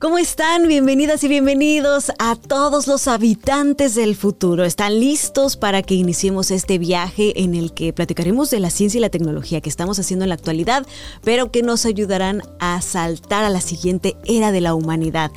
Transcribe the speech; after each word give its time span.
¿Cómo 0.00 0.18
están? 0.18 0.68
Bienvenidas 0.68 1.24
y 1.24 1.28
bienvenidos 1.28 2.12
a 2.20 2.36
todos 2.36 2.86
los 2.86 3.08
habitantes 3.08 3.96
del 3.96 4.14
futuro. 4.14 4.64
¿Están 4.64 5.00
listos 5.00 5.56
para 5.56 5.82
que 5.82 5.94
iniciemos 5.94 6.52
este 6.52 6.78
viaje 6.78 7.42
en 7.42 7.56
el 7.56 7.74
que 7.74 7.92
platicaremos 7.92 8.48
de 8.50 8.60
la 8.60 8.70
ciencia 8.70 8.98
y 8.98 9.00
la 9.00 9.08
tecnología 9.08 9.60
que 9.60 9.68
estamos 9.68 9.98
haciendo 9.98 10.24
en 10.24 10.28
la 10.28 10.36
actualidad, 10.36 10.86
pero 11.24 11.50
que 11.50 11.64
nos 11.64 11.84
ayudarán 11.84 12.42
a 12.60 12.80
saltar 12.80 13.42
a 13.42 13.50
la 13.50 13.60
siguiente 13.60 14.16
era 14.24 14.52
de 14.52 14.60
la 14.60 14.72
humanidad? 14.72 15.32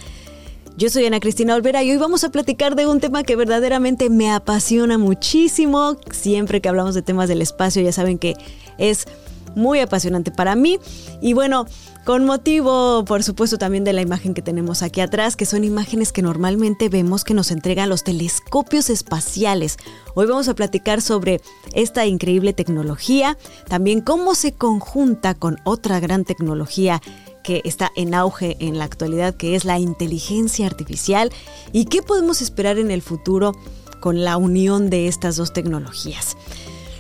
Yo 0.78 0.91
soy 0.91 1.07
Ana 1.07 1.20
Cristina 1.20 1.55
Olvera 1.55 1.82
y 1.82 1.89
hoy 1.89 1.98
vamos 1.98 2.23
a 2.23 2.30
platicar 2.30 2.75
de 2.75 2.86
un 2.86 3.00
tema 3.00 3.23
que 3.23 3.36
verdaderamente 3.36 4.12
me 4.12 4.32
apasiona 4.32 5.00
muchísimo. 5.00 5.98
Siempre 6.12 6.62
que 6.62 6.70
hablamos 6.70 6.93
de 6.93 7.02
temas 7.02 7.28
del 7.28 7.41
espacio 7.41 7.82
ya 7.82 7.91
saben 7.91 8.20
que 8.20 8.36
es 8.78 9.07
muy 9.55 9.79
apasionante 9.79 10.31
para 10.31 10.55
mí. 10.55 10.79
Y 11.21 11.34
bueno, 11.34 11.65
con 12.05 12.25
motivo, 12.25 13.05
por 13.05 13.21
supuesto, 13.23 13.57
también 13.57 13.84
de 13.84 13.93
la 13.93 14.02
imagen 14.02 14.34
que 14.34 14.41
tenemos 14.41 14.81
aquí 14.81 15.02
atrás, 15.02 15.35
que 15.35 15.45
son 15.45 15.63
imágenes 15.63 16.12
que 16.12 16.21
normalmente 16.21 16.89
vemos 16.89 17.23
que 17.23 17.35
nos 17.35 17.52
entregan 17.52 17.90
los 17.90 18.03
telescopios 18.03 18.90
espaciales. 18.90 19.77
Hoy 20.16 20.26
vamos 20.26 20.48
a 20.48 20.55
platicar 20.55 21.02
sobre 21.02 21.41
esta 21.73 22.05
increíble 22.05 22.53
tecnología, 22.53 23.38
también 23.67 24.02
cómo 24.02 24.34
se 24.34 24.53
conjunta 24.53 25.35
con 25.35 25.57
otra 25.63 25.99
gran 25.99 26.26
tecnología 26.26 27.02
que 27.43 27.62
está 27.65 27.91
en 27.95 28.13
auge 28.13 28.57
en 28.59 28.77
la 28.77 28.85
actualidad, 28.85 29.35
que 29.35 29.55
es 29.55 29.65
la 29.65 29.79
inteligencia 29.79 30.65
artificial, 30.65 31.31
y 31.71 31.85
qué 31.85 32.02
podemos 32.02 32.41
esperar 32.41 32.79
en 32.79 32.91
el 32.91 33.02
futuro 33.02 33.54
con 33.99 34.23
la 34.23 34.38
unión 34.38 34.90
de 34.90 35.07
estas 35.07 35.35
dos 35.35 35.54
tecnologías. 35.54 36.35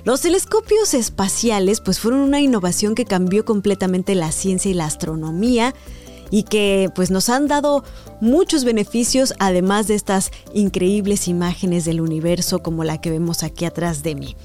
Los 0.03 0.21
telescopios 0.21 0.95
espaciales 0.95 1.79
pues 1.79 1.99
fueron 1.99 2.21
una 2.21 2.41
innovación 2.41 2.95
que 2.95 3.05
cambió 3.05 3.45
completamente 3.45 4.15
la 4.15 4.31
ciencia 4.31 4.71
y 4.71 4.73
la 4.73 4.85
astronomía 4.85 5.75
y 6.31 6.43
que 6.43 6.89
pues 6.95 7.11
nos 7.11 7.29
han 7.29 7.47
dado 7.47 7.83
muchos 8.19 8.63
beneficios 8.63 9.35
además 9.37 9.87
de 9.87 9.95
estas 9.95 10.31
increíbles 10.55 11.27
imágenes 11.27 11.85
del 11.85 12.01
universo 12.01 12.63
como 12.63 12.83
la 12.83 12.99
que 12.99 13.11
vemos 13.11 13.43
aquí 13.43 13.65
atrás 13.65 14.01
de 14.01 14.15
mí. 14.15 14.35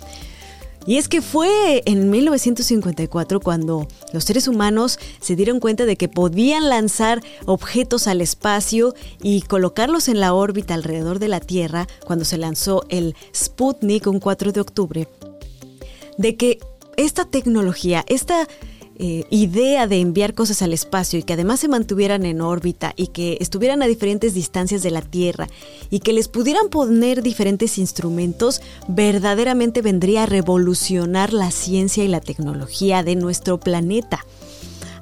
Y 0.84 0.98
es 0.98 1.08
que 1.08 1.22
fue 1.22 1.82
en 1.86 2.10
1954 2.10 3.40
cuando 3.40 3.88
los 4.12 4.24
seres 4.24 4.46
humanos 4.48 4.98
se 5.20 5.36
dieron 5.36 5.58
cuenta 5.58 5.84
de 5.84 5.96
que 5.96 6.08
podían 6.08 6.68
lanzar 6.68 7.22
objetos 7.46 8.06
al 8.06 8.20
espacio 8.20 8.94
y 9.22 9.40
colocarlos 9.40 10.08
en 10.08 10.20
la 10.20 10.34
órbita 10.34 10.74
alrededor 10.74 11.18
de 11.18 11.28
la 11.28 11.40
Tierra 11.40 11.88
cuando 12.04 12.24
se 12.24 12.36
lanzó 12.36 12.84
el 12.88 13.16
Sputnik 13.34 14.06
un 14.06 14.20
4 14.20 14.52
de 14.52 14.60
octubre 14.60 15.08
de 16.18 16.36
que 16.36 16.58
esta 16.96 17.24
tecnología, 17.24 18.04
esta 18.08 18.48
eh, 18.98 19.24
idea 19.28 19.86
de 19.86 20.00
enviar 20.00 20.32
cosas 20.32 20.62
al 20.62 20.72
espacio 20.72 21.18
y 21.18 21.22
que 21.22 21.34
además 21.34 21.60
se 21.60 21.68
mantuvieran 21.68 22.24
en 22.24 22.40
órbita 22.40 22.94
y 22.96 23.08
que 23.08 23.36
estuvieran 23.40 23.82
a 23.82 23.86
diferentes 23.86 24.32
distancias 24.32 24.82
de 24.82 24.90
la 24.90 25.02
Tierra 25.02 25.48
y 25.90 26.00
que 26.00 26.14
les 26.14 26.28
pudieran 26.28 26.70
poner 26.70 27.22
diferentes 27.22 27.76
instrumentos, 27.76 28.62
verdaderamente 28.88 29.82
vendría 29.82 30.22
a 30.22 30.26
revolucionar 30.26 31.34
la 31.34 31.50
ciencia 31.50 32.04
y 32.04 32.08
la 32.08 32.22
tecnología 32.22 33.02
de 33.02 33.16
nuestro 33.16 33.60
planeta. 33.60 34.24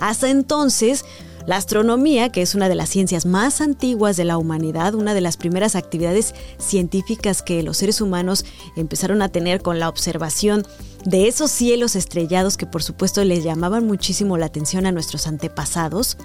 Hasta 0.00 0.28
entonces, 0.28 1.04
la 1.46 1.56
astronomía, 1.56 2.30
que 2.30 2.42
es 2.42 2.54
una 2.54 2.68
de 2.68 2.74
las 2.74 2.88
ciencias 2.88 3.26
más 3.26 3.60
antiguas 3.60 4.16
de 4.16 4.24
la 4.24 4.38
humanidad, 4.38 4.94
una 4.94 5.14
de 5.14 5.20
las 5.20 5.36
primeras 5.36 5.76
actividades 5.76 6.34
científicas 6.58 7.42
que 7.42 7.62
los 7.62 7.76
seres 7.76 8.00
humanos 8.00 8.44
empezaron 8.76 9.20
a 9.22 9.28
tener 9.28 9.60
con 9.60 9.78
la 9.78 9.88
observación 9.88 10.66
de 11.04 11.28
esos 11.28 11.50
cielos 11.50 11.96
estrellados 11.96 12.56
que 12.56 12.66
por 12.66 12.82
supuesto 12.82 13.22
les 13.24 13.44
llamaban 13.44 13.86
muchísimo 13.86 14.38
la 14.38 14.46
atención 14.46 14.86
a 14.86 14.92
nuestros 14.92 15.26
antepasados, 15.26 16.16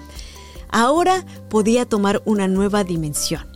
ahora 0.70 1.24
podía 1.48 1.84
tomar 1.84 2.22
una 2.24 2.48
nueva 2.48 2.84
dimensión. 2.84 3.49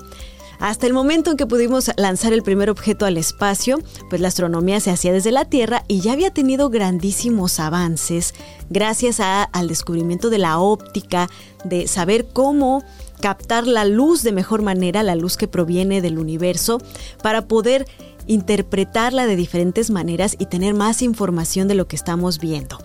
Hasta 0.58 0.86
el 0.86 0.92
momento 0.92 1.30
en 1.30 1.36
que 1.36 1.47
pudimos 1.47 1.91
lanzar 1.97 2.33
el 2.33 2.42
primer 2.42 2.70
objeto 2.70 3.06
al 3.06 3.16
espacio, 3.16 3.78
pues 4.08 4.20
la 4.20 4.28
astronomía 4.28 4.80
se 4.80 4.91
hacía 4.91 5.12
desde 5.12 5.33
la 5.33 5.44
Tierra 5.44 5.84
y 5.88 6.00
ya 6.00 6.12
había 6.12 6.31
tenido 6.31 6.70
grandísimos 6.70 7.60
avances 7.60 8.34
gracias 8.70 9.20
al 9.20 9.69
descubrimiento 9.69 10.31
de 10.31 10.38
la 10.38 10.59
óptica, 10.59 11.28
de 11.65 11.87
saber 11.87 12.26
cómo 12.32 12.82
captar 13.20 13.66
la 13.66 13.84
luz 13.84 14.22
de 14.22 14.32
mejor 14.32 14.62
manera, 14.62 15.03
la 15.03 15.15
luz 15.15 15.37
que 15.37 15.48
proviene 15.48 16.00
del 16.00 16.19
universo, 16.19 16.78
para 17.22 17.47
poder 17.47 17.86
interpretarla 18.26 19.26
de 19.26 19.36
diferentes 19.36 19.91
maneras 19.91 20.36
y 20.38 20.47
tener 20.47 20.75
más 20.75 21.03
información 21.03 21.69
de 21.69 21.75
lo 21.75 21.86
que 21.86 21.97
estamos 21.97 22.38
viendo. 22.38 22.78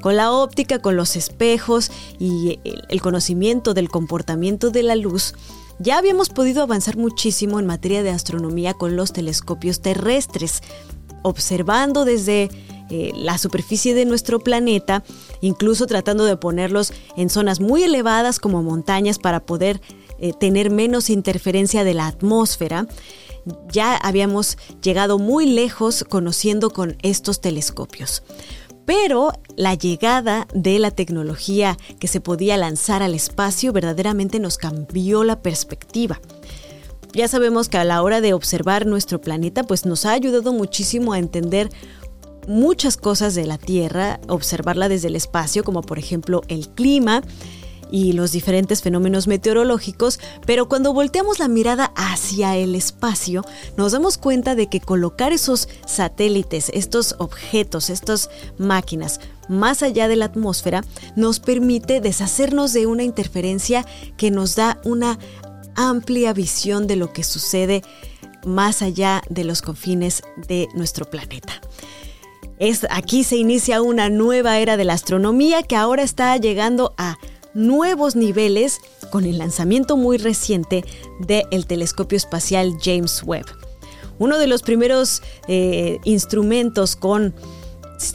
Con 0.00 0.16
la 0.16 0.32
óptica, 0.32 0.80
con 0.80 0.96
los 0.96 1.16
espejos 1.16 1.90
y 2.18 2.60
el 2.64 3.00
conocimiento 3.00 3.74
del 3.74 3.88
comportamiento 3.88 4.70
de 4.70 4.82
la 4.82 4.96
luz, 4.96 5.34
ya 5.78 5.98
habíamos 5.98 6.28
podido 6.28 6.62
avanzar 6.62 6.96
muchísimo 6.96 7.58
en 7.58 7.66
materia 7.66 8.02
de 8.02 8.10
astronomía 8.10 8.74
con 8.74 8.96
los 8.96 9.12
telescopios 9.12 9.80
terrestres, 9.80 10.62
observando 11.22 12.04
desde 12.04 12.50
eh, 12.90 13.12
la 13.14 13.38
superficie 13.38 13.94
de 13.94 14.04
nuestro 14.04 14.40
planeta, 14.40 15.02
incluso 15.40 15.86
tratando 15.86 16.24
de 16.24 16.36
ponerlos 16.36 16.92
en 17.16 17.30
zonas 17.30 17.60
muy 17.60 17.82
elevadas 17.82 18.38
como 18.38 18.62
montañas 18.62 19.18
para 19.18 19.40
poder 19.40 19.80
eh, 20.18 20.32
tener 20.38 20.70
menos 20.70 21.10
interferencia 21.10 21.82
de 21.84 21.94
la 21.94 22.06
atmósfera 22.06 22.86
ya 23.70 23.96
habíamos 23.96 24.56
llegado 24.82 25.18
muy 25.18 25.46
lejos 25.46 26.04
conociendo 26.08 26.70
con 26.70 26.96
estos 27.02 27.40
telescopios. 27.40 28.22
Pero 28.86 29.32
la 29.56 29.74
llegada 29.74 30.46
de 30.54 30.78
la 30.78 30.90
tecnología 30.90 31.76
que 31.98 32.08
se 32.08 32.20
podía 32.20 32.56
lanzar 32.56 33.02
al 33.02 33.14
espacio 33.14 33.72
verdaderamente 33.72 34.40
nos 34.40 34.58
cambió 34.58 35.24
la 35.24 35.40
perspectiva. 35.40 36.20
Ya 37.12 37.28
sabemos 37.28 37.68
que 37.68 37.78
a 37.78 37.84
la 37.84 38.02
hora 38.02 38.20
de 38.20 38.34
observar 38.34 38.86
nuestro 38.86 39.20
planeta, 39.20 39.62
pues 39.62 39.86
nos 39.86 40.04
ha 40.04 40.12
ayudado 40.12 40.52
muchísimo 40.52 41.12
a 41.12 41.18
entender 41.18 41.70
muchas 42.48 42.96
cosas 42.96 43.34
de 43.34 43.46
la 43.46 43.56
Tierra, 43.56 44.20
observarla 44.28 44.88
desde 44.88 45.08
el 45.08 45.16
espacio, 45.16 45.64
como 45.64 45.82
por 45.82 45.98
ejemplo 45.98 46.42
el 46.48 46.68
clima, 46.68 47.22
y 47.90 48.12
los 48.12 48.32
diferentes 48.32 48.82
fenómenos 48.82 49.26
meteorológicos, 49.26 50.20
pero 50.46 50.68
cuando 50.68 50.92
volteamos 50.92 51.38
la 51.38 51.48
mirada 51.48 51.92
hacia 51.96 52.56
el 52.56 52.74
espacio, 52.74 53.44
nos 53.76 53.92
damos 53.92 54.18
cuenta 54.18 54.54
de 54.54 54.68
que 54.68 54.80
colocar 54.80 55.32
esos 55.32 55.68
satélites, 55.86 56.70
estos 56.74 57.16
objetos, 57.18 57.90
estas 57.90 58.30
máquinas, 58.58 59.20
más 59.48 59.82
allá 59.82 60.08
de 60.08 60.16
la 60.16 60.26
atmósfera, 60.26 60.82
nos 61.16 61.40
permite 61.40 62.00
deshacernos 62.00 62.72
de 62.72 62.86
una 62.86 63.02
interferencia 63.02 63.84
que 64.16 64.30
nos 64.30 64.56
da 64.56 64.80
una 64.84 65.18
amplia 65.76 66.32
visión 66.32 66.86
de 66.86 66.96
lo 66.96 67.12
que 67.12 67.24
sucede 67.24 67.82
más 68.44 68.82
allá 68.82 69.22
de 69.28 69.44
los 69.44 69.62
confines 69.62 70.22
de 70.48 70.68
nuestro 70.74 71.06
planeta. 71.06 71.60
Es, 72.58 72.86
aquí 72.90 73.24
se 73.24 73.36
inicia 73.36 73.82
una 73.82 74.08
nueva 74.08 74.58
era 74.58 74.76
de 74.76 74.84
la 74.84 74.92
astronomía 74.92 75.62
que 75.62 75.76
ahora 75.76 76.02
está 76.02 76.36
llegando 76.36 76.94
a 76.96 77.18
nuevos 77.54 78.16
niveles 78.16 78.80
con 79.10 79.24
el 79.24 79.38
lanzamiento 79.38 79.96
muy 79.96 80.18
reciente 80.18 80.84
del 81.20 81.66
telescopio 81.66 82.16
espacial 82.16 82.74
James 82.82 83.22
Webb. 83.24 83.46
Uno 84.18 84.38
de 84.38 84.46
los 84.46 84.62
primeros 84.62 85.22
eh, 85.48 85.98
instrumentos 86.04 86.96
con 86.96 87.34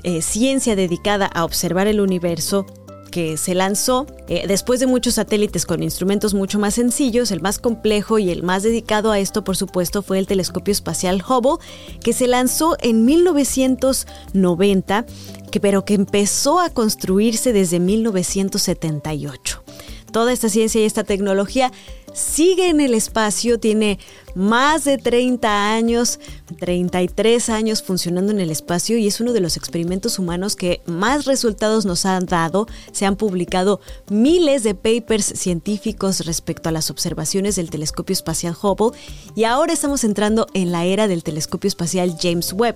eh, 0.04 0.22
ciencia 0.22 0.76
dedicada 0.76 1.26
a 1.26 1.44
observar 1.44 1.88
el 1.88 2.02
universo 2.02 2.66
que 3.10 3.38
se 3.38 3.56
lanzó 3.56 4.06
eh, 4.28 4.46
después 4.48 4.80
de 4.80 4.88
muchos 4.88 5.16
satélites 5.16 5.66
con 5.66 5.84
instrumentos 5.84 6.34
mucho 6.34 6.60
más 6.60 6.76
sencillos, 6.76 7.32
el 7.32 7.42
más 7.42 7.60
complejo 7.60 8.20
y 8.20 8.30
el 8.30 8.44
más 8.44 8.64
dedicado 8.64 9.12
a 9.12 9.20
esto, 9.20 9.44
por 9.44 9.58
supuesto, 9.58 10.02
fue 10.02 10.20
el 10.20 10.28
telescopio 10.28 10.72
espacial 10.72 11.22
Hubble, 11.28 11.58
que 12.04 12.14
se 12.14 12.28
lanzó 12.28 12.78
en 12.80 13.06
1990 13.06 15.06
que, 15.52 15.60
pero 15.60 15.86
que 15.86 15.96
empezó 15.96 16.60
a 16.60 16.70
construirse 16.70 17.54
desde 17.54 17.80
1978. 17.80 19.64
Toda 20.12 20.34
esta 20.34 20.50
ciencia 20.50 20.82
y 20.82 20.86
esta 20.86 21.04
tecnología 21.04 21.72
sigue 22.14 22.70
en 22.70 22.82
el 22.82 22.94
espacio, 22.94 23.60
tiene 23.60 24.00
más 24.36 24.84
de 24.86 24.98
30 24.98 25.74
años, 25.74 26.20
33 26.60 27.50
años 27.50 27.82
funcionando 27.82 28.32
en 28.32 28.40
el 28.40 28.52
espacio 28.52 28.98
y 28.98 29.08
es 29.08 29.20
uno 29.20 29.34
de 29.34 29.40
los 29.40 29.58
experimentos 29.58 30.20
humanos 30.20 30.56
que 30.56 30.82
más 30.86 31.26
resultados 31.26 31.86
nos 31.86 32.06
han 32.06 32.26
dado. 32.26 32.68
Se 32.92 33.06
han 33.06 33.16
publicado 33.16 33.82
miles 34.10 34.64
de 34.64 34.76
papers 34.76 35.26
científicos 35.26 36.26
respecto 36.26 36.70
a 36.70 36.72
las 36.72 36.90
observaciones 36.90 37.56
del 37.56 37.70
telescopio 37.70 38.14
espacial 38.14 38.56
Hubble 38.62 38.98
y 39.36 39.44
ahora 39.44 39.74
estamos 39.74 40.04
entrando 40.04 40.48
en 40.54 40.72
la 40.72 40.86
era 40.86 41.08
del 41.08 41.24
telescopio 41.24 41.68
espacial 41.68 42.16
James 42.20 42.54
Webb. 42.54 42.76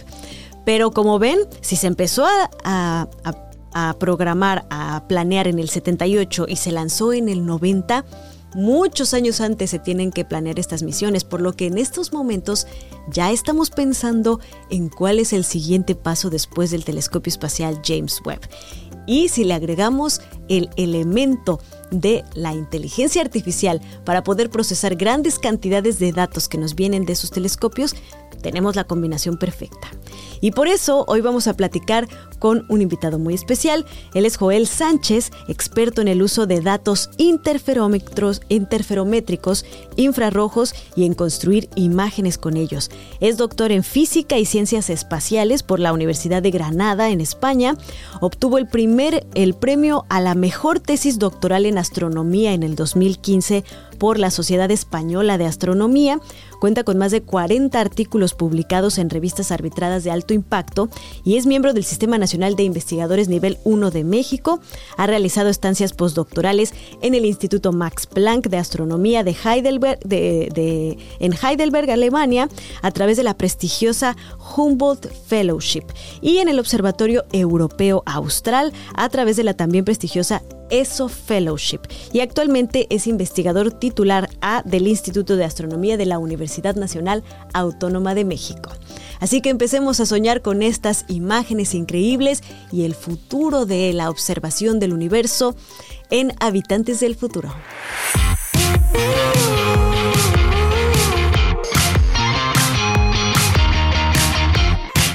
Pero 0.66 0.92
como 0.92 1.20
ven, 1.20 1.40
si 1.62 1.76
se 1.76 1.88
empezó 1.88 2.26
a, 2.64 3.08
programar, 4.00 4.66
a 4.70 5.04
planear 5.08 5.48
en 5.48 5.60
el 5.60 5.70
78 5.70 6.46
y 6.48 6.56
se 6.56 6.72
lanzó 6.72 7.12
en 7.12 7.28
el 7.28 7.46
90, 7.46 8.06
muchos 8.56 9.14
años 9.14 9.42
antes 9.42 9.70
se 9.70 9.80
tienen 9.80 10.12
que 10.12 10.26
planear 10.26 10.60
estas 10.60 10.84
misiones, 10.84 11.24
por 11.24 11.42
lo 11.42 11.54
que 11.54 11.68
en 11.68 11.78
estos 11.78 12.14
momentos 12.14 12.68
ya 13.10 13.32
estamos 13.32 13.70
pensando 13.70 14.40
en 14.70 14.90
cuál 14.90 15.20
es 15.20 15.34
el 15.34 15.44
siguiente 15.44 15.96
paso 15.96 16.30
después 16.30 16.72
del 16.72 16.86
telescopio 16.86 17.30
espacial 17.30 17.82
James 17.84 18.22
Webb. 18.26 18.42
Y 19.06 19.30
si 19.30 19.44
le 19.44 19.54
agregamos 19.54 20.22
el 20.48 20.70
elemento 20.78 21.60
de 21.92 22.24
la 22.34 22.54
inteligencia 22.54 23.22
artificial 23.22 23.82
para 24.06 24.24
poder 24.24 24.50
procesar 24.50 24.96
grandes 24.96 25.40
cantidades 25.40 26.00
de 26.00 26.12
datos 26.12 26.48
que 26.48 26.58
nos 26.58 26.76
vienen 26.76 27.06
de 27.06 27.16
sus 27.16 27.32
telescopios, 27.32 27.96
tenemos 28.44 28.76
la 28.76 28.84
combinación 28.84 29.38
perfecta. 29.38 29.90
Y 30.42 30.52
por 30.52 30.68
eso 30.68 31.06
hoy 31.08 31.22
vamos 31.22 31.48
a 31.48 31.56
platicar 31.56 32.08
con 32.38 32.66
un 32.68 32.82
invitado 32.82 33.18
muy 33.18 33.34
especial. 33.34 33.86
Él 34.14 34.26
es 34.26 34.36
Joel 34.38 34.68
Sánchez, 34.68 35.32
experto 35.48 36.02
en 36.02 36.10
el 36.10 36.22
uso 36.22 36.46
de 36.46 36.62
datos 36.62 37.10
interferométricos, 37.18 39.66
infrarrojos 39.96 40.76
y 40.96 41.06
en 41.06 41.14
construir 41.14 41.70
imágenes 41.76 42.38
con 42.38 42.58
ellos. 42.58 42.92
Es 43.22 43.38
doctor 43.38 43.72
en 43.72 43.84
física 43.84 44.38
y 44.38 44.46
ciencias 44.46 44.90
espaciales 44.90 45.64
por 45.64 45.80
la 45.80 45.94
Universidad 45.94 46.44
de 46.44 46.52
Granada 46.52 47.10
en 47.10 47.22
España. 47.22 47.78
Obtuvo 48.20 48.58
el 48.58 48.68
primer 48.68 49.26
el 49.36 49.54
premio 49.54 50.06
a 50.10 50.20
la 50.20 50.36
mejor 50.36 50.82
tesis 50.82 51.20
doctoral 51.20 51.66
en 51.66 51.78
astronomía 51.78 52.52
en 52.54 52.64
el 52.64 52.76
2015 52.76 53.64
por 53.98 54.20
la 54.20 54.32
Sociedad 54.32 54.70
Española 54.70 55.38
de 55.38 55.46
Astronomía. 55.46 56.20
Cuenta 56.64 56.86
con 56.86 56.98
más 56.98 57.12
de 57.12 57.22
40 57.22 57.78
artículos 57.78 58.34
publicados 58.34 58.98
en 58.98 59.10
revistas 59.10 59.52
arbitradas 59.52 60.06
de 60.06 60.12
alto 60.12 60.34
impacto 60.34 60.88
y 61.26 61.36
es 61.36 61.46
miembro 61.46 61.74
del 61.74 61.84
Sistema 61.84 62.18
Nacional 62.18 62.56
de 62.56 62.64
Investigadores 62.64 63.28
Nivel 63.28 63.58
1 63.66 63.92
de 63.92 64.06
México. 64.06 64.62
Ha 64.96 65.06
realizado 65.06 65.50
estancias 65.50 65.92
postdoctorales 65.92 66.74
en 67.02 67.16
el 67.16 67.26
Instituto 67.26 67.74
Max 67.74 68.08
Planck 68.08 68.48
de 68.48 68.60
Astronomía 68.60 69.26
de 69.26 69.36
Heidelberg, 69.44 70.00
de, 70.06 70.98
en 71.20 71.34
Heidelberg, 71.34 71.92
Alemania, 71.92 72.48
a 72.82 72.92
través 72.92 73.18
de 73.18 73.24
la 73.24 73.34
prestigiosa 73.34 74.16
Humboldt 74.56 75.12
Fellowship 75.28 75.84
y 76.22 76.38
en 76.38 76.48
el 76.48 76.60
Observatorio 76.60 77.26
Europeo 77.34 78.04
Austral 78.06 78.72
a 78.96 79.10
través 79.10 79.36
de 79.36 79.44
la 79.44 79.54
también 79.54 79.84
prestigiosa 79.84 80.42
ESO 80.70 81.10
Fellowship 81.10 81.82
y 82.14 82.22
actualmente 82.22 82.88
es 82.90 83.06
investigador 83.06 83.72
titular 83.72 84.30
A 84.42 84.64
del 84.64 84.88
Instituto 84.88 85.36
de 85.36 85.44
Astronomía 85.44 85.98
de 85.98 86.06
la 86.06 86.18
Universidad 86.20 86.53
Nacional 86.62 87.24
Autónoma 87.54 88.16
de 88.16 88.26
México. 88.26 88.72
Así 89.20 89.42
que 89.42 89.50
empecemos 89.50 90.00
a 90.00 90.06
soñar 90.06 90.42
con 90.42 90.62
estas 90.62 91.06
imágenes 91.08 91.74
increíbles 91.74 92.44
y 92.72 92.84
el 92.84 92.94
futuro 92.94 93.66
de 93.66 93.94
la 93.94 94.10
observación 94.10 94.80
del 94.80 94.94
universo 94.94 95.56
en 96.10 96.34
Habitantes 96.40 97.00
del 97.00 97.16
Futuro. 97.16 97.54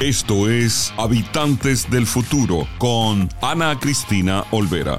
Esto 0.00 0.48
es 0.48 0.92
Habitantes 0.96 1.90
del 1.90 2.06
Futuro 2.06 2.68
con 2.78 3.28
Ana 3.42 3.78
Cristina 3.78 4.44
Olvera. 4.52 4.98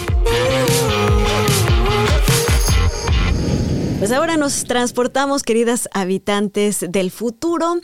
Pues 4.01 4.11
ahora 4.11 4.35
nos 4.35 4.63
transportamos, 4.63 5.43
queridas 5.43 5.87
habitantes 5.93 6.83
del 6.89 7.11
futuro, 7.11 7.75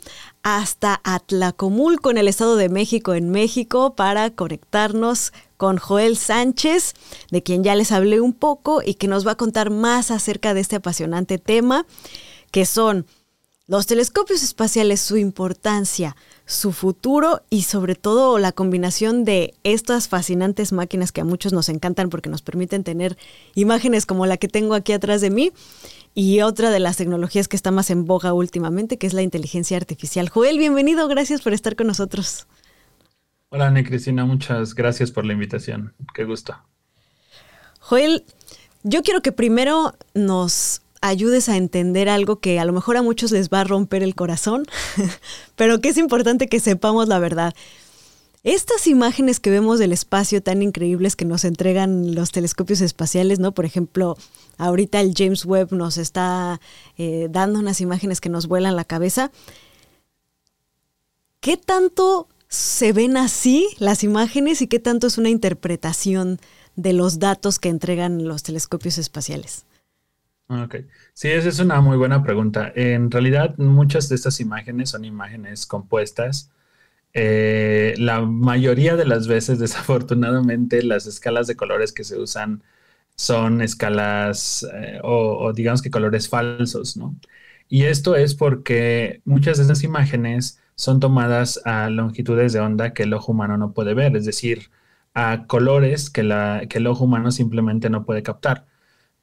hasta 0.42 1.00
Atlacomulco, 1.04 2.10
en 2.10 2.18
el 2.18 2.28
Estado 2.28 2.56
de 2.56 2.70
México, 2.70 3.14
en 3.14 3.30
México, 3.30 3.94
para 3.94 4.32
conectarnos 4.32 5.32
con 5.58 5.78
Joel 5.78 6.18
Sánchez, 6.18 6.96
de 7.30 7.44
quien 7.44 7.64
ya 7.64 7.76
les 7.76 7.92
hablé 7.92 8.20
un 8.20 8.34
poco 8.34 8.82
y 8.84 8.96
que 8.96 9.08
nos 9.08 9.28
va 9.28 9.34
a 9.34 9.38
contar 9.38 9.70
más 9.70 10.10
acerca 10.10 10.56
de 10.56 10.62
este 10.62 10.78
apasionante 10.78 11.38
tema, 11.38 11.86
que 12.50 12.66
son 12.66 13.06
los 13.68 13.86
telescopios 13.86 14.42
espaciales, 14.42 15.02
su 15.02 15.18
importancia, 15.18 16.16
su 16.48 16.72
futuro 16.72 17.42
y 17.50 17.64
sobre 17.64 17.96
todo 17.96 18.40
la 18.40 18.54
combinación 18.54 19.26
de 19.26 19.54
estas 19.64 20.08
fascinantes 20.08 20.72
máquinas 20.72 21.12
que 21.12 21.20
a 21.20 21.26
muchos 21.26 21.52
nos 21.52 21.68
encantan 21.68 22.10
porque 22.10 22.30
nos 22.30 22.42
permiten 22.42 22.86
tener 22.86 23.18
imágenes 23.54 24.06
como 24.06 24.26
la 24.26 24.38
que 24.38 24.48
tengo 24.48 24.74
aquí 24.74 24.94
atrás 24.94 25.20
de 25.20 25.30
mí 25.30 25.52
y 26.20 26.42
otra 26.42 26.72
de 26.72 26.80
las 26.80 26.98
tecnologías 26.98 27.48
que 27.48 27.56
está 27.56 27.70
más 27.70 27.92
en 27.92 28.06
boga 28.06 28.34
últimamente, 28.34 28.98
que 28.98 29.06
es 29.06 29.14
la 29.14 29.22
inteligencia 29.22 29.78
artificial. 29.78 30.30
Joel, 30.30 30.58
bienvenido, 30.58 31.08
gracias 31.08 31.44
por 31.44 31.54
estar 31.54 31.76
con 31.76 31.86
nosotros. 31.86 32.48
Hola, 33.50 33.68
Ana 33.68 33.84
Cristina, 33.84 34.26
muchas 34.26 34.74
gracias 34.74 35.12
por 35.12 35.26
la 35.26 35.34
invitación. 35.34 35.94
Qué 36.16 36.24
gusto. 36.24 36.58
Joel, 37.80 38.26
yo 38.82 39.04
quiero 39.04 39.22
que 39.22 39.32
primero 39.32 39.94
nos 40.16 40.82
ayudes 41.02 41.50
a 41.50 41.56
entender 41.56 42.10
algo 42.10 42.40
que 42.40 42.60
a 42.60 42.66
lo 42.66 42.74
mejor 42.74 42.98
a 42.98 43.04
muchos 43.04 43.32
les 43.32 43.50
va 43.50 43.62
a 43.62 43.66
romper 43.66 44.02
el 44.02 44.16
corazón, 44.16 44.66
pero 45.56 45.82
que 45.82 45.90
es 45.90 45.98
importante 45.98 46.48
que 46.48 46.60
sepamos 46.60 47.08
la 47.08 47.20
verdad. 47.20 47.54
Estas 48.44 48.88
imágenes 48.88 49.40
que 49.40 49.50
vemos 49.50 49.80
del 49.80 49.92
espacio 49.92 50.42
tan 50.42 50.62
increíbles 50.62 51.16
que 51.16 51.26
nos 51.26 51.44
entregan 51.44 52.16
los 52.16 52.32
telescopios 52.32 52.82
espaciales, 52.82 53.40
¿no? 53.40 53.52
Por 53.52 53.66
ejemplo, 53.66 54.18
ahorita 54.58 55.02
el 55.02 55.14
James 55.18 55.46
Webb 55.46 55.74
nos 55.74 55.98
está 55.98 56.62
eh, 56.98 57.28
dando 57.30 57.60
unas 57.60 57.82
imágenes 57.82 58.22
que 58.22 58.30
nos 58.30 58.48
vuelan 58.48 58.76
la 58.76 58.86
cabeza. 58.86 59.32
¿Qué 61.40 61.58
tanto 61.58 62.28
se 62.48 62.94
ven 62.94 63.18
así 63.18 63.68
las 63.80 64.04
imágenes 64.04 64.62
y 64.62 64.68
qué 64.68 64.80
tanto 64.80 65.08
es 65.08 65.18
una 65.18 65.30
interpretación 65.30 66.40
de 66.76 66.94
los 66.94 67.20
datos 67.20 67.60
que 67.60 67.70
entregan 67.70 68.28
los 68.28 68.44
telescopios 68.44 68.98
espaciales? 68.98 69.66
Ok, 70.50 70.76
sí, 71.14 71.28
esa 71.28 71.50
es 71.50 71.60
una 71.60 71.82
muy 71.82 71.98
buena 71.98 72.24
pregunta. 72.24 72.72
En 72.76 73.12
realidad, 73.12 73.58
muchas 73.58 74.08
de 74.08 74.16
estas 74.16 74.40
imágenes 74.40 74.92
son 74.92 75.04
imágenes 75.04 75.66
compuestas 75.66 76.52
eh, 77.14 77.96
la 77.98 78.22
mayoría 78.22 78.96
de 78.96 79.06
las 79.06 79.28
veces, 79.28 79.60
desafortunadamente, 79.60 80.84
las 80.84 81.08
escalas 81.08 81.48
de 81.48 81.56
colores 81.56 81.94
que 81.94 82.04
se 82.04 82.18
usan 82.18 82.64
son 83.16 83.62
escalas 83.62 84.68
eh, 84.74 85.00
o, 85.04 85.52
digamos 85.54 85.82
que 85.82 85.92
colores 85.92 86.30
falsos, 86.30 86.98
¿no? 86.98 87.16
Y 87.70 87.84
esto 87.86 88.16
es 88.16 88.36
porque 88.36 89.22
muchas 89.26 89.58
de 89.58 89.64
esas 89.66 89.84
imágenes 89.84 90.62
son 90.76 91.00
tomadas 91.00 91.62
a 91.66 91.90
longitudes 91.90 92.54
de 92.54 92.60
onda 92.62 92.94
que 92.94 93.04
el 93.04 93.14
ojo 93.14 93.32
humano 93.34 93.58
no 93.58 93.74
puede 93.74 93.94
ver, 93.94 94.16
es 94.16 94.26
decir, 94.26 94.72
a 95.14 95.48
colores 95.48 96.10
que, 96.10 96.24
que 96.70 96.78
el 96.78 96.88
ojo 96.88 97.06
humano 97.06 97.32
simplemente 97.32 97.90
no 97.90 98.06
puede 98.06 98.24
captar. 98.24 98.66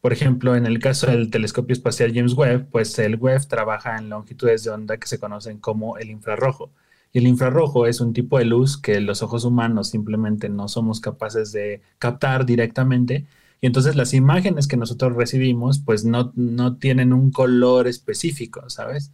Por 0.00 0.12
ejemplo, 0.12 0.54
en 0.56 0.66
el 0.66 0.80
caso 0.80 1.06
del 1.06 1.30
telescopio 1.30 1.72
espacial 1.72 2.12
James 2.14 2.34
Webb, 2.34 2.68
pues 2.70 2.98
el 2.98 3.16
Webb 3.16 3.46
trabaja 3.48 3.96
en 3.96 4.10
longitudes 4.10 4.62
de 4.64 4.70
onda 4.70 4.98
que 4.98 5.06
se 5.08 5.18
conocen 5.18 5.58
como 5.58 5.96
el 5.98 6.10
infrarrojo. 6.10 6.70
El 7.14 7.28
infrarrojo 7.28 7.86
es 7.86 8.00
un 8.00 8.12
tipo 8.12 8.38
de 8.38 8.44
luz 8.44 8.76
que 8.76 9.00
los 9.00 9.22
ojos 9.22 9.44
humanos 9.44 9.88
simplemente 9.88 10.48
no 10.48 10.68
somos 10.68 11.00
capaces 11.00 11.52
de 11.52 11.80
captar 11.98 12.44
directamente. 12.44 13.24
Y 13.60 13.66
entonces 13.68 13.94
las 13.96 14.14
imágenes 14.14 14.66
que 14.66 14.76
nosotros 14.76 15.14
recibimos, 15.16 15.78
pues 15.78 16.04
no, 16.04 16.32
no 16.34 16.76
tienen 16.76 17.12
un 17.12 17.30
color 17.30 17.86
específico, 17.86 18.68
¿sabes? 18.68 19.12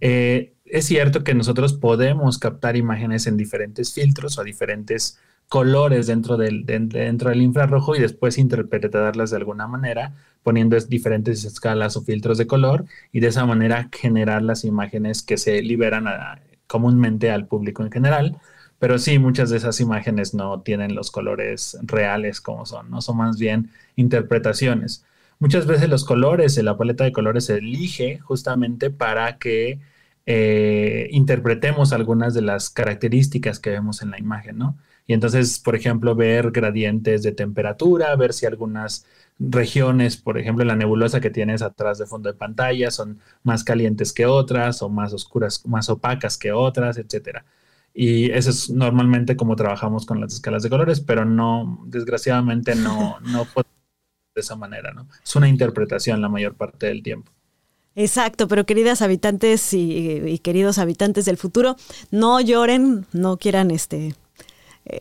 Eh, 0.00 0.54
es 0.64 0.86
cierto 0.86 1.22
que 1.22 1.34
nosotros 1.34 1.74
podemos 1.74 2.38
captar 2.38 2.76
imágenes 2.76 3.26
en 3.26 3.36
diferentes 3.36 3.92
filtros 3.92 4.38
o 4.38 4.44
diferentes 4.44 5.18
colores 5.48 6.06
dentro 6.06 6.38
del, 6.38 6.64
dentro 6.64 7.28
del 7.30 7.42
infrarrojo 7.42 7.94
y 7.94 8.00
después 8.00 8.38
interpretarlas 8.38 9.30
de 9.30 9.36
alguna 9.36 9.66
manera, 9.68 10.14
poniendo 10.42 10.78
diferentes 10.80 11.44
escalas 11.44 11.96
o 11.98 12.02
filtros 12.02 12.38
de 12.38 12.46
color 12.46 12.86
y 13.12 13.20
de 13.20 13.28
esa 13.28 13.44
manera 13.44 13.90
generar 13.92 14.42
las 14.42 14.64
imágenes 14.64 15.22
que 15.22 15.36
se 15.36 15.60
liberan 15.62 16.08
a, 16.08 16.40
comúnmente 16.74 17.30
al 17.30 17.46
público 17.46 17.84
en 17.84 17.92
general, 17.92 18.36
pero 18.80 18.98
sí, 18.98 19.20
muchas 19.20 19.48
de 19.50 19.58
esas 19.58 19.78
imágenes 19.80 20.34
no 20.34 20.60
tienen 20.62 20.96
los 20.96 21.12
colores 21.12 21.78
reales 21.82 22.40
como 22.40 22.66
son, 22.66 22.90
no 22.90 23.00
son 23.00 23.16
más 23.18 23.38
bien 23.38 23.70
interpretaciones. 23.94 25.04
Muchas 25.38 25.66
veces 25.66 25.88
los 25.88 26.04
colores, 26.04 26.56
la 26.58 26.76
paleta 26.76 27.04
de 27.04 27.12
colores 27.12 27.44
se 27.44 27.58
elige 27.58 28.18
justamente 28.18 28.90
para 28.90 29.38
que 29.38 29.78
eh, 30.26 31.06
interpretemos 31.12 31.92
algunas 31.92 32.34
de 32.34 32.42
las 32.42 32.70
características 32.70 33.60
que 33.60 33.70
vemos 33.70 34.02
en 34.02 34.10
la 34.10 34.18
imagen, 34.18 34.58
¿no? 34.58 34.76
Y 35.06 35.12
entonces, 35.12 35.58
por 35.58 35.76
ejemplo, 35.76 36.14
ver 36.14 36.50
gradientes 36.50 37.22
de 37.22 37.32
temperatura, 37.32 38.14
ver 38.16 38.32
si 38.32 38.46
algunas 38.46 39.06
regiones, 39.38 40.16
por 40.16 40.38
ejemplo, 40.38 40.64
la 40.64 40.76
nebulosa 40.76 41.20
que 41.20 41.30
tienes 41.30 41.62
atrás 41.62 41.98
de 41.98 42.06
fondo 42.06 42.30
de 42.30 42.38
pantalla 42.38 42.90
son 42.90 43.20
más 43.42 43.64
calientes 43.64 44.12
que 44.12 44.26
otras 44.26 44.80
o 44.82 44.88
más 44.88 45.12
oscuras, 45.12 45.66
más 45.66 45.88
opacas 45.90 46.38
que 46.38 46.52
otras, 46.52 46.96
etcétera. 46.96 47.44
Y 47.92 48.30
eso 48.32 48.50
es 48.50 48.70
normalmente 48.70 49.36
como 49.36 49.56
trabajamos 49.56 50.06
con 50.06 50.20
las 50.20 50.34
escalas 50.34 50.62
de 50.62 50.70
colores, 50.70 51.00
pero 51.00 51.24
no, 51.24 51.84
desgraciadamente 51.86 52.74
no, 52.74 53.18
no 53.22 53.46
de 54.34 54.40
esa 54.40 54.56
manera, 54.56 54.92
¿no? 54.92 55.06
Es 55.22 55.36
una 55.36 55.48
interpretación 55.48 56.20
la 56.20 56.28
mayor 56.28 56.54
parte 56.54 56.86
del 56.86 57.02
tiempo. 57.02 57.30
Exacto, 57.96 58.48
pero 58.48 58.66
queridas 58.66 59.02
habitantes 59.02 59.72
y, 59.72 60.40
queridos 60.42 60.78
habitantes 60.78 61.24
del 61.26 61.36
futuro, 61.36 61.76
no 62.10 62.40
lloren, 62.40 63.06
no 63.12 63.36
quieran 63.36 63.70
este 63.70 64.16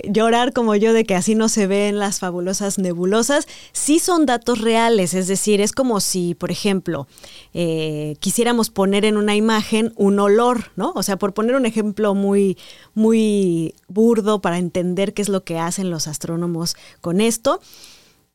llorar 0.03 0.53
como 0.53 0.75
yo 0.75 0.93
de 0.93 1.03
que 1.03 1.15
así 1.15 1.35
no 1.35 1.49
se 1.49 1.67
ven 1.67 1.99
las 1.99 2.19
fabulosas 2.19 2.77
nebulosas, 2.77 3.47
sí 3.73 3.99
son 3.99 4.25
datos 4.25 4.61
reales, 4.61 5.13
es 5.13 5.27
decir, 5.27 5.59
es 5.59 5.73
como 5.73 5.99
si, 5.99 6.35
por 6.35 6.51
ejemplo, 6.51 7.07
eh, 7.53 8.15
quisiéramos 8.19 8.69
poner 8.69 9.03
en 9.03 9.17
una 9.17 9.35
imagen 9.35 9.93
un 9.95 10.19
olor, 10.19 10.71
¿no? 10.75 10.93
O 10.95 11.03
sea, 11.03 11.17
por 11.17 11.33
poner 11.33 11.55
un 11.55 11.65
ejemplo 11.65 12.15
muy, 12.15 12.57
muy 12.93 13.75
burdo 13.87 14.41
para 14.41 14.57
entender 14.57 15.13
qué 15.13 15.21
es 15.21 15.29
lo 15.29 15.43
que 15.43 15.59
hacen 15.59 15.89
los 15.89 16.07
astrónomos 16.07 16.75
con 17.01 17.19
esto 17.19 17.59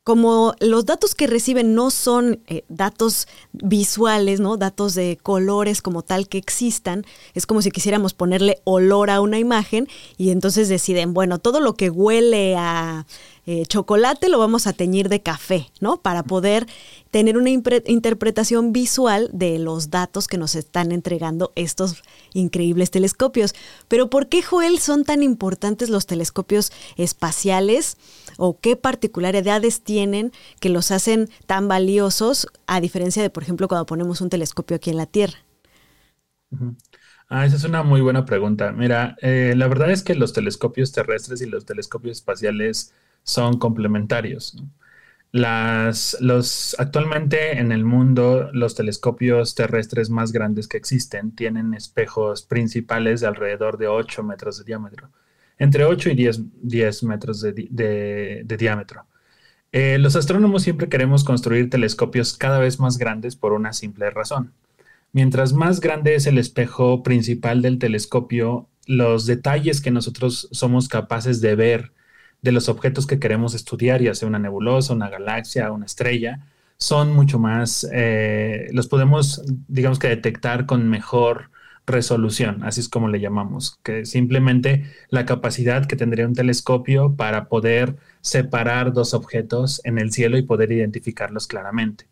como 0.08 0.54
los 0.60 0.86
datos 0.86 1.14
que 1.14 1.26
reciben 1.26 1.74
no 1.74 1.90
son 1.90 2.40
eh, 2.46 2.64
datos 2.70 3.28
visuales, 3.52 4.40
¿no? 4.40 4.56
Datos 4.56 4.94
de 4.94 5.18
colores 5.22 5.82
como 5.82 6.00
tal 6.00 6.28
que 6.30 6.38
existan, 6.38 7.04
es 7.34 7.44
como 7.44 7.60
si 7.60 7.70
quisiéramos 7.70 8.14
ponerle 8.14 8.58
olor 8.64 9.10
a 9.10 9.20
una 9.20 9.38
imagen 9.38 9.86
y 10.16 10.30
entonces 10.30 10.70
deciden, 10.70 11.12
bueno, 11.12 11.40
todo 11.40 11.60
lo 11.60 11.74
que 11.74 11.90
huele 11.90 12.56
a 12.56 13.04
eh, 13.50 13.64
chocolate 13.64 14.28
lo 14.28 14.38
vamos 14.38 14.66
a 14.66 14.74
teñir 14.74 15.08
de 15.08 15.22
café, 15.22 15.70
¿no? 15.80 16.02
Para 16.02 16.22
poder 16.22 16.66
tener 17.10 17.38
una 17.38 17.48
interpretación 17.48 18.74
visual 18.74 19.30
de 19.32 19.58
los 19.58 19.88
datos 19.88 20.28
que 20.28 20.36
nos 20.36 20.54
están 20.54 20.92
entregando 20.92 21.50
estos 21.54 22.02
increíbles 22.34 22.90
telescopios. 22.90 23.54
Pero 23.88 24.10
¿por 24.10 24.28
qué, 24.28 24.42
Joel, 24.42 24.80
son 24.80 25.04
tan 25.04 25.22
importantes 25.22 25.88
los 25.88 26.04
telescopios 26.04 26.72
espaciales? 26.98 27.96
¿O 28.36 28.60
qué 28.60 28.76
particularidades 28.76 29.80
tienen 29.80 30.30
que 30.60 30.68
los 30.68 30.90
hacen 30.90 31.30
tan 31.46 31.68
valiosos 31.68 32.48
a 32.66 32.82
diferencia 32.82 33.22
de, 33.22 33.30
por 33.30 33.44
ejemplo, 33.44 33.66
cuando 33.66 33.86
ponemos 33.86 34.20
un 34.20 34.28
telescopio 34.28 34.76
aquí 34.76 34.90
en 34.90 34.98
la 34.98 35.06
Tierra? 35.06 35.38
Ah, 37.30 37.46
esa 37.46 37.56
es 37.56 37.64
una 37.64 37.82
muy 37.82 38.02
buena 38.02 38.26
pregunta. 38.26 38.72
Mira, 38.72 39.16
eh, 39.22 39.54
la 39.56 39.68
verdad 39.68 39.90
es 39.90 40.02
que 40.02 40.14
los 40.14 40.34
telescopios 40.34 40.92
terrestres 40.92 41.40
y 41.40 41.46
los 41.46 41.64
telescopios 41.64 42.18
espaciales 42.18 42.92
son 43.28 43.58
complementarios. 43.58 44.56
Las, 45.32 46.16
los, 46.20 46.74
actualmente 46.78 47.58
en 47.58 47.72
el 47.72 47.84
mundo 47.84 48.48
los 48.54 48.74
telescopios 48.74 49.54
terrestres 49.54 50.08
más 50.08 50.32
grandes 50.32 50.66
que 50.66 50.78
existen 50.78 51.32
tienen 51.32 51.74
espejos 51.74 52.42
principales 52.42 53.20
de 53.20 53.26
alrededor 53.26 53.76
de 53.76 53.88
8 53.88 54.22
metros 54.22 54.58
de 54.58 54.64
diámetro, 54.64 55.10
entre 55.58 55.84
8 55.84 56.10
y 56.10 56.14
10, 56.14 56.40
10 56.62 57.02
metros 57.02 57.42
de, 57.42 58.44
diámetro. 58.58 59.04
Eh, 59.72 59.98
los 59.98 60.16
astrónomos 60.16 60.62
siempre 60.62 60.88
queremos 60.88 61.24
construir 61.24 61.68
telescopios 61.68 62.34
cada 62.38 62.58
vez 62.58 62.80
más 62.80 62.96
grandes 62.96 63.36
por 63.36 63.52
una 63.52 63.74
simple 63.74 64.08
razón. 64.08 64.54
Mientras 65.12 65.52
más 65.52 65.80
grande 65.80 66.14
es 66.14 66.26
el 66.26 66.38
espejo 66.38 67.02
principal 67.02 67.60
del 67.60 67.78
telescopio, 67.78 68.68
los 68.86 69.26
detalles 69.26 69.82
que 69.82 69.90
nosotros 69.90 70.48
somos 70.52 70.88
capaces 70.88 71.42
de 71.42 71.54
ver 71.54 71.92
de 72.42 72.52
los 72.52 72.68
objetos 72.68 73.06
que 73.06 73.18
queremos 73.18 73.54
estudiar, 73.54 74.02
ya 74.02 74.14
sea 74.14 74.28
una 74.28 74.38
nebulosa, 74.38 74.94
una 74.94 75.10
galaxia, 75.10 75.72
una 75.72 75.86
estrella, 75.86 76.40
son 76.78 77.12
mucho 77.12 77.38
más, 77.38 77.88
eh, 77.92 78.68
los 78.72 78.86
podemos, 78.86 79.42
digamos 79.66 79.98
que 79.98 80.08
detectar 80.08 80.66
con 80.66 80.88
mejor 80.88 81.50
resolución, 81.86 82.62
así 82.64 82.80
es 82.80 82.88
como 82.88 83.08
le 83.08 83.20
llamamos, 83.20 83.80
que 83.82 84.04
simplemente 84.04 84.84
la 85.08 85.26
capacidad 85.26 85.86
que 85.86 85.96
tendría 85.96 86.26
un 86.26 86.34
telescopio 86.34 87.16
para 87.16 87.48
poder 87.48 87.96
separar 88.20 88.92
dos 88.92 89.14
objetos 89.14 89.80
en 89.84 89.98
el 89.98 90.12
cielo 90.12 90.38
y 90.38 90.42
poder 90.42 90.70
identificarlos 90.70 91.46
claramente. 91.46 92.06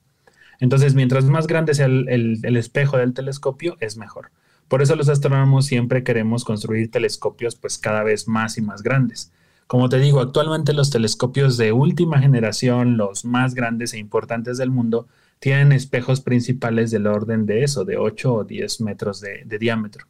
Entonces, 0.58 0.94
mientras 0.94 1.26
más 1.26 1.46
grande 1.46 1.74
sea 1.74 1.86
el, 1.86 2.40
el 2.42 2.56
espejo 2.56 2.96
del 2.96 3.12
telescopio, 3.12 3.76
es 3.80 3.96
mejor. 3.98 4.30
Por 4.68 4.82
eso 4.82 4.96
los 4.96 5.08
astrónomos 5.08 5.66
siempre 5.66 6.02
queremos 6.02 6.44
construir 6.44 6.90
telescopios 6.90 7.54
pues 7.54 7.78
cada 7.78 8.02
vez 8.02 8.26
más 8.26 8.58
y 8.58 8.62
más 8.62 8.82
grandes. 8.82 9.30
Como 9.66 9.88
te 9.88 9.98
digo, 9.98 10.20
actualmente 10.20 10.72
los 10.72 10.90
telescopios 10.90 11.56
de 11.56 11.72
última 11.72 12.20
generación, 12.20 12.96
los 12.96 13.24
más 13.24 13.54
grandes 13.54 13.94
e 13.94 13.98
importantes 13.98 14.58
del 14.58 14.70
mundo, 14.70 15.08
tienen 15.40 15.72
espejos 15.72 16.20
principales 16.20 16.90
del 16.90 17.06
orden 17.06 17.46
de 17.46 17.64
eso, 17.64 17.84
de 17.84 17.96
8 17.96 18.34
o 18.34 18.44
10 18.44 18.80
metros 18.82 19.20
de, 19.20 19.44
diámetro. 19.58 20.06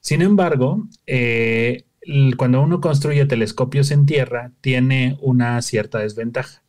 Sin 0.00 0.20
embargo, 0.22 0.86
eh, 1.06 1.84
cuando 2.36 2.60
uno 2.62 2.80
construye 2.80 3.24
telescopios 3.26 3.90
en 3.90 4.04
tierra, 4.06 4.52
tiene 4.60 5.18
una 5.22 5.60
cierta 5.62 5.98
desventaja. 6.00 6.62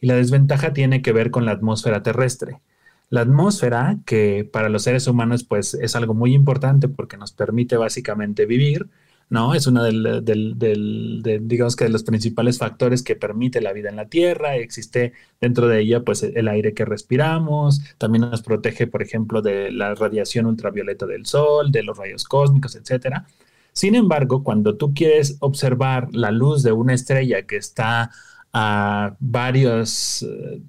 Y 0.00 0.08
la 0.08 0.16
desventaja 0.16 0.72
tiene 0.74 1.00
que 1.00 1.12
ver 1.12 1.30
con 1.30 1.46
la 1.46 1.52
atmósfera 1.52 2.02
terrestre. 2.02 2.60
La 3.08 3.22
atmósfera, 3.22 3.98
que 4.04 4.48
para 4.50 4.68
los 4.68 4.82
seres 4.82 5.06
humanos 5.06 5.44
pues 5.44 5.74
es 5.74 5.96
algo 5.96 6.14
muy 6.14 6.34
importante 6.34 6.88
porque 6.88 7.16
nos 7.16 7.32
permite 7.32 7.76
básicamente 7.76 8.46
vivir, 8.46 8.88
¿no? 9.32 9.54
Es 9.54 9.66
uno 9.66 9.82
del, 9.82 10.22
de, 10.22 11.40
digamos 11.42 11.74
que 11.74 11.84
de 11.84 11.90
los 11.90 12.02
principales 12.02 12.58
factores 12.58 13.02
que 13.02 13.16
permite 13.16 13.62
la 13.62 13.72
vida 13.72 13.88
en 13.88 13.96
la 13.96 14.04
Tierra. 14.04 14.56
Existe 14.56 15.14
dentro 15.40 15.68
de 15.68 15.80
ella, 15.80 16.02
pues, 16.04 16.22
el 16.22 16.48
aire 16.48 16.74
que 16.74 16.84
respiramos. 16.84 17.80
También 17.96 18.30
nos 18.30 18.42
protege, 18.42 18.86
por 18.86 19.02
ejemplo, 19.02 19.40
de 19.40 19.72
la 19.72 19.94
radiación 19.94 20.44
ultravioleta 20.44 21.06
del 21.06 21.24
Sol, 21.24 21.72
de 21.72 21.82
los 21.82 21.96
rayos 21.96 22.24
cósmicos, 22.24 22.76
etcétera. 22.76 23.26
Sin 23.72 23.94
embargo, 23.94 24.44
cuando 24.44 24.76
tú 24.76 24.92
quieres 24.92 25.38
observar 25.40 26.08
la 26.12 26.30
luz 26.30 26.62
de 26.62 26.72
una 26.72 26.92
estrella 26.92 27.46
que 27.46 27.56
está 27.56 28.10
a 28.52 29.16
varios 29.18 30.24
eh, 30.24 30.60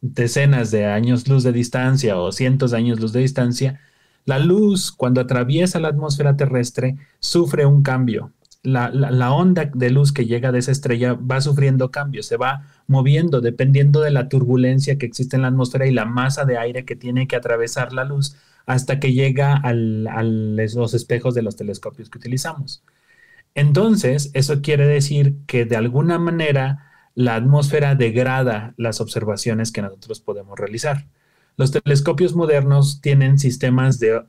decenas 0.00 0.72
de 0.72 0.86
años 0.86 1.28
luz 1.28 1.44
de 1.44 1.52
distancia 1.52 2.18
o 2.18 2.32
cientos 2.32 2.72
de 2.72 2.78
años 2.78 2.98
luz 2.98 3.12
de 3.12 3.20
distancia, 3.20 3.80
la 4.26 4.40
luz, 4.40 4.92
cuando 4.92 5.20
atraviesa 5.20 5.80
la 5.80 5.88
atmósfera 5.88 6.36
terrestre, 6.36 6.96
sufre 7.20 7.64
un 7.64 7.82
cambio. 7.82 8.32
La, 8.62 9.30
onda 9.32 9.70
de 9.72 9.90
luz 9.90 10.12
que 10.12 10.26
llega 10.26 10.50
de 10.50 10.58
esa 10.58 10.72
estrella 10.72 11.14
va 11.14 11.40
sufriendo 11.40 11.92
cambios, 11.92 12.26
se 12.26 12.36
va 12.36 12.66
moviendo 12.88 13.40
dependiendo 13.40 14.00
de 14.00 14.10
la 14.10 14.28
turbulencia 14.28 14.98
que 14.98 15.06
existe 15.06 15.36
en 15.36 15.42
la 15.42 15.48
atmósfera 15.48 15.86
y 15.86 15.92
la 15.92 16.04
masa 16.04 16.44
de 16.44 16.58
aire 16.58 16.84
que 16.84 16.96
tiene 16.96 17.28
que 17.28 17.36
atravesar 17.36 17.92
la 17.92 18.04
luz 18.04 18.36
hasta 18.66 18.98
que 18.98 19.12
llega 19.12 19.54
a 19.54 19.72
los 19.72 20.94
espejos 20.94 21.34
de 21.36 21.42
los 21.42 21.54
telescopios 21.54 22.10
que 22.10 22.18
utilizamos. 22.18 22.82
Entonces, 23.54 24.32
eso 24.34 24.60
quiere 24.60 24.88
decir 24.88 25.36
que 25.46 25.64
de 25.64 25.76
alguna 25.76 26.18
manera 26.18 26.86
la 27.14 27.36
atmósfera 27.36 27.94
degrada 27.94 28.74
las 28.76 29.00
observaciones 29.00 29.70
que 29.70 29.82
nosotros 29.82 30.20
podemos 30.20 30.58
realizar. 30.58 31.06
Los 31.58 31.70
telescopios 31.72 32.34
modernos 32.34 33.00
tienen 33.00 33.38
sistemas 33.38 34.00
eh, 34.02 34.22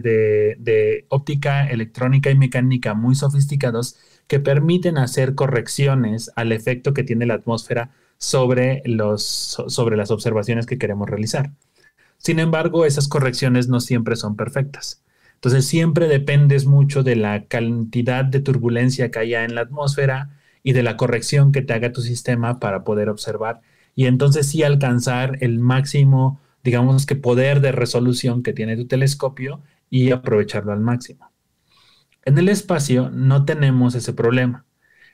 de, 0.00 1.06
óptica 1.10 1.68
electrónica 1.68 2.30
y 2.30 2.36
mecánica 2.36 2.94
muy 2.94 3.14
sofisticados 3.14 3.96
que 4.26 4.40
permiten 4.40 4.96
hacer 4.96 5.34
correcciones 5.34 6.30
al 6.36 6.52
efecto 6.52 6.94
que 6.94 7.04
tiene 7.04 7.26
la 7.26 7.34
atmósfera 7.34 7.90
sobre, 8.16 8.82
sobre 9.18 9.96
las 9.98 10.10
observaciones 10.10 10.64
que 10.64 10.78
queremos 10.78 11.10
realizar. 11.10 11.50
Sin 12.16 12.38
embargo, 12.38 12.86
esas 12.86 13.08
correcciones 13.08 13.68
no 13.68 13.80
siempre 13.80 14.16
son 14.16 14.34
perfectas. 14.34 15.02
Entonces, 15.34 15.66
siempre 15.66 16.08
dependes 16.08 16.64
mucho 16.64 17.02
de 17.02 17.16
la 17.16 17.44
cantidad 17.44 18.24
de 18.24 18.40
turbulencia 18.40 19.10
que 19.10 19.18
haya 19.18 19.44
en 19.44 19.54
la 19.54 19.60
atmósfera 19.60 20.30
y 20.62 20.72
de 20.72 20.82
la 20.82 20.96
corrección 20.96 21.52
que 21.52 21.60
te 21.60 21.74
haga 21.74 21.92
tu 21.92 22.00
sistema 22.00 22.58
para 22.58 22.84
poder 22.84 23.10
observar 23.10 23.60
y 23.94 24.06
entonces 24.06 24.48
sí 24.48 24.62
alcanzar 24.62 25.38
el 25.40 25.58
máximo 25.58 26.40
digamos 26.64 27.06
que 27.06 27.16
poder 27.16 27.60
de 27.60 27.72
resolución 27.72 28.42
que 28.42 28.52
tiene 28.52 28.76
tu 28.76 28.86
telescopio 28.86 29.60
y 29.90 30.10
aprovecharlo 30.10 30.72
al 30.72 30.80
máximo. 30.80 31.30
En 32.24 32.38
el 32.38 32.48
espacio 32.48 33.10
no 33.10 33.44
tenemos 33.44 33.94
ese 33.94 34.14
problema. 34.14 34.64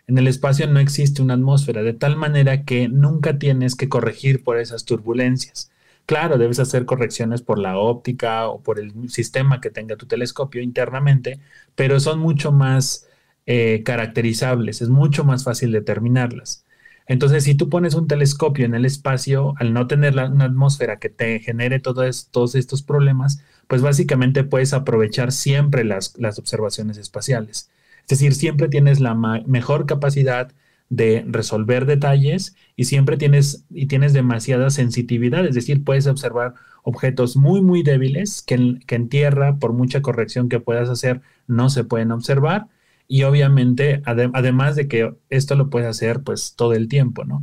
En 0.06 0.16
el 0.18 0.28
espacio 0.28 0.66
no 0.66 0.80
existe 0.80 1.22
una 1.22 1.34
atmósfera, 1.34 1.82
de 1.82 1.92
tal 1.92 2.16
manera 2.16 2.64
que 2.64 2.88
nunca 2.88 3.38
tienes 3.38 3.74
que 3.76 3.88
corregir 3.88 4.42
por 4.42 4.58
esas 4.58 4.84
turbulencias. 4.84 5.70
Claro, 6.06 6.38
debes 6.38 6.58
hacer 6.58 6.86
correcciones 6.86 7.42
por 7.42 7.58
la 7.58 7.78
óptica 7.78 8.48
o 8.48 8.62
por 8.62 8.80
el 8.80 9.08
sistema 9.10 9.60
que 9.60 9.70
tenga 9.70 9.96
tu 9.96 10.06
telescopio 10.06 10.62
internamente, 10.62 11.40
pero 11.74 12.00
son 12.00 12.18
mucho 12.18 12.52
más 12.52 13.08
eh, 13.46 13.82
caracterizables, 13.84 14.82
es 14.82 14.88
mucho 14.88 15.24
más 15.24 15.44
fácil 15.44 15.72
determinarlas. 15.72 16.64
Entonces, 17.10 17.42
si 17.42 17.56
tú 17.56 17.68
pones 17.68 17.94
un 17.96 18.06
telescopio 18.06 18.64
en 18.64 18.72
el 18.76 18.84
espacio, 18.84 19.54
al 19.58 19.72
no 19.72 19.88
tener 19.88 20.14
una 20.14 20.44
atmósfera 20.44 21.00
que 21.00 21.08
te 21.08 21.40
genere 21.40 21.80
todos 21.80 22.54
estos 22.54 22.82
problemas, 22.82 23.42
pues 23.66 23.82
básicamente 23.82 24.44
puedes 24.44 24.72
aprovechar 24.72 25.32
siempre 25.32 25.82
las, 25.82 26.14
observaciones 26.38 26.98
espaciales. 26.98 27.68
Es 28.02 28.10
decir, 28.10 28.32
siempre 28.36 28.68
tienes 28.68 29.00
la 29.00 29.16
mejor 29.16 29.86
capacidad 29.86 30.52
de 30.88 31.24
resolver 31.26 31.84
detalles 31.84 32.54
y 32.76 32.84
siempre 32.84 33.16
tienes, 33.16 33.64
y 33.70 33.86
tienes 33.86 34.12
demasiada 34.12 34.70
sensitividad, 34.70 35.44
es 35.46 35.56
decir, 35.56 35.82
puedes 35.82 36.06
observar 36.06 36.54
objetos 36.84 37.34
muy, 37.36 37.60
muy 37.60 37.82
débiles 37.82 38.40
que 38.40 38.54
en, 38.54 38.78
que 38.86 38.94
en 38.94 39.08
tierra, 39.08 39.56
por 39.56 39.72
mucha 39.72 40.00
corrección 40.00 40.48
que 40.48 40.60
puedas 40.60 40.88
hacer, 40.88 41.22
no 41.48 41.70
se 41.70 41.82
pueden 41.82 42.12
observar 42.12 42.68
y 43.12 43.24
obviamente, 43.24 44.02
además 44.04 44.76
de 44.76 44.86
que 44.86 45.12
esto 45.30 45.56
lo 45.56 45.68
puedes 45.68 45.88
hacer 45.88 46.22
pues 46.22 46.54
todo 46.54 46.74
el 46.74 46.86
tiempo, 46.86 47.24
¿no? 47.24 47.42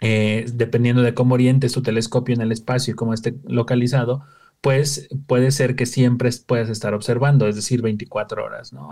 Eh, 0.00 0.46
dependiendo 0.54 1.02
de 1.02 1.12
cómo 1.12 1.34
orientes 1.34 1.72
tu 1.72 1.82
telescopio 1.82 2.34
en 2.34 2.40
el 2.40 2.50
espacio 2.50 2.92
y 2.92 2.94
cómo 2.94 3.12
esté 3.12 3.34
localizado, 3.46 4.24
pues 4.62 5.06
puede 5.26 5.50
ser 5.50 5.76
que 5.76 5.84
siempre 5.84 6.30
puedas 6.46 6.70
estar 6.70 6.94
observando, 6.94 7.46
es 7.46 7.56
decir, 7.56 7.82
24 7.82 8.42
horas, 8.42 8.72
¿no? 8.72 8.88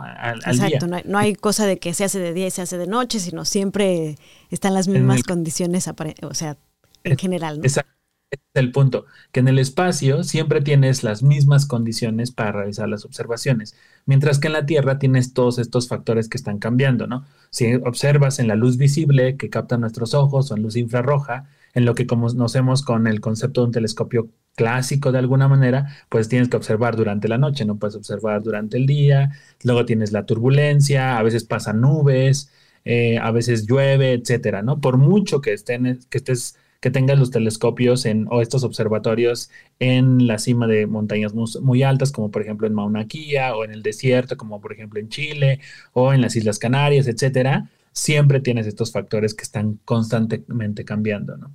Exacto, 0.47 0.87
No, 1.07 1.17
hay, 1.17 1.35
cosa 1.37 1.65
de 1.65 1.79
que 1.79 1.95
se 1.95 2.05
hace 2.05 2.19
de 2.19 2.35
día 2.35 2.49
y 2.49 2.51
se 2.51 2.61
hace 2.61 2.77
de 2.77 2.87
noche, 2.87 3.19
sino 3.19 3.47
siempre 3.47 4.19
están 4.51 4.75
las 4.75 4.89
mismas 4.89 5.23
condiciones, 5.23 5.89
o 5.89 6.35
sea, 6.35 6.59
en 7.03 7.17
general, 7.17 7.61
¿no? 7.61 7.65
Exacto 7.65 8.02
es 8.33 8.41
el 8.55 8.73
punto, 8.73 9.07
que 9.31 9.41
en 9.41 9.49
el 9.49 9.59
espacio 9.59 10.25
siempre 10.25 10.61
tienes 10.61 11.05
las 11.05 11.23
mismas 11.23 11.67
condiciones 11.67 12.31
para 12.33 12.53
realizar 12.53 12.89
las 12.89 13.05
observaciones, 13.05 13.75
mientras 14.07 14.39
que 14.39 14.49
en 14.49 14.55
la 14.55 14.67
Tierra 14.67 14.99
tienes 14.99 15.35
todos 15.35 15.59
estos 15.59 15.89
factores 15.89 16.29
que 16.29 16.39
están 16.39 16.59
cambiando, 16.59 17.07
¿no? 17.07 17.25
Si 17.51 17.75
observas 17.75 18.39
en 18.39 18.49
la 18.49 18.57
luz 18.57 18.77
visible 18.77 19.37
que 19.37 19.51
capta 19.51 19.77
nuestros 19.77 20.15
ojos 20.15 20.51
o 20.51 20.57
en 20.57 20.63
luz 20.63 20.77
infrarroja, 20.77 21.49
en 21.75 21.85
lo 21.85 21.95
que 21.95 22.07
conocemos 22.07 22.83
con 22.83 23.07
el 23.07 23.21
concepto 23.21 23.63
de 23.63 23.67
un 23.67 23.73
telescopio 23.73 24.31
clásico 24.55 25.13
de 25.13 25.19
alguna 25.19 25.49
manera, 25.49 25.87
pues 26.09 26.29
tienes 26.29 26.49
que 26.49 26.57
observar 26.57 26.97
durante 26.97 27.29
la 27.29 27.39
noche, 27.39 27.65
no 27.65 27.79
puedes 27.79 27.97
observar 27.97 28.43
durante 28.43 28.77
el 28.77 28.87
día, 28.87 29.31
luego 29.63 29.87
tienes 29.87 30.13
la 30.13 30.27
turbulencia, 30.27 31.19
a 31.19 31.23
veces 31.23 31.45
pasan 31.45 31.81
nubes, 31.81 32.51
eh, 32.85 33.19
a 33.19 33.31
veces 33.31 33.67
llueve, 33.67 34.13
etcétera, 34.13 34.63
¿no? 34.63 34.81
Por 34.81 34.99
mucho 34.99 35.41
que, 35.41 35.53
estén, 35.53 36.01
que 36.11 36.19
estés 36.19 36.57
que 36.83 36.91
tengas 36.91 37.17
los 37.17 37.31
telescopios 37.31 38.05
en, 38.07 38.27
o 38.29 38.43
estos 38.43 38.65
observatorios 38.65 39.51
en 39.79 40.27
la 40.27 40.39
cima 40.39 40.67
de 40.67 40.89
montañas 40.89 41.33
muy, 41.33 41.83
altas, 41.85 42.11
como 42.11 42.33
por 42.33 42.43
ejemplo 42.43 42.67
en 42.67 42.75
Mauna 42.75 43.07
Kea, 43.07 43.55
o 43.55 43.65
en 43.65 43.71
el 43.71 43.85
desierto, 43.85 44.37
como 44.37 44.61
por 44.61 44.73
ejemplo 44.73 44.99
en 44.99 45.09
Chile, 45.09 45.61
o 45.93 46.13
en 46.13 46.21
las 46.21 46.35
Islas 46.35 46.59
Canarias, 46.59 47.07
etcétera, 47.07 47.71
siempre 47.93 48.41
tienes 48.41 48.67
estos 48.67 48.91
factores 48.91 49.33
que 49.35 49.45
están 49.45 49.79
constantemente 49.85 50.85
cambiando, 50.85 51.37
¿no? 51.37 51.53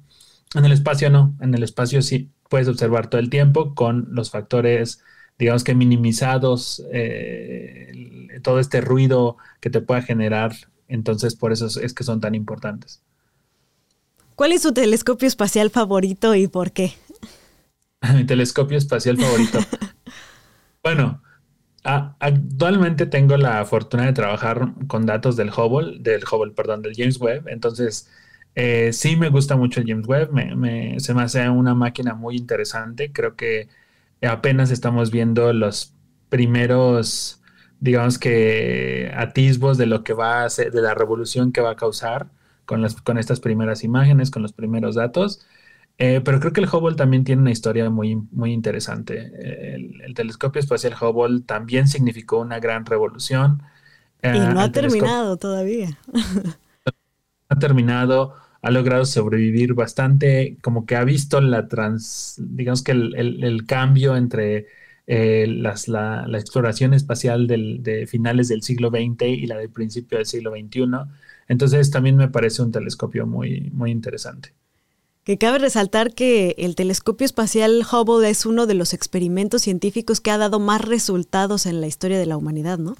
En 0.55 0.63
el 0.63 0.72
espacio 0.72 1.10
no, 1.10 1.36
en 1.41 1.53
el 1.53 1.63
espacio 1.63 2.01
sí 2.01 2.31
puedes 2.50 2.69
observar 2.69 3.10
todo 3.10 3.19
el 3.19 3.29
tiempo 3.29 3.75
con 3.75 4.07
los 4.12 4.31
factores, 4.31 5.03
digamos 5.38 5.65
que 5.65 5.75
minimizados, 5.75 6.86
eh, 6.93 8.39
todo 8.43 8.62
este 8.62 8.79
ruido 8.79 9.36
que 9.60 9.69
te 9.69 9.81
pueda 9.81 10.01
generar, 10.01 10.53
entonces 10.88 11.36
por 11.36 11.51
eso 11.51 11.67
es 11.81 11.93
que 11.93 12.05
son 12.05 12.22
tan 12.22 12.34
importantes. 12.34 13.01
¿Cuál 14.38 14.51
es 14.51 14.62
su 14.62 14.72
telescopio 14.72 15.27
espacial 15.27 15.72
favorito 15.72 16.36
y 16.36 16.48
por 16.48 16.72
qué? 16.72 16.94
Mi 18.13 18.24
telescopio 18.24 18.77
espacial 18.77 19.17
favorito. 19.17 19.58
bueno, 20.84 21.24
actualmente 21.84 23.08
tengo 23.08 23.36
la 23.36 23.65
fortuna 23.65 24.06
de 24.06 24.13
trabajar 24.13 24.75
con 24.86 25.08
datos 25.08 25.38
del 25.38 25.50
Hubble, 25.50 25.98
del 26.01 26.24
Hubble, 26.32 26.53
perdón, 26.53 26.84
del 26.84 26.94
James 26.96 27.20
Webb. 27.20 27.48
Entonces, 27.48 28.12
eh, 28.53 28.94
sí 28.94 29.15
me 29.15 29.29
gusta 29.29 29.56
mucho 29.56 29.79
el 29.79 29.88
James 29.88 30.08
Webb. 30.08 30.29
se 31.00 31.15
me 31.15 31.24
hace 31.24 31.50
una 31.50 31.74
máquina 31.74 32.13
muy 32.13 32.36
interesante. 32.36 33.12
Creo 33.12 33.36
que 33.36 33.70
apenas 34.22 34.70
estamos 34.70 35.10
viendo 35.10 35.51
los 35.51 35.96
primeros, 36.29 37.41
digamos 37.79 38.20
que 38.20 39.12
atisbos 39.17 39.79
de 39.79 39.88
lo 39.88 40.03
que 40.03 40.13
va 40.13 40.44
a 40.44 40.46
hacer, 40.46 40.72
de 40.72 40.84
la 40.84 40.94
revolución 40.94 41.51
que 41.51 41.62
va 41.62 41.72
a 41.72 41.75
causar 41.75 42.37
con, 42.67 42.81
las, 42.83 43.01
con 43.01 43.17
estas 43.17 43.39
primeras 43.39 43.83
imágenes, 43.83 44.29
con 44.29 44.43
los 44.43 44.53
primeros 44.53 44.93
datos. 44.93 45.41
Eh, 45.97 46.21
pero 46.24 46.39
creo 46.39 46.53
que 46.53 46.62
el 46.62 46.67
Hubble 46.67 46.95
también 46.95 47.24
tiene 47.24 47.41
una 47.41 47.51
historia 47.51 47.89
muy, 47.89 48.15
muy 48.31 48.51
interesante. 48.51 49.31
El, 49.74 50.13
telescopio 50.13 50.59
espacial 50.59 50.93
Hubble 51.00 51.41
también 51.41 51.88
significó 51.88 52.39
una 52.39 52.59
gran 52.59 52.86
revolución. 52.86 53.63
y 54.21 54.27
eh, 54.27 54.31
no 54.53 54.59
ha 54.59 54.71
terminado 54.71 55.38
todavía. 55.38 55.97
ha 57.50 57.57
terminado, 57.57 58.36
ha 58.62 58.69
logrado 58.69 59.05
sobrevivir 59.05 59.74
bastante, 59.74 60.57
como 60.62 60.86
que 60.86 60.97
ha 60.97 61.03
visto 61.03 61.39
la 61.41 61.67
trans, 61.67 62.36
digamos 62.38 62.83
que 62.83 62.91
el, 62.91 63.65
cambio 63.65 64.17
entre 64.17 64.67
eh, 65.07 65.48
las, 65.48 65.87
la, 65.87 66.27
exploración 66.33 66.94
espacial 66.94 67.48
de 67.48 68.07
finales 68.07 68.50
del 68.50 68.61
siglo 68.61 68.89
XX 68.89 69.24
y 69.24 69.48
la 69.48 69.57
del 69.57 69.70
principio 69.72 70.18
del 70.18 70.27
siglo 70.27 70.51
XXI 70.51 70.83
entonces 71.48 71.92
también 71.92 72.16
me 72.16 72.29
parece 72.29 72.62
un 72.62 72.72
telescopio 72.72 73.25
muy, 73.25 73.70
muy 73.74 73.92
interesante. 73.92 74.53
Que 75.24 75.38
cabe 75.38 75.60
resaltar 75.60 76.14
que 76.14 76.55
el 76.57 76.75
telescopio 76.75 77.25
espacial 77.25 77.86
Hubble 77.92 78.29
es 78.29 78.46
uno 78.46 78.66
de 78.66 78.75
los 78.75 78.94
experimentos 78.94 79.62
científicos 79.62 80.22
que 80.22 80.31
ha 80.31 80.38
dado 80.38 80.60
más 80.60 80.81
resultados 80.81 81.66
en 81.66 81.81
la 81.81 81.88
historia 81.88 82.18
de 82.18 82.25
la 82.25 82.38
humanidad, 82.38 82.77
¿no? 82.77 82.96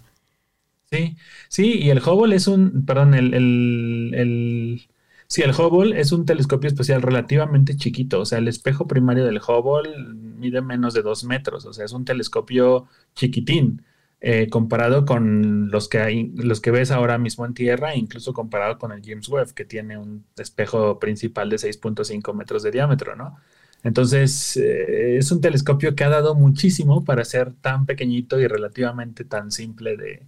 Sí, 0.90 1.18
sí, 1.50 1.80
y 1.80 1.90
el 1.90 2.00
Hubble 2.00 2.36
es 2.36 2.48
un, 2.48 2.86
perdón, 2.86 3.14
el, 3.14 3.34
el, 3.34 4.12
el 4.16 4.88
sí, 5.28 5.42
el 5.42 5.52
Hubble 5.52 6.00
es 6.00 6.14
un 6.14 6.26
telescopio 6.26 6.70
espacial 6.70 7.02
relativamente 7.02 7.76
chiquito, 7.76 8.22
o 8.22 8.26
sea, 8.26 8.38
el 8.38 8.48
espejo 8.48 8.88
primario 8.88 9.26
del 9.26 9.40
Hubble 9.46 9.90
mide 10.38 10.62
menos 10.62 10.94
de 10.94 11.02
dos 11.02 11.26
metros, 11.26 11.66
o 11.66 11.74
sea, 11.74 11.84
es 11.86 11.92
un 11.92 12.06
telescopio 12.06 12.88
chiquitín. 13.16 13.84
Eh, 14.20 14.50
comparado 14.50 15.06
con 15.06 15.70
los 15.70 15.88
que, 15.90 16.00
hay, 16.00 16.32
los 16.36 16.60
que 16.60 16.72
ves 16.72 16.90
ahora 16.92 17.20
mismo 17.20 17.46
en 17.46 17.54
Tierra, 17.54 17.96
incluso 17.96 18.34
comparado 18.34 18.80
con 18.80 18.92
el 18.92 19.02
James 19.06 19.30
Webb, 19.30 19.54
que 19.54 19.64
tiene 19.66 19.98
un 19.98 20.26
espejo 20.38 21.00
principal 21.00 21.50
de 21.52 21.60
6.5 21.60 22.34
metros 22.34 22.64
de 22.64 22.72
diámetro, 22.72 23.16
¿no? 23.16 23.38
Entonces, 23.84 24.58
eh, 24.58 25.18
es 25.18 25.32
un 25.32 25.40
telescopio 25.42 25.96
que 25.96 26.04
ha 26.04 26.10
dado 26.10 26.34
muchísimo 26.36 27.06
para 27.06 27.24
ser 27.26 27.54
tan 27.54 27.86
pequeñito 27.86 28.40
y 28.40 28.48
relativamente 28.48 29.24
tan 29.24 29.52
simple 29.52 29.98
de, 29.98 30.24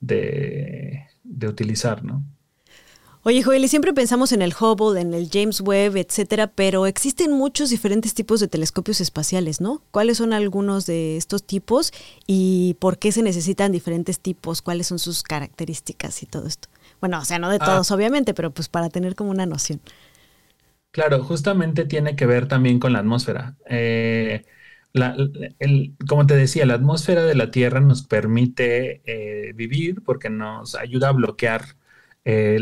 de, 0.00 1.06
de 1.24 1.48
utilizar, 1.48 2.04
¿no? 2.04 2.24
Oye, 3.22 3.42
Joel, 3.42 3.62
y 3.62 3.68
siempre 3.68 3.92
pensamos 3.92 4.32
en 4.32 4.40
el 4.40 4.54
Hubble, 4.58 4.98
en 4.98 5.12
el 5.12 5.28
James 5.30 5.60
Webb, 5.60 5.98
etcétera, 5.98 6.46
pero 6.46 6.86
existen 6.86 7.32
muchos 7.32 7.68
diferentes 7.68 8.14
tipos 8.14 8.40
de 8.40 8.48
telescopios 8.48 9.02
espaciales, 9.02 9.60
¿no? 9.60 9.82
¿Cuáles 9.90 10.16
son 10.16 10.32
algunos 10.32 10.86
de 10.86 11.18
estos 11.18 11.44
tipos 11.44 11.92
y 12.26 12.76
por 12.80 12.98
qué 12.98 13.12
se 13.12 13.22
necesitan 13.22 13.72
diferentes 13.72 14.20
tipos? 14.20 14.62
¿Cuáles 14.62 14.86
son 14.86 14.98
sus 14.98 15.22
características 15.22 16.22
y 16.22 16.26
todo 16.26 16.46
esto? 16.46 16.68
Bueno, 16.98 17.18
o 17.18 17.24
sea, 17.26 17.38
no 17.38 17.50
de 17.50 17.58
ah. 17.60 17.64
todos, 17.66 17.90
obviamente, 17.90 18.32
pero 18.32 18.52
pues 18.52 18.70
para 18.70 18.88
tener 18.88 19.14
como 19.14 19.30
una 19.30 19.44
noción. 19.44 19.82
Claro, 20.90 21.22
justamente 21.22 21.84
tiene 21.84 22.16
que 22.16 22.24
ver 22.24 22.48
también 22.48 22.80
con 22.80 22.94
la 22.94 23.00
atmósfera. 23.00 23.54
Eh, 23.68 24.46
como 26.08 26.26
te 26.26 26.36
decía, 26.36 26.64
la 26.64 26.74
atmósfera 26.74 27.24
de 27.24 27.34
la 27.34 27.50
Tierra 27.50 27.80
nos 27.80 28.02
permite 28.02 29.02
eh, 29.04 29.52
vivir 29.52 30.02
porque 30.02 30.30
nos 30.30 30.74
ayuda 30.74 31.10
a 31.10 31.12
bloquear 31.12 31.76
eh, 32.24 32.58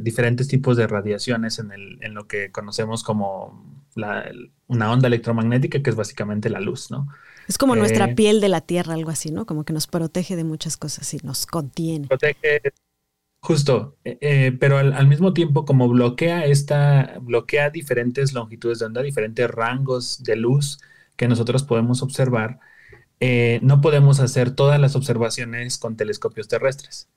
diferentes 0.00 0.48
tipos 0.48 0.76
de 0.76 0.86
radiaciones 0.86 1.58
en, 1.58 1.72
el, 1.72 1.98
en, 2.00 2.14
lo 2.14 2.28
que 2.28 2.52
conocemos 2.52 3.02
como 3.02 3.84
una 4.68 4.92
onda 4.92 5.08
electromagnética, 5.08 5.82
que 5.82 5.90
es 5.90 5.96
básicamente 5.96 6.48
la 6.48 6.60
luz, 6.60 6.90
¿no? 6.90 7.08
Es 7.48 7.58
como 7.58 7.74
nuestra 7.74 8.10
eh, 8.10 8.14
piel 8.14 8.40
de 8.40 8.48
la 8.48 8.60
Tierra, 8.60 8.94
algo 8.94 9.10
así, 9.10 9.32
¿no? 9.32 9.46
Como 9.46 9.64
que 9.64 9.72
nos 9.72 9.86
protege 9.86 10.36
de 10.36 10.44
muchas 10.44 10.76
cosas 10.76 11.12
y 11.14 11.18
nos 11.24 11.46
contiene. 11.46 12.06
Protege, 12.06 12.60
justo, 13.40 13.96
eh, 14.04 14.56
pero 14.60 14.78
al, 14.78 15.08
mismo 15.08 15.32
tiempo 15.32 15.64
como 15.64 15.88
bloquea 15.88 16.44
esta, 16.44 17.18
bloquea 17.20 17.70
diferentes 17.70 18.32
longitudes 18.32 18.78
de 18.78 18.86
onda, 18.86 19.02
diferentes 19.02 19.50
rangos 19.50 20.22
de 20.22 20.36
luz 20.36 20.78
que 21.16 21.26
nosotros 21.26 21.64
podemos 21.64 22.02
observar, 22.02 22.60
no 23.62 23.80
podemos 23.80 24.20
hacer 24.20 24.52
todas 24.52 24.78
las 24.78 24.94
observaciones 24.94 25.78
con 25.78 25.96
telescopios 25.96 26.46
terrestres. 26.46 27.08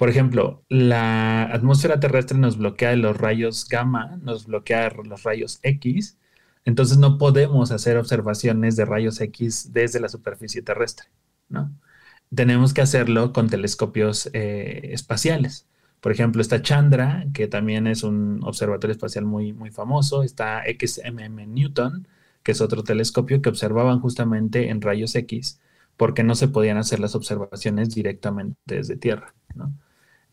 Por 0.00 0.08
ejemplo, 0.08 0.64
la 0.70 1.42
atmósfera 1.42 2.00
terrestre 2.00 2.38
nos 2.38 2.56
bloquea 2.56 2.96
los 2.96 3.18
rayos 3.18 3.68
gamma, 3.68 4.16
nos 4.22 4.46
bloquea 4.46 4.88
los 5.04 5.24
rayos 5.24 5.60
X, 5.62 6.16
entonces 6.64 6.96
no 6.96 7.18
podemos 7.18 7.70
hacer 7.70 7.98
observaciones 7.98 8.76
de 8.76 8.86
rayos 8.86 9.20
X 9.20 9.74
desde 9.74 10.00
la 10.00 10.08
superficie 10.08 10.62
terrestre, 10.62 11.08
¿no? 11.50 11.70
Tenemos 12.34 12.72
que 12.72 12.80
hacerlo 12.80 13.34
con 13.34 13.50
telescopios 13.50 14.30
eh, 14.32 14.88
espaciales. 14.90 15.66
Por 16.00 16.12
ejemplo, 16.12 16.40
está 16.40 16.62
Chandra, 16.62 17.26
que 17.34 17.46
también 17.46 17.86
es 17.86 18.02
un 18.02 18.40
observatorio 18.42 18.92
espacial 18.92 19.26
muy, 19.26 19.52
muy 19.52 19.70
famoso. 19.70 20.22
Está 20.22 20.62
XMM 20.64 21.52
Newton, 21.52 22.08
que 22.42 22.52
es 22.52 22.62
otro 22.62 22.84
telescopio 22.84 23.42
que 23.42 23.50
observaban 23.50 24.00
justamente 24.00 24.70
en 24.70 24.80
rayos 24.80 25.14
X, 25.14 25.60
porque 25.98 26.24
no 26.24 26.34
se 26.36 26.48
podían 26.48 26.78
hacer 26.78 27.00
las 27.00 27.14
observaciones 27.14 27.94
directamente 27.94 28.56
desde 28.64 28.96
Tierra, 28.96 29.34
¿no? 29.54 29.74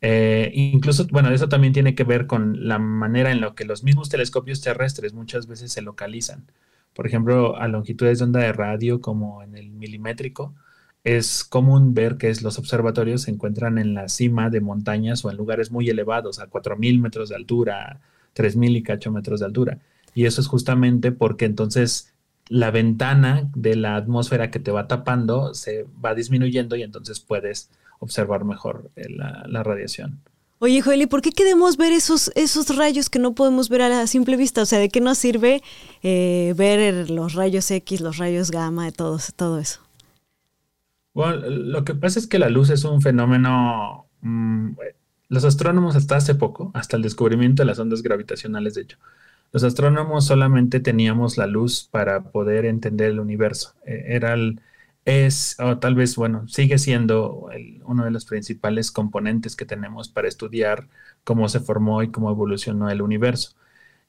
Eh, 0.01 0.51
incluso, 0.53 1.07
bueno, 1.11 1.29
eso 1.31 1.49
también 1.49 1.73
tiene 1.73 1.95
que 1.95 2.03
ver 2.03 2.27
con 2.27 2.67
la 2.67 2.79
manera 2.79 3.31
en 3.31 3.41
la 3.41 3.55
que 3.55 3.65
los 3.65 3.83
mismos 3.83 4.09
telescopios 4.09 4.61
terrestres 4.61 5.13
muchas 5.13 5.47
veces 5.47 5.71
se 5.71 5.81
localizan. 5.81 6.45
Por 6.93 7.07
ejemplo, 7.07 7.57
a 7.57 7.67
longitudes 7.67 8.19
de 8.19 8.25
onda 8.25 8.39
de 8.41 8.53
radio 8.53 9.01
como 9.01 9.43
en 9.43 9.55
el 9.55 9.71
milimétrico, 9.71 10.55
es 11.03 11.43
común 11.43 11.93
ver 11.93 12.17
que 12.17 12.33
los 12.41 12.59
observatorios 12.59 13.23
se 13.23 13.31
encuentran 13.31 13.77
en 13.77 13.93
la 13.93 14.09
cima 14.09 14.49
de 14.49 14.61
montañas 14.61 15.23
o 15.23 15.31
en 15.31 15.37
lugares 15.37 15.71
muy 15.71 15.89
elevados, 15.89 16.39
a 16.39 16.47
4.000 16.47 16.99
metros 16.99 17.29
de 17.29 17.35
altura, 17.35 18.01
3.000 18.35 18.75
y 18.75 18.83
cacho 18.83 19.11
metros 19.11 19.39
de 19.39 19.45
altura. 19.45 19.79
Y 20.13 20.25
eso 20.25 20.41
es 20.41 20.47
justamente 20.47 21.11
porque 21.11 21.45
entonces 21.45 22.13
la 22.49 22.71
ventana 22.71 23.49
de 23.55 23.75
la 23.75 23.95
atmósfera 23.95 24.51
que 24.51 24.59
te 24.59 24.71
va 24.71 24.87
tapando 24.87 25.53
se 25.53 25.85
va 26.03 26.15
disminuyendo 26.15 26.75
y 26.75 26.83
entonces 26.83 27.19
puedes 27.19 27.69
observar 27.99 28.45
mejor 28.45 28.89
eh, 28.95 29.05
la, 29.09 29.63
radiación. 29.63 30.19
Oye, 30.59 30.81
Joel, 30.81 31.03
¿y 31.03 31.05
por 31.05 31.21
qué 31.21 31.31
queremos 31.31 31.77
ver 31.77 31.93
esos, 31.93 32.31
esos 32.35 32.75
rayos 32.75 33.09
que 33.09 33.19
no 33.19 33.35
podemos 33.35 33.69
ver 33.69 33.81
a 33.83 33.89
la 33.89 34.07
simple 34.07 34.37
vista? 34.37 34.61
O 34.63 34.65
sea, 34.65 34.79
¿de 34.79 34.89
qué 34.89 35.01
nos 35.01 35.17
sirve 35.17 35.61
eh, 36.01 36.53
ver 36.57 37.09
los 37.11 37.33
rayos 37.33 37.69
X, 37.69 38.01
los 38.01 38.17
rayos 38.17 38.49
gamma, 38.49 38.91
todo, 38.91 39.19
todo 39.35 39.59
eso? 39.59 39.81
Bueno, 41.13 41.47
lo 41.49 41.83
que 41.83 41.95
pasa 41.95 42.19
es 42.19 42.27
que 42.27 42.39
la 42.39 42.49
luz 42.49 42.69
es 42.69 42.83
un 42.83 43.01
fenómeno... 43.01 44.07
Mm, 44.21 44.71
los 45.29 45.43
astrónomos 45.43 45.95
hasta 45.95 46.15
hace 46.15 46.35
poco, 46.35 46.71
hasta 46.73 46.95
el 46.95 47.03
descubrimiento 47.03 47.61
de 47.61 47.67
las 47.67 47.79
ondas 47.79 48.01
gravitacionales, 48.01 48.75
de 48.75 48.83
hecho, 48.83 48.97
los 49.51 49.63
astrónomos 49.63 50.25
solamente 50.25 50.79
teníamos 50.79 51.37
la 51.37 51.47
luz 51.47 51.87
para 51.89 52.21
poder 52.23 52.65
entender 52.65 53.11
el 53.11 53.19
universo. 53.19 53.73
E, 53.85 54.15
era 54.15 54.33
el, 54.33 54.61
es, 55.07 55.55
o 55.59 55.79
tal 55.79 55.95
vez, 55.95 56.17
bueno, 56.17 56.47
sigue 56.49 56.77
siendo 56.77 57.49
uno 57.85 58.03
de 58.03 58.11
los 58.11 58.25
principales 58.25 58.91
componentes 58.91 59.55
que 59.55 59.65
tenemos 59.65 60.09
para 60.09 60.27
estudiar 60.27 60.89
cómo 61.23 61.47
se 61.47 61.61
formó 61.61 62.03
y 62.03 62.11
cómo 62.11 62.29
evolucionó 62.29 62.89
el 62.89 63.01
universo. 63.01 63.55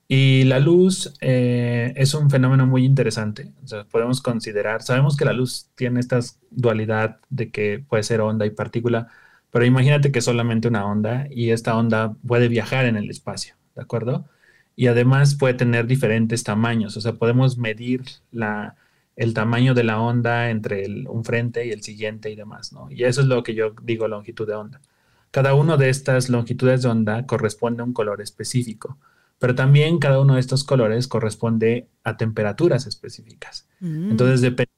Y 0.09 0.45
la 0.45 0.59
luz 0.61 1.15
eh, 1.21 1.93
es 1.97 2.15
un 2.15 2.31
fenómeno 2.31 2.67
muy 2.67 2.85
interesante. 2.85 3.53
podemos 3.91 4.21
considerar, 4.23 4.83
sabemos 4.83 5.17
que 5.17 5.25
la 5.25 5.33
luz 5.33 5.71
tiene 5.77 6.01
esta 6.01 6.21
dualidad 6.51 7.21
de 7.31 7.51
que 7.53 7.85
puede 7.89 8.03
ser 8.03 8.21
onda 8.21 8.45
y 8.47 8.51
partícula, 8.51 9.09
pero 9.51 9.65
imagínate 9.65 10.11
que 10.13 10.19
es 10.21 10.25
solamente 10.25 10.69
una 10.69 10.87
onda 10.87 11.27
y 11.31 11.51
esta 11.51 11.77
onda 11.77 12.15
puede 12.27 12.49
viajar 12.49 12.87
en 12.87 12.97
el 12.97 13.11
espacio, 13.11 13.55
¿de 13.77 13.83
acuerdo? 13.83 14.27
y 14.77 14.87
además 14.87 15.35
puede 15.35 15.55
tener 15.55 15.87
diferentes 15.89 16.45
tamaños, 16.45 16.97
o 16.97 17.01
sea, 17.01 17.15
podemos 17.15 17.59
medir 17.59 18.03
la, 18.31 18.77
el 19.18 19.35
tamaño 19.35 19.74
de 19.74 19.83
la 19.83 20.00
onda 20.00 20.48
entre 20.48 20.87
un 21.09 21.24
frente 21.24 21.66
y 21.66 21.72
el 21.72 21.83
siguiente 21.83 22.31
y 22.31 22.37
demás, 22.37 22.72
¿no? 22.72 22.88
Y 22.88 23.02
eso 23.02 23.20
es 23.20 23.26
lo 23.26 23.42
que 23.42 23.52
yo 23.52 23.74
digo 23.83 24.07
longitud 24.07 24.46
de 24.46 24.54
onda. 24.54 24.81
Cada 25.33 25.54
una 25.54 25.76
de 25.76 25.90
estas 25.90 26.28
longitudes 26.28 26.83
de 26.83 26.88
onda 26.88 27.26
corresponde 27.26 27.83
a 27.83 27.85
un 27.85 27.92
color 27.92 28.22
específico, 28.22 28.96
pero 29.40 29.57
también 29.57 29.98
cada 29.98 30.20
uno 30.20 30.35
de 30.35 30.40
estos 30.40 30.62
colores 30.62 31.09
corresponde 31.09 31.88
a 32.04 32.16
temperaturas 32.16 32.87
específicas. 32.87 33.68
Mm. 33.81 34.12
Entonces, 34.12 34.40
depende 34.40 34.70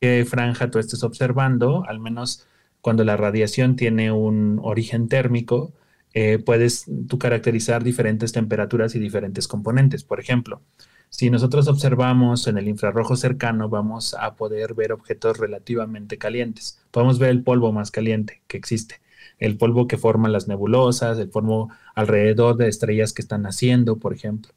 de 0.00 0.18
qué 0.18 0.24
franja 0.24 0.68
tú 0.68 0.80
estés 0.80 1.04
observando, 1.04 1.84
al 1.86 2.00
menos 2.00 2.48
cuando 2.80 3.04
la 3.04 3.16
radiación 3.16 3.76
tiene 3.76 4.10
un 4.10 4.58
origen 4.60 5.06
térmico, 5.06 5.72
eh, 6.14 6.38
puedes 6.38 6.86
tú 7.08 7.16
caracterizar 7.18 7.84
diferentes 7.84 8.32
temperaturas 8.32 8.96
y 8.96 8.98
diferentes 8.98 9.46
componentes. 9.46 10.02
Por 10.02 10.18
ejemplo, 10.18 10.62
si 11.10 11.30
nosotros 11.30 11.68
observamos 11.68 12.46
en 12.46 12.58
el 12.58 12.68
infrarrojo 12.68 13.16
cercano, 13.16 13.68
vamos 13.68 14.14
a 14.14 14.34
poder 14.34 14.74
ver 14.74 14.92
objetos 14.92 15.38
relativamente 15.38 16.18
calientes. 16.18 16.78
Podemos 16.90 17.18
ver 17.18 17.30
el 17.30 17.42
polvo 17.42 17.72
más 17.72 17.90
caliente 17.90 18.42
que 18.46 18.56
existe, 18.56 19.00
el 19.38 19.56
polvo 19.56 19.86
que 19.86 19.96
forma 19.96 20.28
las 20.28 20.48
nebulosas, 20.48 21.18
el 21.18 21.28
polvo 21.28 21.70
alrededor 21.94 22.56
de 22.56 22.68
estrellas 22.68 23.12
que 23.12 23.22
están 23.22 23.42
naciendo, 23.42 23.96
por 23.96 24.12
ejemplo. 24.12 24.52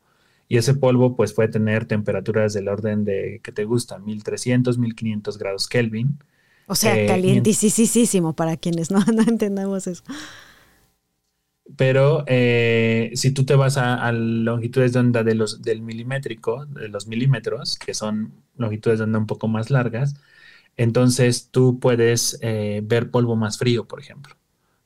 Y 0.47 0.57
ese 0.57 0.73
polvo 0.73 1.15
pues 1.15 1.33
puede 1.33 1.49
tener 1.49 1.85
temperaturas 1.85 2.53
del 2.53 2.67
orden 2.67 3.05
de, 3.05 3.39
que 3.43 3.51
te 3.51 3.65
gusta? 3.65 3.99
1300, 3.99 4.77
1500 4.79 5.37
grados 5.37 5.67
Kelvin. 5.67 6.17
O 6.65 6.75
sea, 6.75 6.99
eh, 6.99 7.05
calientísimo 7.07 8.33
para 8.33 8.57
quienes 8.57 8.91
no, 8.91 8.99
no 9.13 9.21
entendamos 9.21 9.87
eso 9.87 10.03
pero 11.77 12.23
eh, 12.27 13.11
si 13.15 13.31
tú 13.31 13.45
te 13.45 13.55
vas 13.55 13.77
a, 13.77 14.11
longitudes 14.11 14.93
de 14.93 14.99
onda 14.99 15.23
de 15.23 15.35
los, 15.35 15.61
del 15.61 15.81
milimétrico, 15.81 16.65
de 16.65 16.89
los 16.89 17.07
milímetros, 17.07 17.77
que 17.77 17.93
son 17.93 18.33
longitudes 18.57 18.99
de 18.99 19.05
onda 19.05 19.19
un 19.19 19.27
poco 19.27 19.47
más 19.47 19.69
largas, 19.69 20.15
entonces 20.77 21.49
tú 21.51 21.79
puedes 21.79 22.37
eh, 22.41 22.81
ver 22.83 23.11
polvo 23.11 23.35
más 23.35 23.57
frío, 23.57 23.87
por 23.87 23.99
ejemplo, 23.99 24.35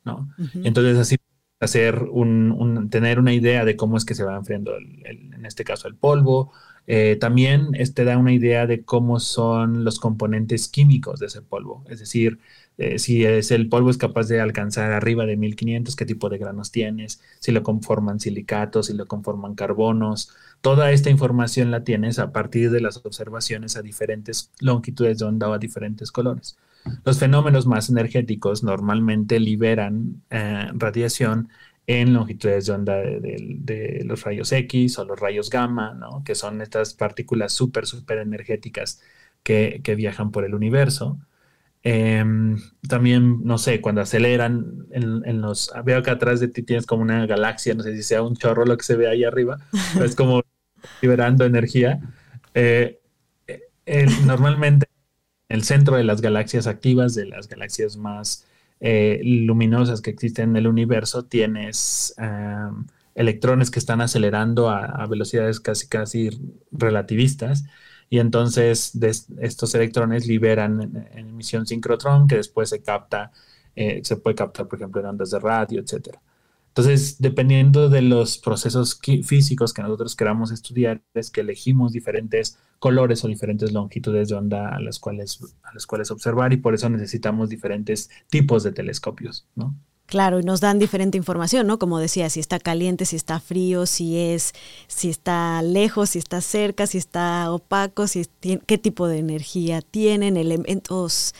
¿no? 0.03 0.29
Entonces 0.63 0.97
así 0.97 1.17
hacer 1.59 2.03
un, 2.03 2.89
tener 2.89 3.19
una 3.19 3.33
idea 3.33 3.65
de 3.65 3.75
cómo 3.75 3.97
es 3.97 4.05
que 4.05 4.15
se 4.15 4.23
va 4.23 4.35
enfriando, 4.35 4.75
en 4.77 5.45
este 5.45 5.63
caso, 5.63 5.87
el 5.87 5.95
polvo. 5.95 6.51
Eh, 6.87 7.17
también 7.19 7.69
este 7.73 8.03
da 8.03 8.17
una 8.17 8.33
idea 8.33 8.67
de 8.67 8.83
cómo 8.83 9.19
son 9.19 9.85
los 9.85 9.99
componentes 9.99 10.67
químicos 10.67 11.19
de 11.19 11.27
ese 11.27 11.41
polvo, 11.41 11.85
es 11.89 11.99
decir, 11.99 12.39
eh, 12.77 12.97
si 12.97 13.23
es 13.23 13.51
el 13.51 13.69
polvo 13.69 13.89
es 13.89 13.97
capaz 13.97 14.27
de 14.27 14.41
alcanzar 14.41 14.91
arriba 14.91 15.25
de 15.25 15.37
1500, 15.37 15.95
qué 15.95 16.05
tipo 16.05 16.29
de 16.29 16.37
granos 16.39 16.71
tienes, 16.71 17.21
si 17.39 17.51
lo 17.51 17.61
conforman 17.61 18.19
silicatos, 18.19 18.87
si 18.87 18.93
lo 18.93 19.05
conforman 19.05 19.55
carbonos. 19.55 20.31
Toda 20.61 20.91
esta 20.91 21.09
información 21.09 21.71
la 21.71 21.83
tienes 21.83 22.19
a 22.19 22.31
partir 22.31 22.71
de 22.71 22.81
las 22.81 22.97
observaciones 23.05 23.77
a 23.77 23.81
diferentes 23.81 24.51
longitudes 24.59 25.19
de 25.19 25.25
onda 25.25 25.49
o 25.49 25.53
a 25.53 25.59
diferentes 25.59 26.11
colores. 26.11 26.57
Los 27.05 27.19
fenómenos 27.19 27.67
más 27.67 27.89
energéticos 27.89 28.63
normalmente 28.63 29.39
liberan 29.39 30.23
eh, 30.29 30.67
radiación 30.73 31.49
en 31.85 32.13
longitudes 32.13 32.65
de 32.65 32.71
onda 32.73 32.95
de, 32.97 34.01
los 34.05 34.23
rayos 34.23 34.51
X 34.51 34.97
o 34.99 35.05
los 35.05 35.19
rayos 35.19 35.49
gamma, 35.49 35.97
que 36.25 36.35
son 36.35 36.61
estas 36.61 36.93
partículas 36.93 37.53
súper, 37.53 37.85
súper 37.85 38.19
energéticas 38.19 39.01
que, 39.43 39.81
que 39.83 39.95
viajan 39.95 40.31
por 40.31 40.45
el 40.45 40.55
universo. 40.55 41.19
Em, 41.85 42.61
también, 42.87 43.43
no 43.43 43.57
sé, 43.57 43.81
cuando 43.81 44.01
aceleran 44.01 44.87
en, 44.91 45.41
los... 45.41 45.69
Veo 45.83 46.01
que 46.01 46.11
atrás 46.11 46.39
de 46.39 46.47
ti 46.47 46.63
tienes 46.63 46.85
como 46.85 47.01
una 47.01 47.25
galaxia, 47.25 47.73
no 47.73 47.83
sé 47.83 47.93
si 47.93 48.03
sea 48.03 48.21
un 48.23 48.37
chorro 48.37 48.65
lo 48.65 48.77
que 48.77 48.85
se 48.85 48.95
ve 48.95 49.09
ahí 49.09 49.25
arriba, 49.25 49.59
es 50.01 50.15
como 50.15 50.43
liberando 51.01 51.43
energía. 51.45 51.99
Eh, 52.53 53.01
eh, 53.85 54.05
normalmente, 54.25 54.87
el 55.49 55.63
centro 55.63 55.97
de 55.97 56.05
las 56.05 56.21
galaxias 56.21 56.67
activas, 56.67 57.15
de 57.15 57.25
las 57.25 57.49
galaxias 57.49 57.97
más 57.97 58.47
eh, 58.79 59.19
luminosas 59.21 60.01
que 60.01 60.11
existen 60.11 60.51
en 60.51 60.57
el 60.57 60.67
universo, 60.67 61.25
tienes 61.25 62.15
electrones 63.13 63.69
que 63.69 63.79
están 63.79 63.99
acelerando 63.99 64.69
a, 64.69 64.85
a 64.85 65.05
velocidades 65.05 65.59
casi, 65.59 65.87
casi 65.87 66.29
relativistas 66.71 67.65
y 68.13 68.19
entonces 68.19 68.95
estos 69.39 69.73
electrones 69.73 70.27
liberan 70.27 71.09
emisión 71.15 71.65
sincrotrón 71.65 72.27
que 72.27 72.35
después 72.35 72.69
se 72.69 72.83
capta, 72.83 73.31
eh, 73.75 74.01
se 74.03 74.17
puede 74.17 74.35
captar, 74.35 74.67
por 74.67 74.77
ejemplo, 74.77 75.01
en 75.01 75.07
ondas 75.07 75.31
de 75.31 75.39
radio, 75.39 75.81
etc. 75.81 76.17
Entonces, 76.67 77.19
dependiendo 77.19 77.89
de 77.89 78.03
los 78.03 78.37
procesos 78.37 78.99
físicos 79.23 79.73
que 79.73 79.81
nosotros 79.81 80.15
queramos 80.15 80.51
estudiar, 80.51 81.01
es 81.15 81.31
que 81.31 81.41
elegimos 81.41 81.91
diferentes 81.91 82.59
colores 82.77 83.25
o 83.25 83.29
diferentes 83.29 83.71
longitudes 83.71 84.29
de 84.29 84.35
onda 84.35 84.69
a 84.69 84.79
las 84.79 84.99
cuales, 84.99 85.39
a 85.63 85.73
las 85.73 85.87
cuales 85.87 86.11
observar 86.11 86.53
y 86.53 86.57
por 86.57 86.75
eso 86.75 86.87
necesitamos 86.91 87.49
diferentes 87.49 88.11
tipos 88.29 88.61
de 88.61 88.73
telescopios, 88.73 89.47
¿no? 89.55 89.75
Claro, 90.13 90.39
y 90.39 90.43
nos 90.43 90.61
dan 90.61 90.77
diferente 90.77 91.17
información, 91.17 91.65
¿no? 91.65 91.79
Como 91.79 91.97
decía, 91.97 92.29
si 92.29 92.39
está 92.39 92.59
caliente, 92.59 93.03
si 93.03 93.15
está 93.15 93.39
frío, 93.39 93.87
si 93.87 94.15
es, 94.15 94.53
si 94.85 95.09
está 95.09 95.59
lejos, 95.63 96.11
si 96.11 96.19
está 96.19 96.39
cerca, 96.39 96.85
si 96.85 96.99
está 96.99 97.51
opaco, 97.51 98.05
si 98.05 98.27
qué 98.67 98.77
tipo 98.77 99.07
de 99.07 99.17
energía 99.17 99.81
tienen, 99.81 100.37
elementos 100.37 101.33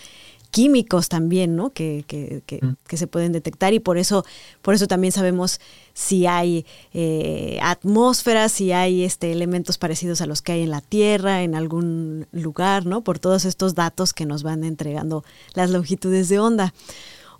químicos 0.49 1.07
también, 1.07 1.55
¿no? 1.55 1.69
Que, 1.69 2.03
que, 2.07 2.41
mm. 2.63 2.77
que, 2.87 2.97
se 2.97 3.05
pueden 3.05 3.31
detectar 3.31 3.75
y 3.75 3.79
por 3.79 3.99
eso, 3.99 4.25
por 4.63 4.73
eso 4.73 4.87
también 4.87 5.11
sabemos 5.11 5.59
si 5.93 6.25
hay 6.25 6.65
eh, 6.95 7.59
atmósfera, 7.61 8.49
si 8.49 8.71
hay 8.71 9.03
este, 9.03 9.31
elementos 9.31 9.77
parecidos 9.77 10.19
a 10.21 10.25
los 10.25 10.41
que 10.41 10.53
hay 10.53 10.63
en 10.63 10.71
la 10.71 10.81
Tierra, 10.81 11.43
en 11.43 11.53
algún 11.53 12.25
lugar, 12.31 12.87
¿no? 12.87 13.03
Por 13.03 13.19
todos 13.19 13.45
estos 13.45 13.75
datos 13.75 14.13
que 14.13 14.25
nos 14.25 14.41
van 14.41 14.63
entregando 14.63 15.23
las 15.53 15.69
longitudes 15.69 16.27
de 16.27 16.39
onda. 16.39 16.73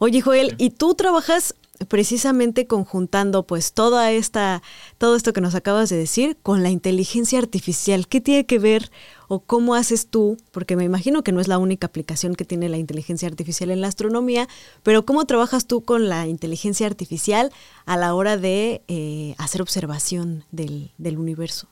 Oye, 0.04 0.20
Joel, 0.20 0.56
¿y 0.58 0.72
tú 0.72 0.96
trabajas 0.96 1.56
precisamente 1.88 2.68
conjuntando 2.68 3.48
pues 3.48 3.72
toda 3.72 4.12
esta, 4.12 4.62
todo 4.98 5.16
esto 5.16 5.32
que 5.32 5.40
nos 5.40 5.56
acabas 5.56 5.90
de 5.90 5.96
decir 5.96 6.36
con 6.44 6.62
la 6.62 6.70
inteligencia 6.70 7.40
artificial? 7.40 8.10
¿Qué 8.10 8.20
tiene 8.20 8.46
que 8.46 8.60
ver 8.60 8.92
o 9.30 9.40
cómo 9.40 9.76
haces 9.76 10.08
tú? 10.08 10.36
Porque 10.52 10.76
me 10.76 10.84
imagino 10.84 11.24
que 11.24 11.32
no 11.32 11.40
es 11.40 11.48
la 11.48 11.58
única 11.58 11.88
aplicación 11.88 12.36
que 12.36 12.44
tiene 12.44 12.68
la 12.68 12.76
inteligencia 12.76 13.30
artificial 13.30 13.72
en 13.72 13.80
la 13.80 13.88
astronomía, 13.88 14.50
pero 14.84 15.06
¿cómo 15.06 15.24
trabajas 15.24 15.68
tú 15.68 15.86
con 15.86 16.10
la 16.10 16.28
inteligencia 16.28 16.86
artificial 16.86 17.54
a 17.86 17.96
la 17.96 18.14
hora 18.14 18.36
de 18.36 18.82
eh, 18.90 19.36
hacer 19.38 19.62
observación 19.62 20.44
del, 20.52 20.92
del 20.98 21.18
universo? 21.18 21.70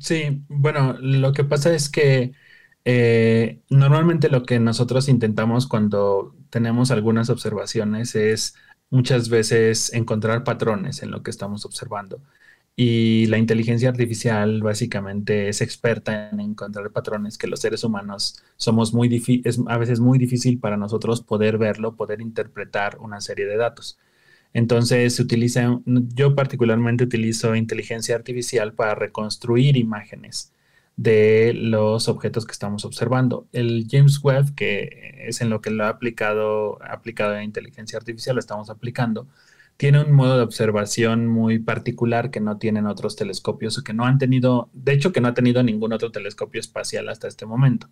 Sí, 0.00 0.40
bueno, 0.48 0.96
lo 1.00 1.34
que 1.34 1.44
pasa 1.44 1.74
es 1.74 1.90
que 1.90 2.32
eh, 2.84 3.60
normalmente 3.70 4.28
lo 4.28 4.44
que 4.44 4.58
nosotros 4.60 5.08
intentamos 5.08 5.66
cuando 5.66 6.34
tenemos 6.50 6.90
algunas 6.90 7.30
observaciones 7.30 8.14
es 8.14 8.54
muchas 8.90 9.28
veces 9.28 9.92
encontrar 9.92 10.44
patrones 10.44 11.02
en 11.02 11.10
lo 11.10 11.22
que 11.22 11.30
estamos 11.30 11.64
observando. 11.64 12.20
Y 12.76 13.26
la 13.26 13.38
inteligencia 13.38 13.88
artificial 13.88 14.60
básicamente 14.62 15.48
es 15.48 15.60
experta 15.60 16.30
en 16.30 16.40
encontrar 16.40 16.90
patrones 16.90 17.38
que 17.38 17.46
los 17.46 17.60
seres 17.60 17.84
humanos 17.84 18.42
somos 18.56 18.92
muy 18.92 19.08
a 19.68 19.78
veces 19.78 20.00
muy 20.00 20.18
difícil 20.18 20.58
para 20.58 20.76
nosotros 20.76 21.22
poder 21.22 21.56
verlo, 21.58 21.94
poder 21.96 22.20
interpretar 22.20 22.98
una 22.98 23.20
serie 23.20 23.46
de 23.46 23.56
datos. 23.56 23.98
Entonces 24.52 25.14
se 25.16 25.22
utiliza, 25.22 25.80
yo 25.86 26.34
particularmente 26.34 27.04
utilizo 27.04 27.54
inteligencia 27.56 28.16
artificial 28.16 28.74
para 28.74 28.94
reconstruir 28.94 29.76
imágenes 29.76 30.52
de 30.96 31.52
los 31.54 32.08
objetos 32.08 32.46
que 32.46 32.52
estamos 32.52 32.84
observando. 32.84 33.46
El 33.52 33.86
James 33.90 34.20
Webb, 34.22 34.54
que 34.54 35.24
es 35.26 35.40
en 35.40 35.50
lo 35.50 35.60
que 35.60 35.70
lo 35.70 35.84
ha 35.84 35.88
aplicado, 35.88 36.78
aplicado 36.82 37.34
a 37.34 37.42
inteligencia 37.42 37.98
artificial, 37.98 38.36
lo 38.36 38.40
estamos 38.40 38.70
aplicando, 38.70 39.26
tiene 39.76 40.02
un 40.02 40.12
modo 40.12 40.36
de 40.36 40.44
observación 40.44 41.26
muy 41.26 41.58
particular 41.58 42.30
que 42.30 42.40
no 42.40 42.58
tienen 42.58 42.86
otros 42.86 43.16
telescopios 43.16 43.78
o 43.78 43.82
que 43.84 43.92
no 43.92 44.04
han 44.04 44.18
tenido, 44.18 44.70
de 44.72 44.92
hecho 44.92 45.12
que 45.12 45.20
no 45.20 45.28
ha 45.28 45.34
tenido 45.34 45.62
ningún 45.62 45.92
otro 45.92 46.12
telescopio 46.12 46.60
espacial 46.60 47.08
hasta 47.08 47.28
este 47.28 47.46
momento. 47.46 47.88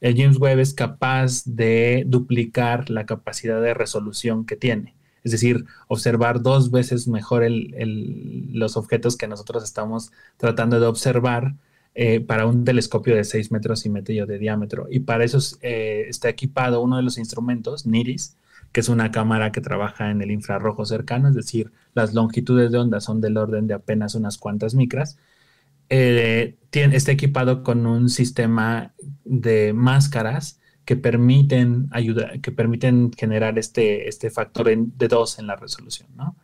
El 0.00 0.16
James 0.16 0.38
Webb 0.38 0.58
es 0.60 0.74
capaz 0.74 1.44
de 1.44 2.04
duplicar 2.06 2.90
la 2.90 3.06
capacidad 3.06 3.62
de 3.62 3.74
resolución 3.74 4.46
que 4.46 4.56
tiene. 4.56 4.96
Es 5.22 5.32
decir, 5.32 5.64
observar 5.86 6.42
dos 6.42 6.70
veces 6.70 7.06
mejor 7.06 7.44
los 7.46 8.76
objetos 8.76 9.16
que 9.16 9.28
nosotros 9.28 9.62
estamos 9.62 10.10
tratando 10.38 10.80
de 10.80 10.86
observar 10.86 11.54
eh, 11.94 12.20
para 12.20 12.46
un 12.46 12.64
telescopio 12.64 13.14
de 13.14 13.22
6 13.22 13.52
metros 13.52 13.84
y 13.84 13.90
medio 13.90 14.24
de 14.24 14.38
diámetro. 14.38 14.86
Y 14.90 15.00
para 15.00 15.24
eso 15.24 15.38
eh, 15.60 16.06
está 16.08 16.30
equipado 16.30 16.80
uno 16.80 16.96
de 16.96 17.02
los 17.02 17.18
instrumentos, 17.18 17.86
NIRIS, 17.86 18.38
que 18.72 18.80
es 18.80 18.88
una 18.88 19.10
cámara 19.10 19.52
que 19.52 19.60
trabaja 19.60 20.10
en 20.10 20.22
el 20.22 20.30
infrarrojo 20.30 20.86
cercano, 20.86 21.28
es 21.28 21.34
decir, 21.34 21.70
las 21.92 22.14
longitudes 22.14 22.72
de 22.72 22.78
onda 22.78 23.00
son 23.00 23.20
del 23.20 23.36
orden 23.36 23.66
de 23.66 23.74
apenas 23.74 24.14
unas 24.14 24.38
cuantas 24.38 24.74
micras. 24.74 25.18
Eh, 25.90 26.56
está 26.72 27.12
equipado 27.12 27.62
con 27.62 27.84
un 27.84 28.08
sistema 28.08 28.94
de 29.26 29.74
máscaras 29.74 30.60
que 30.86 30.96
permiten 30.96 31.88
ayudar, 31.90 32.40
que 32.40 32.52
permiten 32.52 33.12
generar 33.12 33.58
este, 33.58 34.08
este 34.08 34.30
factor 34.30 34.74
de 34.74 35.08
2 35.08 35.38
en 35.40 35.46
la 35.46 35.56
resolución, 35.56 36.08
¿no? 36.16 36.36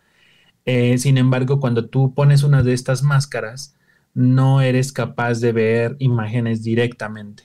sin 0.98 1.16
embargo, 1.16 1.60
cuando 1.60 1.88
tú 1.88 2.12
pones 2.12 2.42
una 2.42 2.62
de 2.62 2.74
estas 2.74 3.02
máscaras, 3.02 3.74
no 4.14 4.60
eres 4.60 4.92
capaz 4.92 5.40
de 5.40 5.52
ver 5.52 5.96
imágenes 5.98 6.62
directamente. 6.62 7.44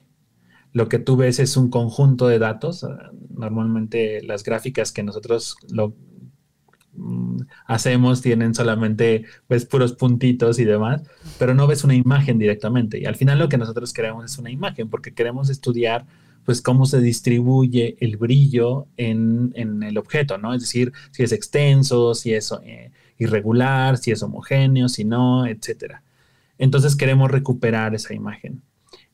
Lo 0.71 0.89
que 0.89 0.99
tú 0.99 1.15
ves 1.15 1.39
es 1.39 1.55
un 1.55 1.69
conjunto 1.69 2.27
de 2.27 2.39
datos. 2.39 2.83
Ah, 2.83 3.11
normalmente 3.29 4.21
las 4.23 4.43
gráficas 4.43 4.91
que 4.91 5.03
nosotros 5.03 5.55
mm, 6.93 7.41
hacemos 7.67 8.21
tienen 8.21 8.55
solamente 8.55 9.25
pues 9.47 9.65
puros 9.65 9.93
puntitos 9.93 10.59
y 10.59 10.65
demás, 10.65 11.03
pero 11.37 11.53
no 11.53 11.67
ves 11.67 11.83
una 11.83 11.95
imagen 11.95 12.39
directamente. 12.39 12.99
Y 12.99 13.05
al 13.05 13.15
final 13.15 13.39
lo 13.39 13.49
que 13.49 13.57
nosotros 13.57 13.93
queremos 13.93 14.25
es 14.25 14.37
una 14.39 14.49
imagen 14.51 14.89
porque 14.89 15.13
queremos 15.13 15.49
estudiar 15.49 16.05
pues 16.45 16.61
cómo 16.61 16.85
se 16.85 16.99
distribuye 16.99 17.95
el 17.99 18.17
brillo 18.17 18.87
en, 18.97 19.53
el 19.55 19.97
objeto, 19.97 20.37
¿no? 20.37 20.53
Es 20.53 20.61
decir, 20.61 20.91
si 21.11 21.23
es 21.23 21.31
extenso, 21.31 22.13
si 22.15 22.33
es 22.33 22.53
eh, 22.63 22.91
irregular, 23.17 23.97
si 23.97 24.11
es 24.11 24.21
homogéneo, 24.23 24.89
si 24.89 25.05
no, 25.05 25.45
etcétera. 25.45 26.03
Entonces 26.57 26.95
queremos 26.95 27.31
recuperar 27.31 27.95
esa 27.95 28.13
imagen. 28.13 28.61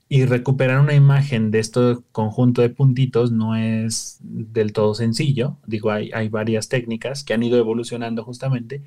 Y 0.08 0.26
recuperar 0.26 0.80
una 0.80 0.96
imagen 0.96 1.52
de 1.52 1.60
este 1.60 1.98
conjunto 2.12 2.62
de 2.62 2.70
puntitos 2.70 3.32
no 3.32 3.56
es 3.56 4.18
del 4.22 4.74
todo 4.74 4.96
sencillo. 4.96 5.58
Digo, 5.68 5.92
hay, 5.92 6.12
hay 6.14 6.30
varias 6.30 6.68
técnicas 6.68 7.24
que 7.24 7.34
han 7.34 7.44
ido 7.44 7.60
evolucionando 7.60 8.24
justamente 8.24 8.82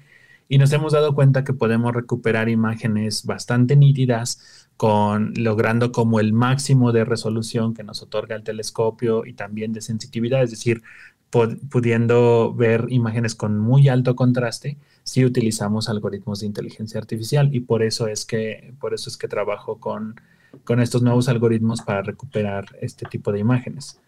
y 0.53 0.59
nos 0.59 0.71
hemos 0.75 0.93
dado 0.93 1.15
cuenta 1.15 1.45
que 1.45 1.55
podemos 1.55 1.95
recuperar 1.95 2.51
imágenes 2.51 3.25
bastante 3.25 3.75
nítidas 3.75 4.69
con 4.77 5.33
logrando 5.35 5.93
como 5.93 6.21
el 6.21 6.35
máximo 6.35 6.93
de 6.93 7.07
resolución 7.07 7.73
que 7.73 7.85
nos 7.85 8.03
otorga 8.03 8.37
el 8.37 8.43
telescopio 8.43 9.25
y 9.25 9.33
también 9.33 9.73
de 9.73 9.81
sensitividad, 9.81 10.43
es 10.43 10.51
decir, 10.51 10.83
pudiendo 11.31 12.53
ver 12.53 12.85
imágenes 12.91 13.35
con 13.35 13.59
muy 13.59 13.88
alto 13.88 14.15
contraste 14.15 14.77
si 15.05 15.25
utilizamos 15.25 15.88
algoritmos 15.88 16.41
de 16.41 16.47
inteligencia 16.47 17.01
artificial 17.01 17.55
y 17.55 17.61
por 17.61 17.83
eso 17.83 18.07
es 18.07 18.25
que, 18.25 18.75
por 18.81 18.95
eso 18.95 19.11
es 19.11 19.17
que 19.17 19.29
trabajo 19.29 19.79
con, 19.79 20.21
con 20.65 20.81
estos 20.81 21.03
nuevos 21.03 21.29
algoritmos 21.29 21.83
para 21.83 22.03
recuperar 22.03 22.67
este 22.81 23.07
tipo 23.07 23.33
de 23.33 23.41
imágenes. 23.41 24.01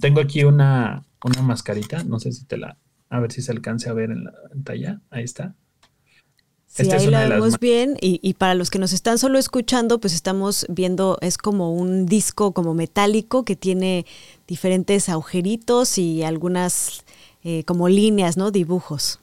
tengo 0.00 0.20
aquí 0.20 0.44
una, 0.44 1.04
una 1.24 1.42
mascarita, 1.42 2.04
no 2.04 2.20
sé 2.20 2.32
si 2.32 2.44
te 2.44 2.56
la, 2.56 2.76
a 3.08 3.20
ver 3.20 3.32
si 3.32 3.42
se 3.42 3.52
alcance 3.52 3.88
a 3.88 3.92
ver 3.92 4.10
en 4.10 4.24
la 4.24 4.32
pantalla, 4.50 5.00
ahí 5.10 5.24
está. 5.24 5.54
Sí, 6.66 6.90
ahí 6.90 7.06
la 7.08 7.28
vemos 7.28 7.60
bien 7.60 7.98
y, 8.00 8.18
y, 8.22 8.32
para 8.32 8.54
los 8.54 8.70
que 8.70 8.78
nos 8.78 8.94
están 8.94 9.18
solo 9.18 9.38
escuchando, 9.38 10.00
pues 10.00 10.14
estamos 10.14 10.64
viendo, 10.70 11.18
es 11.20 11.36
como 11.36 11.74
un 11.74 12.06
disco 12.06 12.52
como 12.52 12.72
metálico 12.72 13.44
que 13.44 13.56
tiene 13.56 14.06
diferentes 14.48 15.10
agujeritos 15.10 15.98
y 15.98 16.22
algunas 16.22 17.04
eh, 17.44 17.64
como 17.64 17.90
líneas, 17.90 18.38
¿no? 18.38 18.50
Dibujos. 18.50 19.21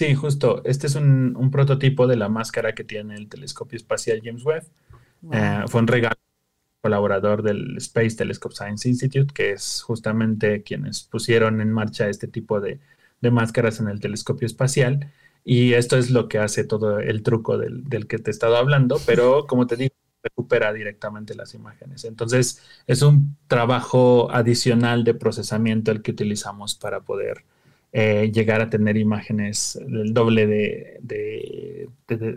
Sí, 0.00 0.14
justo. 0.14 0.62
Este 0.64 0.86
es 0.86 0.94
un, 0.94 1.50
prototipo 1.52 2.06
de 2.06 2.16
la 2.16 2.30
máscara 2.30 2.74
que 2.74 2.84
tiene 2.84 3.16
el 3.16 3.28
telescopio 3.28 3.76
espacial 3.76 4.22
James 4.24 4.42
Webb. 4.46 4.64
Eh, 5.30 5.64
fue 5.66 5.82
un 5.82 5.88
regalo 5.88 6.16
colaborador 6.80 7.42
del 7.42 7.76
Space 7.76 8.16
Telescope 8.16 8.54
Science 8.54 8.88
Institute, 8.88 9.34
que 9.34 9.52
es 9.52 9.82
justamente 9.82 10.62
quienes 10.62 11.02
pusieron 11.02 11.60
en 11.60 11.70
marcha 11.70 12.08
este 12.08 12.28
tipo 12.28 12.62
de, 12.62 12.80
máscaras 13.30 13.78
en 13.80 13.88
el 13.88 14.00
telescopio 14.00 14.46
espacial. 14.46 15.12
Y 15.44 15.74
esto 15.74 15.98
es 15.98 16.10
lo 16.10 16.28
que 16.28 16.38
hace 16.38 16.64
todo 16.64 16.98
el 16.98 17.22
truco 17.22 17.58
del, 17.58 17.84
del 17.84 18.06
que 18.06 18.18
te 18.18 18.30
he 18.30 18.32
estado 18.32 18.56
hablando, 18.56 18.98
pero 19.04 19.46
como 19.46 19.66
te 19.66 19.76
digo, 19.76 19.94
recupera 20.22 20.72
directamente 20.72 21.34
las 21.34 21.52
imágenes. 21.52 22.06
Entonces, 22.06 22.62
es 22.86 23.02
un 23.02 23.36
trabajo 23.48 24.30
adicional 24.32 25.04
de 25.04 25.12
procesamiento 25.12 25.90
el 25.90 26.00
que 26.00 26.12
utilizamos 26.12 26.74
para 26.74 27.00
poder 27.00 27.44
eh, 27.92 28.30
llegar 28.32 28.60
a 28.60 28.70
tener 28.70 28.96
imágenes 28.96 29.76
del 29.84 30.14
doble 30.14 30.46
de, 30.46 31.88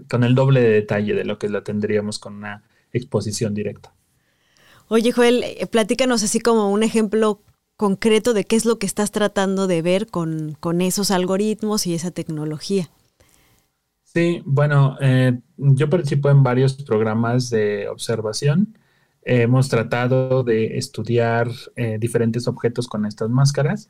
con 0.09 0.23
el 0.23 0.33
doble 0.33 0.61
de 0.61 0.69
detalle 0.69 1.13
de 1.13 1.25
lo 1.25 1.37
que 1.37 1.47
la 1.47 1.63
tendríamos 1.63 2.17
con 2.17 2.37
una 2.37 2.63
exposición 2.91 3.53
directa. 3.53 3.93
Oye, 4.87 5.11
Joel, 5.11 5.43
eh, 5.43 5.67
platícanos 5.67 6.23
así 6.23 6.39
como 6.39 6.71
un 6.71 6.81
ejemplo 6.81 7.39
concreto 7.75 8.33
de 8.33 8.45
qué 8.45 8.55
es 8.55 8.65
lo 8.65 8.79
que 8.79 8.87
estás 8.87 9.11
tratando 9.11 9.67
de 9.67 9.83
ver 9.83 10.07
con, 10.07 10.57
esos 10.81 11.11
algoritmos 11.11 11.85
y 11.85 11.93
esa 11.93 12.09
tecnología. 12.09 12.89
Sí, 14.05 14.41
bueno, 14.45 14.97
eh, 15.01 15.39
yo 15.57 15.87
participo 15.87 16.31
en 16.31 16.41
varios 16.41 16.73
programas 16.81 17.51
de 17.51 17.87
observación. 17.89 18.75
hemos 19.21 19.69
tratado 19.69 20.43
de 20.43 20.77
estudiar 20.79 21.47
diferentes 21.99 22.47
objetos 22.47 22.87
con 22.87 23.05
estas 23.05 23.29
máscaras 23.29 23.87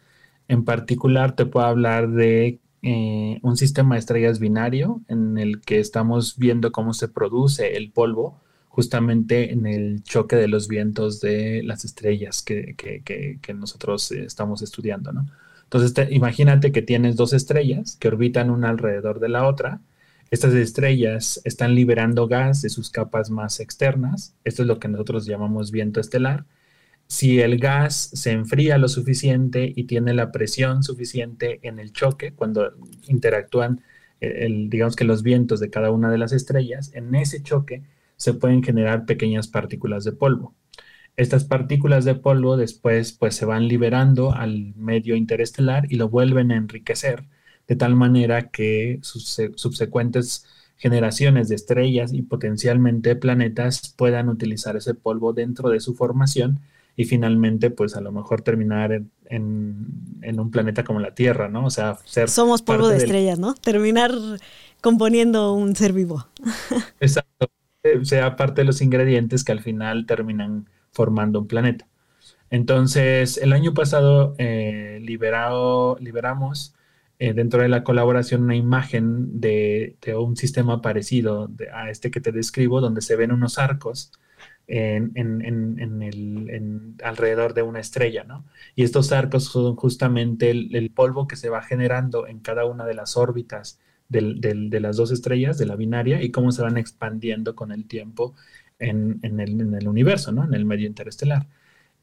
en 0.48 0.66
particular, 0.66 1.36
te 1.36 1.46
puedo 1.46 1.66
hablar 1.66 2.10
de 2.12 2.60
eh, 2.82 3.40
un 3.42 3.56
sistema 3.58 3.96
de 3.96 4.00
estrellas 4.00 4.40
binario 4.40 5.02
en 5.08 5.38
el 5.38 5.62
que 5.62 5.80
estamos 5.80 6.38
viendo 6.38 6.72
cómo 6.72 6.94
se 6.94 7.08
produce 7.08 7.78
el 7.78 7.92
polvo 7.92 8.42
justamente 8.68 9.54
en 9.54 9.68
el 9.68 10.04
choque 10.04 10.36
de 10.36 10.48
los 10.48 10.68
vientos 10.68 11.22
de 11.22 11.62
las 11.64 11.86
estrellas 11.86 12.42
que, 12.42 12.76
nosotros 13.56 14.12
eh, 14.12 14.26
estamos 14.26 14.62
estudiando. 14.62 15.12
Entonces, 15.64 16.12
imagínate 16.12 16.72
que 16.72 16.82
tienes 16.82 17.16
dos 17.16 17.34
estrellas 17.34 17.98
que 18.00 18.08
orbitan 18.08 18.50
una 18.50 18.70
alrededor 18.70 19.20
de 19.20 19.30
la 19.30 19.48
otra. 19.48 19.80
Estas 20.32 20.54
estrellas 20.56 21.40
están 21.46 21.76
liberando 21.76 22.28
gas 22.28 22.64
de 22.64 22.70
sus 22.70 22.90
capas 22.90 23.30
más 23.30 23.60
externas. 23.60 24.36
Esto 24.44 24.64
es 24.64 24.68
lo 24.68 24.80
que 24.80 24.88
nosotros 24.88 25.26
llamamos 25.26 25.72
viento 25.72 26.00
estelar 26.00 26.46
si 27.08 27.40
el 27.42 27.60
gas 27.60 28.10
se 28.14 28.32
enfría 28.32 28.78
lo 28.78 28.88
suficiente 28.88 29.72
y 29.76 29.84
tiene 29.86 30.14
la 30.14 30.32
presión 30.32 30.84
suficiente 30.84 31.60
en 31.64 31.80
el 31.80 31.94
choque, 31.94 32.34
cuando 32.34 32.72
interactúan, 33.08 33.82
eh, 34.22 34.48
digamos 34.70 34.96
que 34.96 35.04
los 35.04 35.24
vientos 35.24 35.60
de 35.60 35.70
cada 35.70 35.92
una 35.92 36.10
de 36.12 36.18
las 36.18 36.32
estrellas, 36.32 36.92
en 36.94 37.14
ese 37.16 37.44
choque 37.44 37.84
se 38.18 38.34
pueden 38.34 38.64
generar 38.64 39.06
pequeñas 39.06 39.48
partículas 39.48 40.04
de 40.04 40.14
polvo. 40.14 40.56
Estas 41.16 41.44
partículas 41.46 42.06
de 42.06 42.16
polvo 42.16 42.58
después 42.58 43.14
pues 43.14 43.36
se 43.36 43.46
van 43.46 43.68
liberando 43.68 44.34
al 44.34 44.74
medio 44.76 45.16
interestelar 45.16 45.92
y 45.92 45.98
lo 45.98 46.10
vuelven 46.10 46.52
a 46.52 46.58
enriquecer 46.58 47.26
de 47.68 47.76
tal 47.76 47.96
manera 47.96 48.50
que 48.50 49.00
sus 49.04 49.40
subsecuentes 49.56 50.46
generaciones 50.78 51.50
de 51.50 51.56
estrellas 51.56 52.14
y 52.14 52.24
potencialmente 52.24 53.16
planetas 53.16 53.94
puedan 53.98 54.30
utilizar 54.30 54.76
ese 54.76 54.94
polvo 54.96 55.34
dentro 55.34 55.70
de 55.70 55.80
su 55.80 55.96
formación 55.96 56.60
y 56.96 57.06
finalmente, 57.06 57.70
pues 57.70 57.96
a 57.96 58.02
lo 58.02 58.12
mejor 58.12 58.42
terminar 58.42 58.92
en, 59.26 60.40
un 60.40 60.52
planeta 60.52 60.84
como 60.84 61.00
la 61.00 61.16
Tierra, 61.16 61.50
¿no? 61.50 61.66
O 61.66 61.70
sea, 61.70 61.98
ser... 62.06 62.30
Somos 62.30 62.62
polvo 62.62 62.88
de 62.88 62.98
estrellas, 62.98 63.40
¿no? 63.40 63.56
Terminar 63.56 64.12
componiendo 64.82 65.54
un 65.54 65.76
ser 65.76 65.94
vivo. 65.94 66.28
Exacto. 67.00 67.50
Sea 68.04 68.36
parte 68.36 68.62
de 68.62 68.66
los 68.66 68.82
ingredientes 68.82 69.44
que 69.44 69.52
al 69.52 69.60
final 69.60 70.06
terminan 70.06 70.70
formando 70.92 71.40
un 71.40 71.48
planeta. 71.48 71.88
Entonces, 72.50 73.38
el 73.38 73.52
año 73.52 73.74
pasado 73.74 74.36
eh, 74.38 75.00
liberado, 75.02 75.98
liberamos 76.00 76.76
eh, 77.20 77.34
dentro 77.34 77.62
de 77.62 77.70
la 77.70 77.84
colaboración 77.84 78.44
una 78.44 78.56
imagen 78.56 79.40
de, 79.40 79.98
un 80.16 80.36
sistema 80.36 80.82
parecido 80.82 81.50
a 81.74 81.90
este 81.90 82.12
que 82.12 82.22
te 82.22 82.32
describo, 82.32 82.80
donde 82.80 83.02
se 83.02 83.16
ven 83.16 83.32
unos 83.32 83.58
arcos 83.58 84.12
en, 84.68 85.12
el, 86.02 86.96
alrededor 87.04 87.54
de 87.54 87.64
una 87.64 87.80
estrella, 87.80 88.24
¿no? 88.24 88.46
Y 88.76 88.84
estos 88.84 89.12
arcos 89.12 89.46
son 89.46 89.76
justamente 89.76 90.50
el, 90.52 90.92
polvo 90.92 91.28
que 91.28 91.36
se 91.36 91.50
va 91.50 91.62
generando 91.62 92.28
en 92.28 92.40
cada 92.40 92.66
una 92.66 92.86
de 92.86 92.94
las 92.94 93.18
órbitas 93.18 93.80
de 94.10 94.80
las 94.80 94.98
dos 94.98 95.12
estrellas, 95.12 95.58
de 95.58 95.66
la 95.66 95.76
binaria, 95.76 96.22
y 96.22 96.30
cómo 96.32 96.52
se 96.52 96.62
van 96.62 96.78
expandiendo 96.78 97.56
con 97.56 97.72
el 97.72 97.86
tiempo 97.86 98.36
en, 98.80 99.40
el, 99.40 99.88
universo, 99.88 100.32
¿no? 100.32 100.44
En 100.44 100.54
el 100.54 100.66
medio 100.66 100.88
interestelar. 100.88 101.48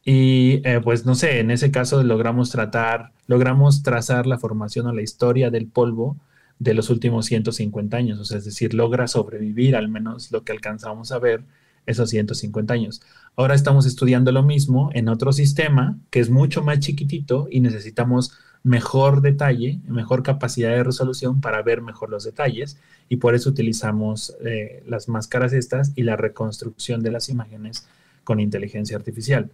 Y 0.05 0.62
eh, 0.64 0.81
pues 0.83 1.05
no 1.05 1.14
sé, 1.14 1.40
en 1.40 1.51
ese 1.51 1.70
caso 1.70 2.03
logramos 2.03 2.51
tratar, 2.51 3.12
logramos 3.27 3.83
trazar 3.83 4.27
la 4.27 4.38
formación 4.38 4.87
o 4.87 4.92
la 4.92 5.03
historia 5.03 5.51
del 5.51 5.66
polvo 5.66 6.16
de 6.59 6.75
los 6.75 6.90
últimos 6.90 7.27
150 7.27 7.96
años, 7.96 8.18
o 8.18 8.25
sea, 8.25 8.38
es 8.38 8.44
decir, 8.44 8.75
logra 8.75 9.07
sobrevivir 9.09 9.77
al 9.77 9.88
menos 9.88 10.31
lo 10.33 10.42
que 10.44 10.53
alcanzamos 10.53 11.12
a 11.12 11.18
ver 11.18 11.44
esos 11.86 12.10
150 12.10 12.72
años. 12.72 13.02
Ahora 13.36 13.54
estamos 13.54 13.86
estudiando 13.86 14.32
lo 14.32 14.42
mismo 14.42 14.90
en 14.94 15.08
otro 15.08 15.32
sistema 15.32 15.98
que 16.10 16.20
es 16.20 16.30
mucho 16.30 16.62
más 16.62 16.80
chiquitito 16.80 17.48
y 17.50 17.60
necesitamos 17.60 18.32
mejor 18.62 19.22
detalle, 19.22 19.80
mejor 19.86 20.22
capacidad 20.22 20.70
de 20.70 20.84
resolución 20.84 21.40
para 21.40 21.62
ver 21.62 21.80
mejor 21.80 22.10
los 22.10 22.24
detalles 22.24 22.78
y 23.08 23.16
por 23.16 23.34
eso 23.34 23.50
utilizamos 23.50 24.36
eh, 24.44 24.82
las 24.86 25.08
máscaras 25.08 25.52
estas 25.52 25.92
y 25.96 26.02
la 26.02 26.16
reconstrucción 26.16 27.02
de 27.02 27.10
las 27.10 27.28
imágenes 27.28 27.86
con 28.24 28.38
inteligencia 28.40 28.96
artificial. 28.96 29.50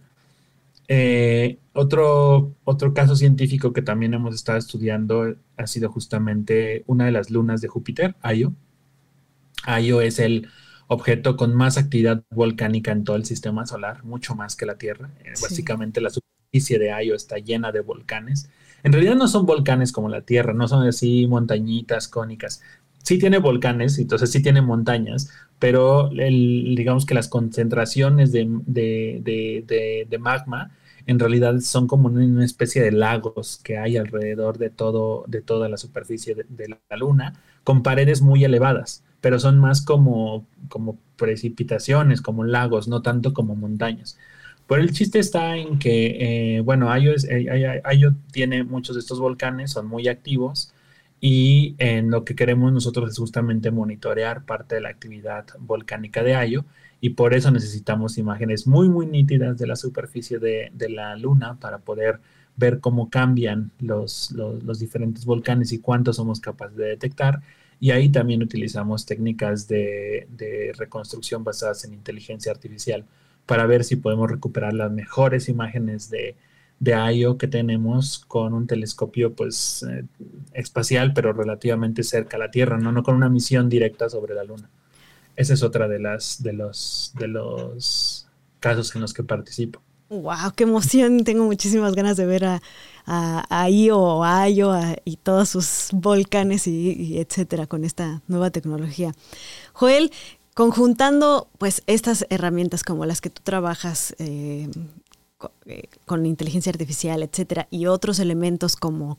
Eh, 0.89 1.57
otro, 1.73 2.53
otro 2.63 2.93
caso 2.93 3.15
científico 3.15 3.73
que 3.73 3.81
también 3.81 4.13
hemos 4.13 4.35
estado 4.35 4.57
estudiando 4.57 5.35
ha 5.57 5.67
sido 5.67 5.89
justamente 5.89 6.83
una 6.87 7.05
de 7.05 7.11
las 7.11 7.29
lunas 7.29 7.61
de 7.61 7.67
Júpiter, 7.67 8.15
Io. 8.35 8.53
Io 9.81 10.01
es 10.01 10.19
el 10.19 10.47
objeto 10.87 11.35
con 11.35 11.53
más 11.53 11.77
actividad 11.77 12.23
volcánica 12.31 12.91
en 12.91 13.03
todo 13.03 13.15
el 13.15 13.25
sistema 13.25 13.65
solar, 13.65 14.03
mucho 14.03 14.35
más 14.35 14.55
que 14.55 14.65
la 14.65 14.77
Tierra. 14.77 15.09
Eh, 15.23 15.33
básicamente 15.41 16.01
la 16.01 16.09
superficie 16.09 16.79
de 16.79 16.91
Io 17.03 17.15
está 17.15 17.37
llena 17.37 17.71
de 17.71 17.81
volcanes. 17.81 18.49
En 18.83 18.93
realidad 18.93 19.15
no 19.15 19.27
son 19.27 19.45
volcanes 19.45 19.91
como 19.91 20.09
la 20.09 20.21
Tierra, 20.21 20.53
no 20.53 20.67
son 20.67 20.87
así 20.87 21.27
montañitas 21.27 22.07
cónicas. 22.07 22.61
Sí 23.03 23.19
tiene 23.19 23.37
volcanes, 23.39 23.97
entonces 23.99 24.31
sí 24.31 24.41
tiene 24.41 24.61
montañas, 24.61 25.31
pero 25.59 26.09
digamos 26.09 27.05
que 27.05 27.13
las 27.13 27.27
concentraciones 27.27 28.31
de, 28.31 28.45
magma 30.19 30.71
en 31.05 31.19
realidad 31.19 31.59
son 31.61 31.87
como 31.87 32.09
una 32.09 32.43
especie 32.43 32.81
de 32.81 32.91
lagos 32.91 33.59
que 33.63 33.77
hay 33.77 33.95
alrededor 33.95 34.57
de, 34.57 34.69
todo, 34.69 35.23
de 35.27 35.41
toda 35.41 35.69
la 35.69 35.77
superficie 35.77 36.35
de, 36.35 36.67
la 36.67 36.97
Luna, 36.97 37.33
con 37.63 37.81
paredes 37.81 38.21
muy 38.21 38.43
elevadas 38.43 39.03
pero 39.21 39.39
son 39.39 39.59
más 39.59 39.81
como, 39.81 40.45
como 40.69 40.97
precipitaciones, 41.17 42.21
como 42.21 42.43
lagos, 42.43 42.87
no 42.87 43.01
tanto 43.01 43.33
como 43.33 43.55
montañas. 43.55 44.17
Pero 44.67 44.81
el 44.81 44.91
chiste 44.91 45.19
está 45.19 45.55
en 45.57 45.79
que, 45.79 46.57
eh, 46.57 46.61
bueno, 46.61 46.91
Ayo, 46.91 47.13
eh, 47.29 48.11
tiene 48.31 48.63
muchos 48.63 48.95
de 48.95 48.99
estos 48.99 49.19
volcanes, 49.19 49.71
son 49.71 49.87
muy 49.87 50.07
activos 50.07 50.73
y 51.19 51.75
en 51.79 52.11
lo 52.11 52.23
que 52.25 52.35
queremos 52.35 52.71
nosotros 52.73 53.09
es 53.09 53.17
justamente 53.17 53.71
monitorear 53.71 54.45
parte 54.45 54.75
de 54.75 54.81
la 54.81 54.89
actividad 54.89 55.45
volcánica 55.59 56.21
de 56.21 56.35
Ayo 56.35 56.65
y 57.01 57.11
por 57.11 57.33
eso 57.33 57.49
necesitamos 57.51 58.17
imágenes 58.17 58.67
muy, 58.67 58.89
muy 58.89 59.05
nítidas 59.07 59.57
de 59.57 59.67
la 59.67 59.75
superficie 59.75 60.39
de, 60.39 60.71
la 60.89 61.15
Luna 61.15 61.57
para 61.59 61.79
poder 61.79 62.19
ver 62.57 62.79
cómo 62.79 63.09
cambian 63.09 63.71
los, 63.79 64.31
los 64.31 64.79
diferentes 64.79 65.25
volcanes 65.25 65.71
y 65.71 65.79
cuántos 65.79 66.17
somos 66.17 66.39
capaces 66.41 66.77
de 66.77 66.87
detectar 66.87 67.41
y 67.79 67.91
ahí 67.91 68.09
también 68.09 68.41
utilizamos 68.41 69.05
técnicas 69.05 69.67
de, 69.67 70.27
reconstrucción 70.77 71.43
basadas 71.43 71.83
en 71.85 71.93
inteligencia 71.93 72.51
artificial 72.51 73.05
para 73.45 73.65
ver 73.65 73.83
si 73.83 73.95
podemos 73.95 74.29
recuperar 74.29 74.73
las 74.73 74.91
mejores 74.91 75.47
imágenes 75.47 76.09
de, 76.09 76.35
de 76.79 77.13
IO 77.13 77.37
que 77.37 77.47
tenemos 77.47 78.19
con 78.27 78.53
un 78.53 78.67
telescopio 78.67 79.33
pues 79.33 79.85
eh, 79.89 80.05
espacial, 80.53 81.13
pero 81.13 81.33
relativamente 81.33 82.03
cerca 82.03 82.37
a 82.37 82.39
la 82.39 82.51
Tierra, 82.51 82.77
¿no? 82.77 82.91
no 82.91 83.03
con 83.03 83.15
una 83.15 83.29
misión 83.29 83.69
directa 83.69 84.09
sobre 84.09 84.33
la 84.33 84.43
Luna. 84.43 84.69
Esa 85.35 85.53
es 85.53 85.61
otra 85.63 85.87
de 85.87 85.99
las 85.99 86.41
de 86.41 86.53
los 86.53 87.13
de 87.17 87.27
los 87.27 88.27
casos 88.59 88.95
en 88.95 89.01
los 89.01 89.13
que 89.13 89.23
participo. 89.23 89.81
Wow, 90.09 90.53
qué 90.55 90.63
emoción. 90.63 91.23
Tengo 91.23 91.45
muchísimas 91.45 91.93
ganas 91.93 92.15
de 92.17 92.25
ver 92.25 92.45
a, 92.45 92.61
a, 93.07 93.69
Io 93.69 93.97
o 93.97 94.23
a 94.23 94.49
Io 94.49 94.73
y 95.05 95.15
todos 95.17 95.49
sus 95.49 95.89
volcanes 95.93 96.67
y, 96.67 97.17
etcétera 97.19 97.65
con 97.65 97.83
esta 97.83 98.21
nueva 98.27 98.49
tecnología. 98.49 99.13
Joel, 99.73 100.11
conjuntando 100.53 101.47
pues 101.57 101.83
estas 101.87 102.25
herramientas 102.29 102.83
como 102.83 103.05
las 103.05 103.21
que 103.21 103.29
tú 103.29 103.41
trabajas 103.43 104.13
eh, 104.19 104.69
eh, 105.65 105.83
con, 106.05 106.25
inteligencia 106.25 106.71
artificial, 106.71 107.23
etcétera, 107.23 107.67
y 107.71 107.85
otros 107.85 108.19
elementos 108.19 108.75
como 108.75 109.17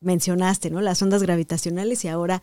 mencionaste, 0.00 0.70
¿no? 0.70 0.80
Las 0.80 1.00
ondas 1.02 1.22
gravitacionales 1.22 2.04
y 2.04 2.08
ahora 2.08 2.42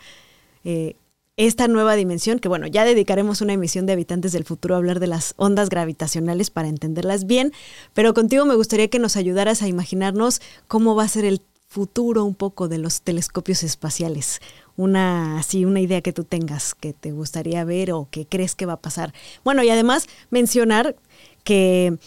eh, 0.64 0.96
esta 1.38 1.68
nueva 1.68 1.96
dimensión, 1.96 2.40
que 2.40 2.50
bueno, 2.50 2.66
ya 2.66 2.84
dedicaremos 2.84 3.42
una 3.42 3.54
emisión 3.54 3.86
de 3.86 3.94
Habitantes 3.94 4.32
del 4.32 4.44
Futuro 4.44 4.74
a 4.74 4.80
hablar 4.80 5.00
de 5.00 5.08
las 5.08 5.36
ondas 5.38 5.70
gravitacionales 5.70 6.50
para 6.50 6.68
entenderlas 6.68 7.28
bien, 7.28 7.54
pero 7.94 8.16
contigo 8.16 8.46
me 8.46 8.56
gustaría 8.56 8.88
que 8.90 9.00
nos 9.00 9.16
ayudaras 9.16 9.62
a 9.62 9.68
imaginarnos 9.68 10.42
cómo 10.68 10.96
va 10.96 11.04
a 11.04 11.10
ser 11.10 11.26
el 11.26 11.42
futuro 11.68 12.24
un 12.24 12.34
poco 12.34 12.68
de 12.68 12.80
los 12.80 13.02
telescopios 13.02 13.62
espaciales. 13.62 14.40
Una 14.78 15.40
así 15.40 15.66
una 15.66 15.80
idea 15.80 16.02
que 16.02 16.14
tú 16.14 16.24
tengas 16.24 16.74
que 16.74 16.94
te 16.94 17.12
gustaría 17.12 17.64
ver 17.66 17.92
o 17.92 18.08
que 18.10 18.26
crees 18.26 18.56
que 18.56 18.66
va 18.66 18.74
a 18.74 18.82
pasar. 18.82 19.14
Bueno, 19.44 19.64
y 19.64 19.70
además 19.70 20.08
mencionar 20.30 20.96
que 21.44 21.98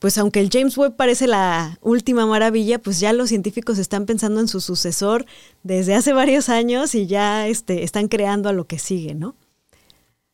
pues 0.00 0.16
aunque 0.16 0.40
el 0.40 0.48
James 0.50 0.76
Webb 0.78 0.96
parece 0.96 1.26
la 1.26 1.78
última 1.82 2.26
maravilla, 2.26 2.78
pues 2.80 2.98
ya 3.00 3.12
los 3.12 3.28
científicos 3.28 3.78
están 3.78 4.06
pensando 4.06 4.40
en 4.40 4.48
su 4.48 4.60
sucesor 4.60 5.26
desde 5.62 5.94
hace 5.94 6.14
varios 6.14 6.48
años 6.48 6.94
y 6.94 7.06
ya 7.06 7.46
este, 7.46 7.84
están 7.84 8.08
creando 8.08 8.48
a 8.48 8.54
lo 8.54 8.64
que 8.64 8.78
sigue, 8.78 9.14
¿no? 9.14 9.36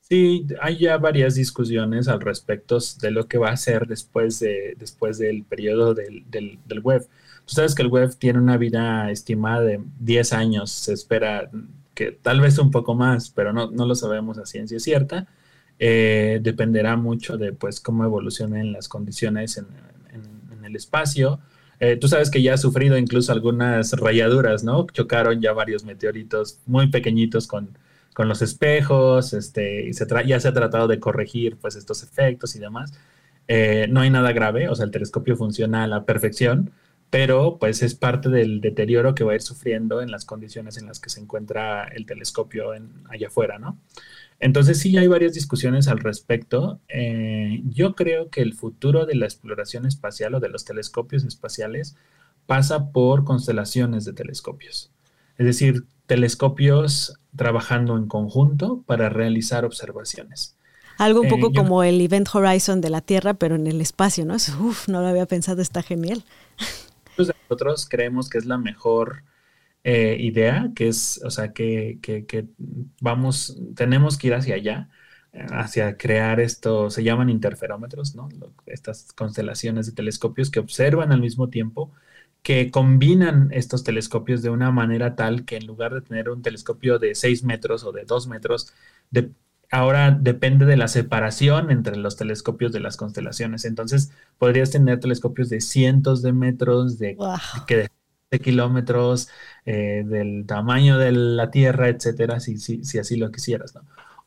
Sí, 0.09 0.47
hay 0.63 0.79
ya 0.79 0.99
varias 0.99 1.35
discusiones 1.35 2.07
al 2.07 2.21
respecto 2.21 2.79
de 3.01 3.11
lo 3.11 3.27
que 3.27 3.39
va 3.39 3.51
a 3.51 3.57
ser 3.57 3.89
después, 3.89 4.39
de, 4.39 4.77
después 4.79 5.19
del 5.19 5.43
periodo 5.43 5.95
del, 5.95 6.25
del, 6.31 6.81
web. 6.81 7.03
Tú 7.45 7.55
sabes 7.55 7.75
que 7.75 7.83
el 7.83 7.89
web 7.89 8.15
tiene 8.17 8.39
una 8.39 8.57
vida 8.59 9.11
estimada 9.11 9.63
de 9.63 9.81
10 9.99 10.33
años, 10.33 10.71
se 10.71 10.93
espera 10.93 11.51
que 11.95 12.13
tal 12.13 12.41
vez 12.41 12.59
un 12.59 12.71
poco 12.71 12.95
más, 12.95 13.31
pero 13.31 13.53
no, 13.53 13.69
no 13.73 13.85
lo 13.85 13.97
sabemos 13.97 14.39
a 14.39 14.47
ciencia 14.47 14.79
cierta. 14.79 15.27
Eh, 15.79 16.39
dependerá 16.43 16.97
mucho 16.97 17.37
de 17.37 17.53
pues 17.53 17.81
cómo 17.81 18.05
evolucionen 18.05 18.73
las 18.73 18.89
condiciones 18.89 19.59
en, 19.59 19.67
el 20.65 20.75
espacio. 20.75 21.39
Eh, 21.79 21.97
tú 21.97 22.09
sabes 22.09 22.29
que 22.29 22.43
ya 22.43 22.55
ha 22.55 22.57
sufrido 22.57 22.99
incluso 22.99 23.31
algunas 23.31 23.93
rayaduras, 23.93 24.65
¿no? 24.65 24.85
Chocaron 24.93 25.41
ya 25.41 25.53
varios 25.53 25.85
meteoritos 25.85 26.59
muy 26.67 26.89
pequeñitos 26.89 27.47
con, 27.47 27.79
los 28.19 28.43
espejos, 28.43 29.33
este, 29.33 29.89
y 29.89 29.93
ya 30.27 30.41
se 30.41 30.49
ha 30.49 30.53
tratado 30.53 30.89
de 30.89 30.99
corregir 30.99 31.57
pues 31.59 31.77
estos 31.77 32.03
efectos 32.03 32.57
y 32.57 32.59
demás. 32.59 32.95
Eh, 33.47 33.87
no 33.91 34.01
hay 34.01 34.11
nada 34.11 34.33
grave, 34.33 34.69
o 34.69 34.75
sea, 34.75 34.87
el 34.87 34.91
telescopio 34.91 35.37
funciona 35.37 35.85
a 35.85 35.87
la 35.87 36.05
perfección, 36.05 36.73
pero 37.11 37.59
pues 37.59 37.83
es 37.83 37.95
parte 37.95 38.29
del 38.29 38.61
deterioro 38.61 39.15
que 39.15 39.23
va 39.23 39.33
a 39.33 39.35
ir 39.37 39.43
sufriendo 39.43 40.03
en 40.03 40.11
las 40.11 40.25
condiciones 40.25 40.79
en 40.79 40.87
las 40.87 40.99
que 40.99 41.11
se 41.11 41.21
encuentra 41.21 41.85
el 41.85 42.07
telescopio 42.07 42.75
en, 42.75 43.05
allá 43.09 43.29
afuera, 43.29 43.59
¿no? 43.59 43.79
Entonces 44.39 44.79
sí 44.79 44.97
hay 44.99 45.07
varias 45.07 45.33
discusiones 45.33 45.89
al 45.89 45.99
respecto. 45.99 46.81
Eh, 46.89 47.63
yo 47.65 47.95
creo 47.95 48.29
que 48.29 48.43
el 48.43 48.55
futuro 48.55 49.07
de 49.07 49.15
la 49.15 49.25
exploración 49.25 49.87
espacial 49.87 50.35
o 50.35 50.41
de 50.41 50.49
los 50.49 50.65
telescopios 50.65 51.25
espaciales 51.25 51.97
pasa 52.47 52.91
por 52.93 53.25
constelaciones 53.25 54.05
de 54.05 54.13
telescopios. 54.13 54.91
Es 55.39 55.47
decir, 55.47 55.85
telescopios 56.07 57.19
trabajando 57.35 57.97
en 57.97 58.07
conjunto 58.07 58.83
para 58.87 59.09
realizar 59.09 59.65
observaciones. 59.65 60.57
Algo 60.99 61.21
un 61.21 61.29
poco 61.29 61.49
eh, 61.49 61.53
como 61.55 61.83
el 61.83 62.01
Event 62.01 62.29
Horizon 62.33 62.81
de 62.81 62.91
la 62.91 63.03
Tierra, 63.03 63.35
pero 63.35 63.55
en 63.55 63.67
el 63.67 63.81
espacio, 63.81 64.25
¿no? 64.25 64.35
Uf, 64.35 64.89
no 64.89 65.03
lo 65.03 65.09
había 65.09 65.27
pensado, 65.27 65.61
está 65.61 65.83
genial. 65.83 66.25
Nosotros 67.19 67.87
creemos 67.89 68.29
que 68.29 68.39
es 68.39 68.47
la 68.47 68.59
mejor 68.59 69.23
eh, 69.89 70.17
idea, 70.19 70.73
que 70.75 70.89
es, 70.89 71.21
o 71.25 71.31
sea, 71.31 71.53
que, 71.53 72.01
vamos, 73.01 73.57
tenemos 73.77 74.19
que 74.19 74.27
ir 74.27 74.35
hacia 74.35 74.57
allá, 74.57 74.89
eh, 75.33 75.47
hacia 75.51 75.97
crear 75.97 76.41
esto, 76.41 76.91
se 76.91 77.05
llaman 77.05 77.31
interferómetros, 77.31 78.17
¿no? 78.17 78.29
Estas 78.67 79.13
constelaciones 79.13 79.87
de 79.87 79.93
telescopios 79.93 80.51
que 80.51 80.59
observan 80.59 81.13
al 81.13 81.21
mismo 81.21 81.51
tiempo, 81.51 81.93
que 82.43 82.73
combinan 82.73 83.51
estos 83.53 83.85
telescopios 83.85 84.43
de 84.43 84.51
una 84.51 84.73
manera 84.73 85.15
tal 85.15 85.45
que 85.45 85.57
en 85.57 85.67
lugar 85.69 85.95
de 85.95 86.01
tener 86.03 86.31
un 86.31 86.43
telescopio 86.43 86.99
de 86.99 87.15
6 87.15 87.45
metros 87.45 87.85
o 87.85 87.93
de 87.93 88.05
2 88.05 88.27
metros, 88.27 88.73
de, 89.13 89.31
ahora 89.71 90.11
depende 90.11 90.67
de 90.67 90.77
la 90.77 90.89
separación 90.89 91.71
entre 91.71 91.97
los 91.97 92.17
telescopios 92.17 92.73
de 92.73 92.81
las 92.81 92.97
constelaciones. 92.97 93.65
Entonces, 93.65 94.11
podrías 94.39 94.73
tener 94.73 94.99
telescopios 94.99 95.49
de 95.49 95.61
cientos 95.61 96.23
de 96.23 96.33
metros, 96.33 96.99
de, 96.99 97.17
que 97.69 97.89
kilómetros, 98.41 99.29
eh, 99.65 100.05
del 100.07 100.47
tamaño 100.47 100.99
de 100.99 101.13
la 101.13 101.51
Tierra, 101.51 101.89
etcétera, 101.89 102.41
si, 102.41 102.59
si, 102.59 102.85
si 102.85 102.99
así 102.99 103.17
lo 103.17 103.31
quisieras. 103.31 103.75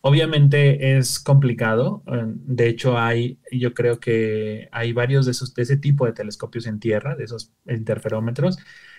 Obviamente 0.01 0.97
es 0.97 1.20
complicado. 1.20 2.03
De 2.05 2.68
hecho, 2.70 2.97
hay, 2.97 3.39
yo 3.51 3.74
creo 3.74 3.99
que 3.99 4.70
hay 4.72 4.93
varios 4.93 5.26
de 5.26 5.32
esos, 5.32 5.53
de 5.53 5.64
ese 5.64 5.78
tipo 5.78 6.05
de 6.05 6.14
telescopios 6.14 6.68
en 6.68 6.80
Tierra, 6.80 7.16
de 7.16 7.26
esos 7.26 7.51
interferómetros. 7.68 8.57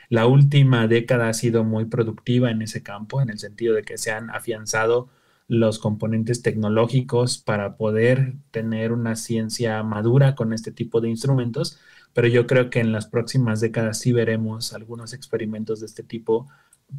la 0.09 0.27
última 0.27 0.87
década 0.89 1.29
ha 1.29 1.35
sido 1.35 1.65
muy 1.65 1.87
productiva 1.87 2.51
en 2.51 2.63
ese 2.63 2.83
campo, 2.83 3.23
en 3.23 3.31
el 3.31 3.39
sentido 3.39 3.75
de 3.75 3.83
que 3.85 3.97
se 3.99 4.11
han 4.13 4.31
afianzado 4.31 5.09
los 5.51 5.81
componentes 5.81 6.43
tecnológicos 6.43 7.39
para 7.39 7.77
poder 7.77 8.35
tener 8.53 8.93
una 8.93 9.17
ciencia 9.17 9.83
madura 9.83 10.37
con 10.37 10.53
este 10.53 10.71
tipo 10.73 11.01
de 11.01 11.09
instrumentos, 11.11 11.79
pero 12.13 12.29
yo 12.29 12.47
creo 12.47 12.71
que 12.71 12.81
en 12.81 12.93
las 12.93 13.07
próximas 13.07 13.61
décadas 13.61 13.99
sí 13.99 14.13
veremos 14.13 14.73
algunos 14.73 15.13
experimentos 15.13 15.81
de 15.81 15.87
este 15.87 16.03
tipo 16.03 16.49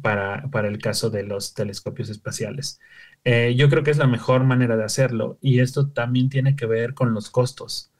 para, 0.00 0.68
el 0.68 0.78
caso 0.78 1.10
de 1.10 1.22
los 1.22 1.54
telescopios 1.54 2.08
espaciales. 2.08 2.80
Eh, 3.24 3.54
yo 3.56 3.68
creo 3.68 3.82
que 3.82 3.90
es 3.90 3.98
la 3.98 4.06
mejor 4.06 4.44
manera 4.44 4.76
de 4.76 4.84
hacerlo 4.84 5.38
y 5.40 5.60
esto 5.60 5.88
también 5.88 6.28
tiene 6.28 6.56
que 6.56 6.66
ver 6.66 6.94
con 6.94 7.12
los 7.12 7.30
costos, 7.30 7.90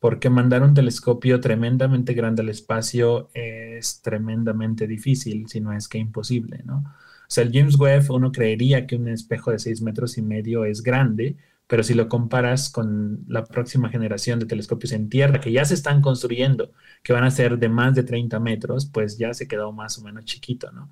porque 0.00 0.30
mandar 0.30 0.62
un 0.62 0.74
telescopio 0.74 1.40
tremendamente 1.40 2.14
grande 2.14 2.42
al 2.42 2.48
espacio 2.48 3.28
es 3.34 4.00
tremendamente 4.02 4.86
difícil, 4.86 5.48
si 5.48 5.60
no 5.60 5.72
es 5.72 5.88
que 5.88 5.98
imposible, 5.98 6.62
¿no? 6.64 6.84
O 7.32 7.34
sea, 7.34 7.44
el 7.44 7.52
James 7.52 7.78
Webb, 7.78 8.10
uno 8.10 8.30
creería 8.30 8.86
que 8.86 8.96
un 8.96 9.08
espejo 9.08 9.52
de 9.52 9.58
6 9.58 9.80
metros 9.80 10.18
y 10.18 10.22
medio 10.22 10.66
es 10.66 10.82
grande, 10.82 11.36
pero 11.72 11.82
si 11.82 11.94
lo 11.94 12.06
comparas 12.06 12.68
con 12.68 13.24
la 13.28 13.46
próxima 13.46 13.88
generación 13.88 14.38
de 14.38 14.44
telescopios 14.44 14.92
en 14.92 15.08
tierra 15.08 15.40
que 15.40 15.52
ya 15.52 15.64
se 15.64 15.72
están 15.72 16.02
construyendo, 16.02 16.70
que 17.02 17.14
van 17.14 17.24
a 17.24 17.30
ser 17.30 17.58
de 17.58 17.70
más 17.70 17.94
de 17.94 18.02
30 18.02 18.38
metros, 18.40 18.84
pues 18.84 19.16
ya 19.16 19.32
se 19.32 19.48
quedó 19.48 19.72
más 19.72 19.96
o 19.96 20.02
menos 20.02 20.26
chiquito, 20.26 20.70
¿no? 20.70 20.90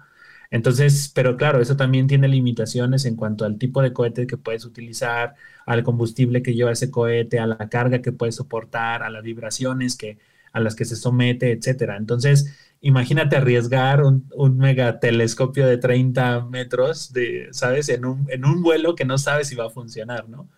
Entonces, 0.50 1.12
pero 1.14 1.36
claro, 1.36 1.60
eso 1.60 1.76
también 1.76 2.06
tiene 2.06 2.28
limitaciones 2.28 3.04
en 3.04 3.14
cuanto 3.16 3.44
al 3.44 3.58
tipo 3.58 3.82
de 3.82 3.92
cohete 3.92 4.26
que 4.26 4.38
puedes 4.38 4.64
utilizar, 4.64 5.34
al 5.66 5.84
combustible 5.84 6.42
que 6.42 6.54
lleva 6.54 6.72
ese 6.72 6.90
cohete, 6.90 7.38
a 7.40 7.46
la 7.46 7.68
carga 7.68 8.00
que 8.00 8.12
puede 8.12 8.32
soportar, 8.32 9.02
a 9.02 9.10
las 9.10 9.22
vibraciones 9.22 9.98
que, 9.98 10.16
a 10.50 10.60
las 10.60 10.74
que 10.74 10.86
se 10.86 10.96
somete, 10.96 11.52
etcétera. 11.52 11.98
Entonces, 11.98 12.56
imagínate 12.80 13.36
arriesgar 13.36 14.02
un, 14.02 14.26
un 14.34 14.56
megatelescopio 14.56 15.66
de 15.66 15.76
30 15.76 16.46
metros, 16.46 17.12
de, 17.12 17.48
¿sabes? 17.52 17.90
En 17.90 18.06
un, 18.06 18.26
en 18.30 18.46
un 18.46 18.62
vuelo 18.62 18.94
que 18.94 19.04
no 19.04 19.18
sabes 19.18 19.48
si 19.48 19.56
va 19.56 19.66
a 19.66 19.70
funcionar, 19.70 20.26
¿no? 20.30 20.48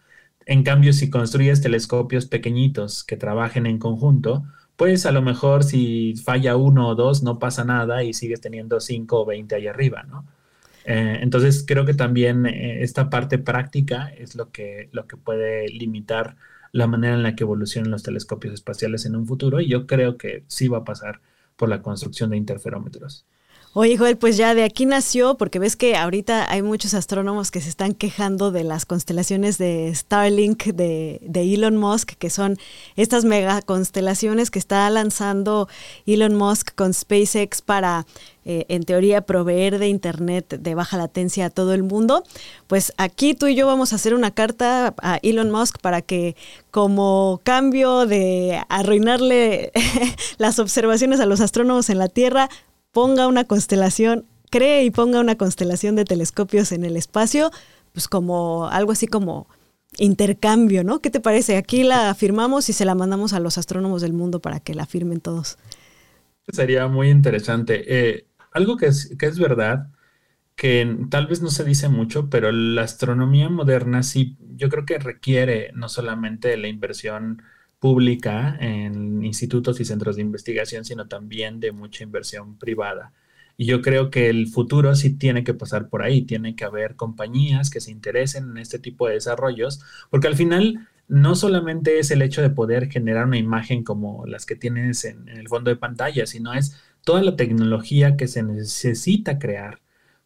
En 0.47 0.63
cambio, 0.63 0.93
si 0.93 1.11
construyes 1.11 1.61
telescopios 1.61 2.27
pequeñitos 2.27 3.05
que 3.05 3.17
trabajen 3.17 3.67
en 3.67 3.79
conjunto, 3.79 4.45
pues 4.77 5.07
a 5.07 5.13
lo 5.13 5.23
mejor 5.23 5.65
si 5.65 6.15
falla 6.17 6.57
uno 6.57 6.89
o 6.89 6.95
dos 6.95 7.23
no 7.23 7.39
pasa 7.39 7.65
nada 7.65 8.03
y 8.05 8.15
sigues 8.15 8.41
teniendo 8.41 8.81
cinco 8.81 9.21
o 9.21 9.27
veinte 9.27 9.55
ahí 9.55 9.67
arriba, 9.67 10.03
¿no? 10.05 10.27
Eh, 10.85 11.19
entonces 11.21 11.65
creo 11.67 11.85
que 11.87 11.95
también 11.95 12.47
eh, 12.47 12.83
esta 12.83 13.09
parte 13.09 13.39
práctica 13.39 14.09
es 14.09 14.35
lo 14.35 14.51
que, 14.51 14.89
lo 14.93 15.07
que 15.07 15.17
puede 15.17 15.69
limitar 15.69 16.37
la 16.73 16.87
manera 16.87 17.15
en 17.15 17.23
la 17.23 17.37
que 17.37 17.45
evolucionan 17.45 17.91
los 17.91 18.03
telescopios 18.03 18.55
espaciales 18.55 19.07
en 19.07 19.15
un 19.15 19.27
futuro 19.27 19.61
y 19.61 19.69
yo 19.69 19.87
creo 19.87 20.17
que 20.17 20.45
sí 20.49 20.69
va 20.69 20.79
a 20.79 20.85
pasar 20.85 21.21
por 21.57 21.69
la 21.69 21.83
construcción 21.83 22.31
de 22.31 22.39
interferómetros. 22.39 23.27
Oye, 23.75 23.97
Joel, 23.97 24.19
pues 24.19 24.37
ya 24.37 24.55
de 24.55 24.65
aquí 24.65 24.85
nació, 24.85 25.39
porque 25.39 25.59
ves 25.59 25.77
que 25.77 25.97
ahorita 25.97 26.53
hay 26.53 26.61
muchos 26.61 26.93
astrónomos 26.93 27.51
que 27.51 27.63
se 27.63 27.71
están 27.71 27.95
quejando 27.95 28.51
de 28.51 28.65
las 28.65 28.85
constelaciones 28.85 29.57
de 29.57 29.91
Starlink 29.95 30.65
de, 30.65 31.21
Elon 31.33 31.79
Musk, 31.79 32.11
que 32.19 32.29
son 32.29 32.59
estas 32.97 33.25
mega 33.25 33.63
constelaciones 33.63 34.51
que 34.51 34.59
está 34.59 34.91
lanzando 34.91 35.69
Elon 36.05 36.35
Musk 36.35 36.75
con 36.75 36.93
SpaceX 36.93 37.63
para, 37.63 38.05
eh, 38.45 38.67
en 38.69 38.83
teoría, 38.83 39.23
proveer 39.23 39.79
de 39.79 39.89
Internet 39.89 40.59
de 40.61 40.75
baja 40.75 40.99
latencia 40.99 41.47
a 41.47 41.51
todo 41.51 41.73
el 41.73 41.83
mundo. 41.83 42.25
Pues 42.67 42.93
aquí 42.99 43.33
tú 43.33 43.47
y 43.47 43.55
yo 43.55 43.67
vamos 43.67 43.95
a 43.95 43.97
hacer 43.97 44.13
una 44.13 44.33
carta 44.33 44.95
a 45.01 45.19
Elon 45.23 45.51
Musk 45.51 45.79
para 45.81 46.03
que 46.03 46.37
como 46.71 47.41
cambio 47.43 48.05
de 48.05 48.63
arruinarle 48.69 49.73
las 50.37 50.59
observaciones 50.59 51.21
a 51.21 51.27
los 51.27 51.41
astrónomos 51.41 51.89
en 51.89 51.97
la 51.97 52.09
Tierra, 52.09 52.51
ponga 52.93 53.27
una 53.27 53.45
constelación, 53.45 54.27
cree 54.51 54.85
y 54.85 54.91
ponga 54.91 55.21
una 55.21 55.37
constelación 55.37 55.97
de 55.97 56.05
telescopios 56.05 56.73
en 56.73 56.85
el 56.85 56.97
espacio, 56.97 57.51
pues 57.93 58.09
como 58.09 58.69
algo 58.69 58.93
así 58.93 59.07
como 59.07 59.49
intercambio, 59.99 60.85
¿no? 60.85 61.01
¿Qué 61.01 61.11
te 61.11 61.21
parece? 61.21 61.57
Aquí 61.57 61.83
la 61.83 62.15
firmamos 62.15 62.69
y 62.69 62.73
se 62.73 62.85
la 62.85 62.95
mandamos 62.95 63.33
a 63.33 63.41
los 63.41 63.59
astrónomos 63.59 64.03
del 64.03 64.13
mundo 64.13 64.41
para 64.41 64.61
que 64.61 64.75
la 64.75 64.87
firmen 64.87 65.21
todos. 65.21 65.59
Sería 66.49 66.89
muy 66.89 67.11
interesante. 67.11 67.85
Eh, 67.87 68.27
algo 68.53 68.77
que 68.77 68.87
es, 68.87 69.15
que 69.19 69.27
es 69.27 69.39
verdad, 69.39 69.89
que 70.57 70.99
tal 71.11 71.27
vez 71.27 71.43
no 71.43 71.51
se 71.51 71.65
dice 71.65 71.89
mucho, 71.89 72.29
pero 72.31 72.53
la 72.53 72.83
astronomía 72.83 73.49
moderna 73.49 74.03
sí, 74.03 74.37
yo 74.55 74.69
creo 74.69 74.85
que 74.85 74.99
requiere 74.99 75.71
no 75.75 75.89
solamente 75.89 76.57
la 76.57 76.69
inversión 76.69 77.43
pública 77.83 78.57
en 78.61 79.25
institutos 79.25 79.81
y 79.81 79.85
centros 79.85 80.15
de 80.15 80.23
investigación, 80.23 80.85
sino 80.85 81.09
también 81.09 81.59
de 81.59 81.73
mucha 81.73 82.05
inversión 82.05 82.57
privada. 82.57 83.13
Y 83.57 83.67
yo 83.67 83.83
creo 83.83 84.09
que 84.09 84.31
el 84.31 84.47
futuro 84.47 84.95
sí 84.95 85.11
tiene 85.19 85.43
que 85.43 85.53
pasar 85.53 85.89
por 85.89 86.05
ahí, 86.05 86.23
tiene 86.23 86.55
que 86.55 86.65
haber 86.65 86.95
compañías 86.95 87.71
que 87.71 87.81
se 87.81 87.91
interesen 87.91 88.53
en 88.53 88.59
este 88.59 88.79
tipo 88.79 89.09
de 89.09 89.15
desarrollos, 89.15 89.81
porque 90.11 90.29
al 90.29 90.37
final 90.37 90.87
no 91.09 91.35
solamente 91.35 91.99
es 91.99 92.13
el 92.13 92.23
hecho 92.23 92.41
de 92.41 92.51
poder 92.51 92.89
generar 92.89 93.27
una 93.27 93.39
imagen 93.39 93.83
como 93.83 94.27
las 94.27 94.47
que 94.47 94.55
tienes 94.55 95.05
en, 95.05 95.29
el 95.29 95.49
fondo 95.49 95.69
de 95.69 95.77
pantalla, 95.77 96.25
sino 96.25 96.55
es 96.55 96.77
toda 97.03 97.21
la 97.21 97.35
tecnología 97.35 98.17
que 98.17 98.29
se 98.29 98.45
necesita 98.45 99.41
crear 99.41 99.81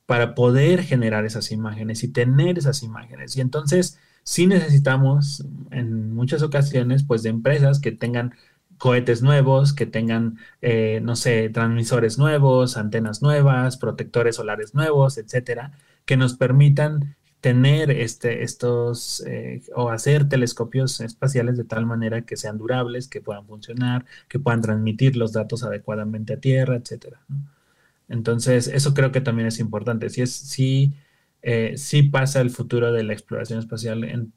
para 0.05 0.35
poder 0.35 0.83
generar 0.83 1.25
esas 1.25 1.53
imágenes 1.53 2.05
y 2.05 2.09
tener 2.09 2.59
esas 2.59 2.83
imágenes. 2.83 3.35
Y 3.35 3.41
entonces 3.41 3.99
sí 4.27 4.47
necesitamos 4.47 5.47
en 5.71 6.13
muchas 6.15 6.43
ocasiones 6.43 7.05
pues 7.05 7.23
de 7.23 7.31
empresas 7.31 7.81
que 7.81 7.93
tengan 7.93 8.35
cohetes 8.79 9.23
nuevos, 9.23 9.73
que 9.73 9.87
tengan, 9.87 10.39
eh, 10.61 11.01
no 11.03 11.17
sé, 11.17 11.49
transmisores 11.49 12.19
nuevos, 12.19 12.77
antenas 12.77 13.23
nuevas, 13.23 13.79
protectores 13.79 14.37
solares 14.37 14.75
nuevos, 14.75 15.17
etcétera, 15.17 15.73
que 16.05 16.17
nos 16.17 16.37
permitan 16.37 17.17
tener 17.41 17.91
este, 17.91 18.43
estos 18.43 19.23
eh, 19.27 19.63
o 19.75 19.91
hacer 19.91 20.29
telescopios 20.29 21.01
espaciales 21.01 21.57
de 21.57 21.65
tal 21.65 21.87
manera 21.87 22.23
que 22.23 22.37
sean 22.37 22.59
durables, 22.59 23.09
que 23.09 23.21
puedan 23.21 23.47
funcionar, 23.47 24.05
que 24.29 24.41
puedan 24.41 24.61
transmitir 24.61 25.17
los 25.17 25.33
datos 25.33 25.63
adecuadamente 25.63 26.35
a 26.35 26.41
Tierra, 26.41 26.77
etcétera. 26.77 27.21
Entonces, 28.09 28.69
eso 28.69 28.95
creo 28.95 29.13
que 29.13 29.21
también 29.21 29.49
es 29.49 29.61
importante. 29.61 30.11
Si 30.11 30.23
es, 30.23 30.33
si 30.33 30.95
eh, 31.49 31.75
sí 31.77 32.03
pasa 32.03 32.41
el 32.41 32.51
futuro 32.51 32.91
de 32.91 33.05
la 33.05 33.13
exploración 33.13 33.61
espacial 33.61 34.33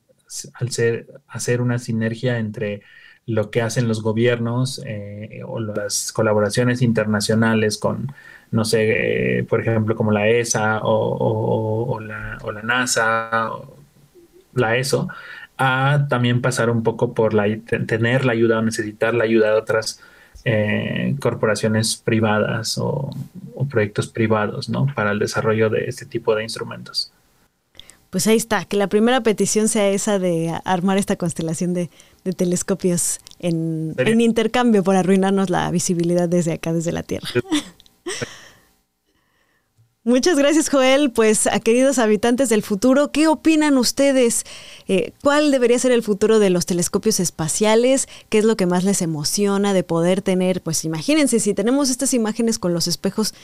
al 0.53 0.69
ser, 0.69 1.07
hacer 1.27 1.59
una 1.59 1.79
sinergia 1.79 2.37
entre 2.37 2.83
lo 3.25 3.49
que 3.49 3.63
hacen 3.63 3.87
los 3.87 4.03
gobiernos 4.03 4.79
eh, 4.85 5.41
o 5.43 5.59
las 5.59 6.11
colaboraciones 6.13 6.83
internacionales 6.83 7.79
con, 7.79 8.13
no 8.51 8.63
sé, 8.63 9.39
eh, 9.39 9.43
por 9.43 9.59
ejemplo, 9.59 9.95
como 9.95 10.11
la 10.11 10.27
ESA 10.27 10.81
o, 10.83 11.99
la, 11.99 12.37
NASA, 12.61 13.53
o 13.53 13.75
la 14.53 14.77
ESO, 14.77 15.07
a 15.57 16.05
también 16.09 16.41
pasar 16.41 16.69
un 16.69 16.83
poco 16.83 17.15
por 17.15 17.33
la, 17.33 17.45
tener 17.87 18.23
la 18.23 18.33
ayuda 18.33 18.59
o 18.59 18.61
necesitar 18.61 19.15
la 19.15 19.23
ayuda 19.23 19.49
de 19.49 19.57
otras 19.57 19.99
eh, 20.51 21.15
corporaciones 21.19 21.95
privadas 21.95 22.79
o, 22.79 23.11
proyectos 23.69 24.07
privados, 24.07 24.67
¿no? 24.67 24.87
Para 24.95 25.11
el 25.11 25.19
desarrollo 25.19 25.69
de 25.69 25.85
este 25.85 26.07
tipo 26.07 26.33
de 26.33 26.41
instrumentos. 26.41 27.11
Pues 28.09 28.25
ahí 28.25 28.37
está, 28.37 28.65
que 28.65 28.75
la 28.75 28.87
primera 28.87 29.21
petición 29.21 29.67
sea 29.67 29.89
esa 29.89 30.17
de 30.17 30.51
armar 30.65 30.97
esta 30.97 31.17
constelación 31.17 31.75
de, 31.75 31.91
telescopios 32.35 33.19
en, 33.39 33.93
en, 33.97 34.21
intercambio 34.21 34.83
por 34.83 34.95
arruinarnos 34.95 35.51
la 35.51 35.69
visibilidad 35.69 36.27
desde 36.27 36.53
acá, 36.53 36.73
desde 36.73 36.91
la 36.91 37.03
Tierra. 37.03 37.29
Muchas 40.09 40.39
gracias, 40.39 40.69
Joel. 40.69 41.11
Pues 41.11 41.45
a 41.45 41.59
queridos 41.59 41.99
habitantes 41.99 42.49
del 42.49 42.63
futuro, 42.63 43.11
¿qué 43.11 43.27
opinan 43.27 43.77
ustedes? 43.77 44.43
Eh, 44.87 45.13
¿Cuál 45.21 45.51
debería 45.51 45.77
ser 45.77 45.91
el 45.91 46.01
futuro 46.01 46.39
de 46.39 46.49
los 46.49 46.65
telescopios 46.65 47.19
espaciales? 47.19 48.07
¿Qué 48.29 48.39
es 48.39 48.43
lo 48.43 48.57
que 48.57 48.65
más 48.65 48.83
les 48.83 49.03
emociona 49.03 49.71
de 49.71 49.83
poder 49.83 50.23
tener? 50.23 50.63
Pues 50.63 50.83
imagínense, 50.83 51.39
si 51.39 51.53
tenemos 51.53 51.91
estas 51.91 52.15
imágenes 52.15 52.57
con 52.57 52.73
los 52.73 52.87
espejos, 52.87 53.35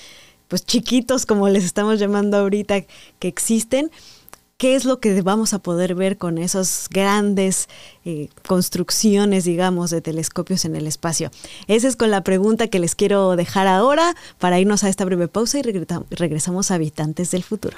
pues 0.48 0.66
chiquitos, 0.66 1.28
como 1.28 1.50
les 1.50 1.66
estamos 1.66 2.00
llamando 2.00 2.38
ahorita, 2.38 2.82
que 3.20 3.28
existen, 3.28 3.92
qué 4.58 4.76
es 4.76 4.86
lo 4.86 5.00
que 5.00 5.22
vamos 5.22 5.54
a 5.54 5.60
poder 5.60 5.96
ver 5.96 6.18
con 6.18 6.38
esas 6.38 6.88
grandes 6.90 7.68
eh, 8.06 8.30
construcciones, 8.48 9.44
digamos, 9.44 9.90
de 9.90 10.02
telescopios 10.02 10.66
en 10.66 10.76
el 10.76 10.88
espacio. 10.88 11.32
Esa 11.68 11.88
es 11.88 11.96
con 11.96 12.12
la 12.12 12.24
pregunta 12.24 12.68
que 12.68 12.80
les 12.80 12.96
quiero 12.96 13.36
dejar 13.36 13.68
ahora 13.68 14.16
para 14.40 14.60
irnos 14.60 14.84
a 14.84 14.90
esta 14.90 15.06
breve 15.06 15.28
pausa 15.28 15.60
y 15.60 15.62
regresamos 15.62 16.72
a 16.72 16.76
Habitantes 16.76 17.32
del 17.32 17.44
Futuro. 17.44 17.78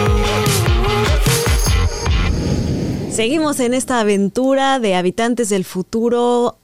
Seguimos 3.21 3.59
en 3.59 3.75
esta 3.75 3.99
aventura 3.99 4.79
de 4.79 4.95
habitantes 4.95 5.49
del 5.49 5.63
futuro 5.63 6.57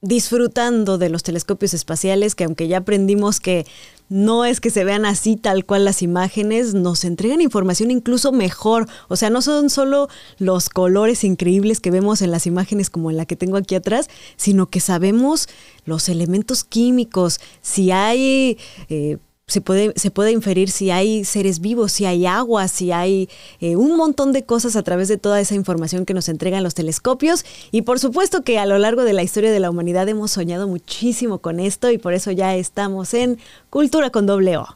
disfrutando 0.00 0.98
de 0.98 1.08
los 1.10 1.22
telescopios 1.22 1.74
espaciales 1.74 2.34
que 2.34 2.42
aunque 2.42 2.66
ya 2.66 2.78
aprendimos 2.78 3.38
que 3.38 3.64
no 4.08 4.44
es 4.44 4.60
que 4.60 4.70
se 4.70 4.82
vean 4.82 5.06
así 5.06 5.36
tal 5.36 5.64
cual 5.64 5.84
las 5.84 6.02
imágenes, 6.02 6.74
nos 6.74 7.04
entregan 7.04 7.40
información 7.40 7.92
incluso 7.92 8.32
mejor. 8.32 8.88
O 9.06 9.14
sea, 9.14 9.30
no 9.30 9.42
son 9.42 9.70
solo 9.70 10.08
los 10.38 10.70
colores 10.70 11.22
increíbles 11.22 11.78
que 11.78 11.92
vemos 11.92 12.20
en 12.20 12.32
las 12.32 12.48
imágenes 12.48 12.90
como 12.90 13.12
en 13.12 13.16
la 13.16 13.24
que 13.24 13.36
tengo 13.36 13.56
aquí 13.56 13.76
atrás, 13.76 14.10
sino 14.34 14.66
que 14.66 14.80
sabemos 14.80 15.48
los 15.84 16.08
elementos 16.08 16.64
químicos, 16.64 17.38
si 17.62 17.92
hay... 17.92 18.58
Eh, 18.88 19.18
se 19.46 19.60
puede, 19.60 19.92
se 19.96 20.10
puede 20.10 20.32
inferir 20.32 20.70
si 20.70 20.90
hay 20.90 21.24
seres 21.24 21.60
vivos, 21.60 21.92
si 21.92 22.06
hay 22.06 22.26
agua, 22.26 22.68
si 22.68 22.92
hay 22.92 23.28
eh, 23.60 23.76
un 23.76 23.96
montón 23.96 24.32
de 24.32 24.44
cosas 24.44 24.74
a 24.74 24.82
través 24.82 25.08
de 25.08 25.18
toda 25.18 25.40
esa 25.40 25.54
información 25.54 26.06
que 26.06 26.14
nos 26.14 26.28
entregan 26.28 26.62
los 26.62 26.74
telescopios. 26.74 27.44
Y 27.70 27.82
por 27.82 27.98
supuesto 27.98 28.42
que 28.42 28.58
a 28.58 28.66
lo 28.66 28.78
largo 28.78 29.04
de 29.04 29.12
la 29.12 29.22
historia 29.22 29.52
de 29.52 29.60
la 29.60 29.70
humanidad 29.70 30.08
hemos 30.08 30.30
soñado 30.30 30.66
muchísimo 30.66 31.38
con 31.38 31.60
esto 31.60 31.90
y 31.90 31.98
por 31.98 32.14
eso 32.14 32.30
ya 32.30 32.54
estamos 32.56 33.12
en 33.14 33.38
Cultura 33.70 34.10
con 34.10 34.26
doble 34.26 34.56
O. 34.56 34.66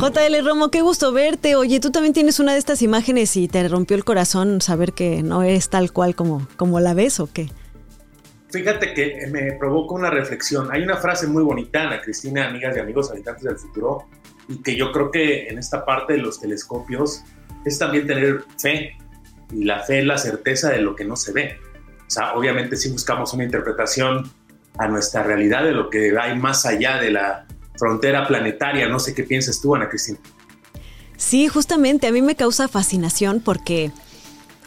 JL 0.00 0.42
Romo, 0.46 0.70
qué 0.70 0.80
gusto 0.80 1.12
verte. 1.12 1.56
Oye, 1.56 1.78
tú 1.78 1.90
también 1.90 2.14
tienes 2.14 2.40
una 2.40 2.54
de 2.54 2.58
estas 2.58 2.80
imágenes 2.80 3.36
y 3.36 3.48
te 3.48 3.68
rompió 3.68 3.98
el 3.98 4.04
corazón 4.06 4.62
saber 4.62 4.94
que 4.94 5.22
no 5.22 5.42
es 5.42 5.68
tal 5.68 5.92
cual 5.92 6.14
como, 6.14 6.48
como 6.56 6.80
la 6.80 6.94
ves 6.94 7.20
o 7.20 7.30
qué. 7.30 7.50
Fíjate 8.48 8.94
que 8.94 9.26
me 9.30 9.52
provoca 9.52 9.94
una 9.94 10.08
reflexión. 10.08 10.72
Hay 10.72 10.82
una 10.82 10.96
frase 10.96 11.26
muy 11.26 11.42
bonita, 11.42 11.82
Ana 11.82 12.00
Cristina, 12.00 12.48
amigas 12.48 12.74
y 12.78 12.80
amigos 12.80 13.10
habitantes 13.10 13.44
del 13.44 13.58
futuro, 13.58 14.06
y 14.48 14.62
que 14.62 14.74
yo 14.74 14.90
creo 14.90 15.10
que 15.10 15.48
en 15.48 15.58
esta 15.58 15.84
parte 15.84 16.14
de 16.14 16.20
los 16.20 16.40
telescopios 16.40 17.22
es 17.66 17.78
también 17.78 18.06
tener 18.06 18.44
fe. 18.58 18.96
Y 19.52 19.64
la 19.64 19.80
fe 19.80 19.98
es 19.98 20.06
la 20.06 20.16
certeza 20.16 20.70
de 20.70 20.80
lo 20.80 20.96
que 20.96 21.04
no 21.04 21.14
se 21.14 21.32
ve. 21.32 21.58
O 22.06 22.10
sea, 22.10 22.32
obviamente 22.32 22.74
si 22.76 22.90
buscamos 22.90 23.34
una 23.34 23.44
interpretación 23.44 24.32
a 24.78 24.88
nuestra 24.88 25.24
realidad 25.24 25.62
de 25.62 25.72
lo 25.72 25.90
que 25.90 26.16
hay 26.18 26.38
más 26.38 26.64
allá 26.64 26.96
de 26.96 27.10
la 27.10 27.46
frontera 27.80 28.28
planetaria. 28.28 28.88
No 28.88 29.00
sé 29.00 29.14
qué 29.14 29.24
piensas 29.24 29.60
tú, 29.60 29.74
Ana 29.74 29.88
Cristina. 29.88 30.18
Sí, 31.16 31.48
justamente 31.48 32.06
a 32.06 32.12
mí 32.12 32.22
me 32.22 32.36
causa 32.36 32.68
fascinación 32.68 33.40
porque 33.40 33.90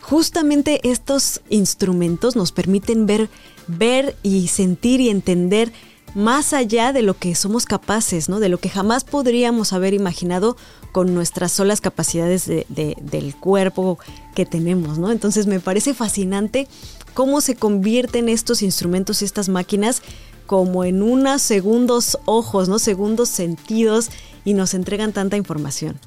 justamente 0.01 0.81
estos 0.83 1.41
instrumentos 1.49 2.35
nos 2.35 2.51
permiten 2.51 3.05
ver, 3.05 3.29
ver 3.67 4.15
y 4.23 4.49
sentir 4.49 4.99
y 4.99 5.09
entender 5.09 5.71
más 6.15 6.53
allá 6.53 6.93
de 6.93 7.01
lo 7.01 7.15
que 7.15 7.33
somos 7.33 7.65
capaces, 7.65 8.29
¿no? 8.29 8.39
De 8.39 8.49
lo 8.49 8.59
que 8.59 8.69
jamás 8.69 9.03
podríamos 9.03 9.73
haber 9.73 9.93
imaginado 9.93 10.57
con 10.91 11.15
nuestras 11.15 11.51
solas 11.51 11.81
capacidades 11.81 12.45
del 12.45 13.35
cuerpo 13.39 13.97
que 14.35 14.45
tenemos, 14.45 14.99
¿no? 14.99 15.11
Entonces 15.11 15.47
me 15.47 15.59
parece 15.59 15.93
fascinante 15.93 16.67
cómo 17.13 17.41
se 17.41 17.55
convierten 17.55 18.29
estos 18.29 18.61
instrumentos 18.61 19.21
y 19.21 19.25
estas 19.25 19.49
máquinas 19.49 20.01
como 20.45 20.83
en 20.83 21.01
unos 21.01 21.41
segundos 21.41 22.17
ojos, 22.25 22.69
¿no? 22.69 22.79
Segundos 22.79 23.29
sentidos 23.29 24.09
y 24.45 24.53
nos 24.53 24.73
entregan 24.73 25.13
tanta 25.13 25.37
información. 25.37 25.99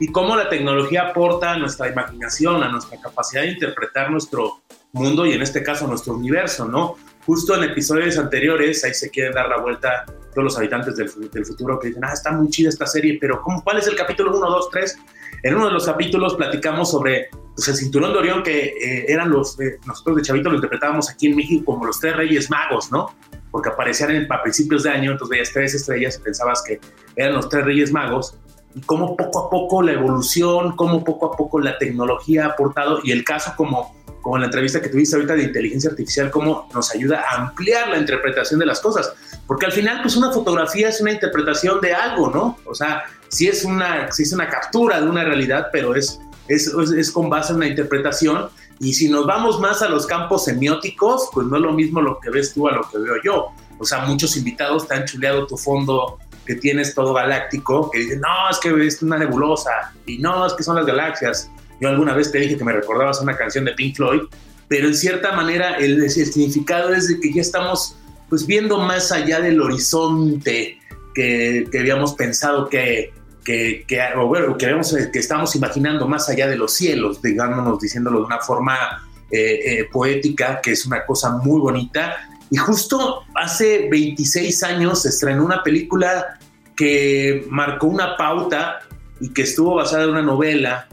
Y 0.00 0.12
cómo 0.12 0.36
la 0.36 0.48
tecnología 0.48 1.08
aporta 1.10 1.52
a 1.52 1.58
nuestra 1.58 1.88
imaginación, 1.88 2.62
a 2.62 2.68
nuestra 2.68 3.00
capacidad 3.00 3.42
de 3.42 3.52
interpretar 3.52 4.10
nuestro 4.10 4.60
mundo 4.92 5.26
y 5.26 5.32
en 5.32 5.42
este 5.42 5.62
caso 5.62 5.86
nuestro 5.86 6.14
universo, 6.14 6.66
¿no? 6.66 6.96
Justo 7.26 7.54
en 7.54 7.64
episodios 7.64 8.16
anteriores, 8.16 8.84
ahí 8.84 8.94
se 8.94 9.10
quieren 9.10 9.34
dar 9.34 9.48
la 9.48 9.58
vuelta 9.58 10.06
todos 10.30 10.44
los 10.44 10.56
habitantes 10.56 10.96
del, 10.96 11.10
futuro 11.10 11.78
que 11.78 11.88
dicen, 11.88 12.04
ah, 12.04 12.12
está 12.12 12.32
muy 12.32 12.48
chida 12.48 12.68
esta 12.68 12.86
serie, 12.86 13.18
pero 13.20 13.42
¿cómo, 13.42 13.62
¿cuál 13.62 13.78
es 13.78 13.86
el 13.86 13.96
capítulo 13.96 14.34
1, 14.36 14.48
2, 14.48 14.70
3? 14.70 14.98
En 15.42 15.54
uno 15.54 15.66
de 15.66 15.72
los 15.72 15.84
capítulos 15.84 16.36
platicamos 16.36 16.90
sobre 16.90 17.28
pues, 17.54 17.68
el 17.68 17.74
cinturón 17.76 18.12
de 18.12 18.18
Orión, 18.18 18.42
que 18.42 18.66
eh, 18.66 19.04
eran 19.08 19.30
los, 19.30 19.60
eh, 19.60 19.78
nosotros 19.84 20.16
de 20.16 20.22
Chavito 20.22 20.48
lo 20.48 20.56
interpretábamos 20.56 21.10
aquí 21.10 21.26
en 21.26 21.36
México 21.36 21.64
como 21.66 21.84
los 21.84 22.00
tres 22.00 22.16
reyes 22.16 22.48
magos, 22.50 22.90
¿no? 22.90 23.14
Porque 23.50 23.70
aparecían 23.70 24.10
en, 24.10 24.32
a 24.32 24.42
principios 24.42 24.82
de 24.82 24.90
año, 24.90 25.12
entonces 25.12 25.30
veías 25.30 25.52
tres 25.52 25.74
estrellas 25.74 26.18
y 26.18 26.22
pensabas 26.22 26.62
que 26.62 26.80
eran 27.16 27.34
los 27.34 27.48
tres 27.48 27.64
reyes 27.64 27.92
magos, 27.92 28.36
y 28.74 28.80
cómo 28.82 29.16
poco 29.16 29.46
a 29.46 29.50
poco 29.50 29.82
la 29.82 29.92
evolución, 29.92 30.76
cómo 30.76 31.02
poco 31.02 31.32
a 31.32 31.36
poco 31.36 31.60
la 31.60 31.78
tecnología 31.78 32.44
ha 32.44 32.48
aportado, 32.48 33.00
y 33.02 33.12
el 33.12 33.24
caso 33.24 33.52
como, 33.56 33.96
como 34.22 34.36
en 34.36 34.42
la 34.42 34.46
entrevista 34.46 34.80
que 34.80 34.88
tuviste 34.88 35.16
ahorita 35.16 35.34
de 35.34 35.44
inteligencia 35.44 35.90
artificial, 35.90 36.30
cómo 36.30 36.68
nos 36.74 36.94
ayuda 36.94 37.24
a 37.28 37.36
ampliar 37.36 37.88
la 37.88 37.98
interpretación 37.98 38.60
de 38.60 38.66
las 38.66 38.80
cosas, 38.80 39.12
porque 39.46 39.66
al 39.66 39.72
final 39.72 40.02
pues 40.02 40.16
una 40.16 40.30
fotografía 40.30 40.90
es 40.90 41.00
una 41.00 41.12
interpretación 41.12 41.80
de 41.80 41.94
algo, 41.94 42.30
¿no? 42.30 42.58
O 42.66 42.74
sea, 42.74 43.04
sí 43.28 43.48
es 43.48 43.64
una, 43.64 44.12
sí 44.12 44.24
es 44.24 44.32
una 44.32 44.48
captura 44.48 45.00
de 45.00 45.08
una 45.08 45.24
realidad, 45.24 45.68
pero 45.72 45.94
es, 45.94 46.20
es, 46.48 46.68
es 46.68 47.10
con 47.10 47.30
base 47.30 47.52
en 47.52 47.56
una 47.56 47.68
interpretación 47.68 48.48
y 48.80 48.92
si 48.92 49.08
nos 49.08 49.26
vamos 49.26 49.58
más 49.60 49.82
a 49.82 49.88
los 49.88 50.06
campos 50.06 50.44
semióticos, 50.44 51.30
pues 51.32 51.46
no 51.46 51.56
es 51.56 51.62
lo 51.62 51.72
mismo 51.72 52.00
lo 52.00 52.20
que 52.20 52.30
ves 52.30 52.54
tú 52.54 52.68
a 52.68 52.72
lo 52.72 52.88
que 52.88 52.98
veo 52.98 53.14
yo. 53.24 53.48
O 53.78 53.84
sea, 53.84 54.04
muchos 54.04 54.36
invitados 54.36 54.86
te 54.86 54.94
han 54.94 55.04
chuleado 55.04 55.46
tu 55.46 55.56
fondo 55.56 56.18
que 56.46 56.54
tienes 56.54 56.94
todo 56.94 57.12
galáctico, 57.12 57.90
que 57.90 57.98
dicen, 57.98 58.20
no, 58.20 58.50
es 58.50 58.58
que 58.58 58.86
es 58.86 59.02
una 59.02 59.18
nebulosa, 59.18 59.92
y 60.06 60.18
no, 60.18 60.46
es 60.46 60.54
que 60.54 60.62
son 60.62 60.76
las 60.76 60.86
galaxias. 60.86 61.50
Yo 61.80 61.88
alguna 61.88 62.14
vez 62.14 62.32
te 62.32 62.38
dije 62.38 62.56
que 62.56 62.64
me 62.64 62.72
recordabas 62.72 63.20
una 63.20 63.36
canción 63.36 63.64
de 63.64 63.72
Pink 63.72 63.96
Floyd, 63.96 64.22
pero 64.68 64.88
en 64.88 64.94
cierta 64.94 65.32
manera 65.32 65.76
el, 65.76 66.02
el 66.02 66.10
significado 66.10 66.92
es 66.94 67.08
de 67.08 67.20
que 67.20 67.32
ya 67.32 67.42
estamos 67.42 67.96
pues 68.28 68.46
viendo 68.46 68.78
más 68.78 69.12
allá 69.12 69.40
del 69.40 69.60
horizonte 69.60 70.78
que, 71.14 71.66
que 71.70 71.78
habíamos 71.78 72.14
pensado 72.14 72.68
que, 72.68 73.12
que, 73.48 73.84
que, 73.88 73.98
bueno, 74.14 74.58
que, 74.58 74.66
eh, 74.66 75.10
que 75.10 75.18
estamos 75.18 75.56
imaginando 75.56 76.06
más 76.06 76.28
allá 76.28 76.46
de 76.46 76.56
los 76.58 76.74
cielos, 76.74 77.22
digamos, 77.22 77.80
diciéndolo 77.80 78.18
de 78.18 78.26
una 78.26 78.40
forma 78.40 79.08
eh, 79.30 79.60
eh, 79.64 79.88
poética, 79.90 80.60
que 80.60 80.72
es 80.72 80.84
una 80.84 81.06
cosa 81.06 81.30
muy 81.30 81.58
bonita. 81.58 82.28
Y 82.50 82.58
justo 82.58 83.22
hace 83.34 83.88
26 83.90 84.62
años 84.64 85.00
se 85.00 85.08
estrenó 85.08 85.46
una 85.46 85.62
película 85.62 86.38
que 86.76 87.46
marcó 87.48 87.86
una 87.86 88.18
pauta 88.18 88.80
y 89.18 89.32
que 89.32 89.42
estuvo 89.42 89.76
basada 89.76 90.04
en 90.04 90.10
una 90.10 90.22
novela 90.22 90.86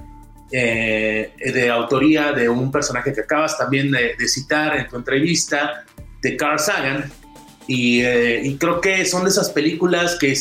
de 0.50 1.70
autoría 1.70 2.32
de 2.32 2.48
un 2.48 2.72
personaje 2.72 3.12
que 3.12 3.20
acabas 3.20 3.58
también 3.58 3.92
de, 3.92 4.16
citar 4.30 4.78
en 4.78 4.88
tu 4.88 4.96
entrevista, 4.96 5.84
de 6.22 6.38
Carl 6.38 6.58
Sagan. 6.58 7.12
Y, 7.68 8.06
y, 8.06 8.56
creo 8.58 8.80
que 8.80 9.04
son 9.06 9.26
de 9.26 9.32
esas 9.32 9.50
películas 9.50 10.18
que 10.18 10.34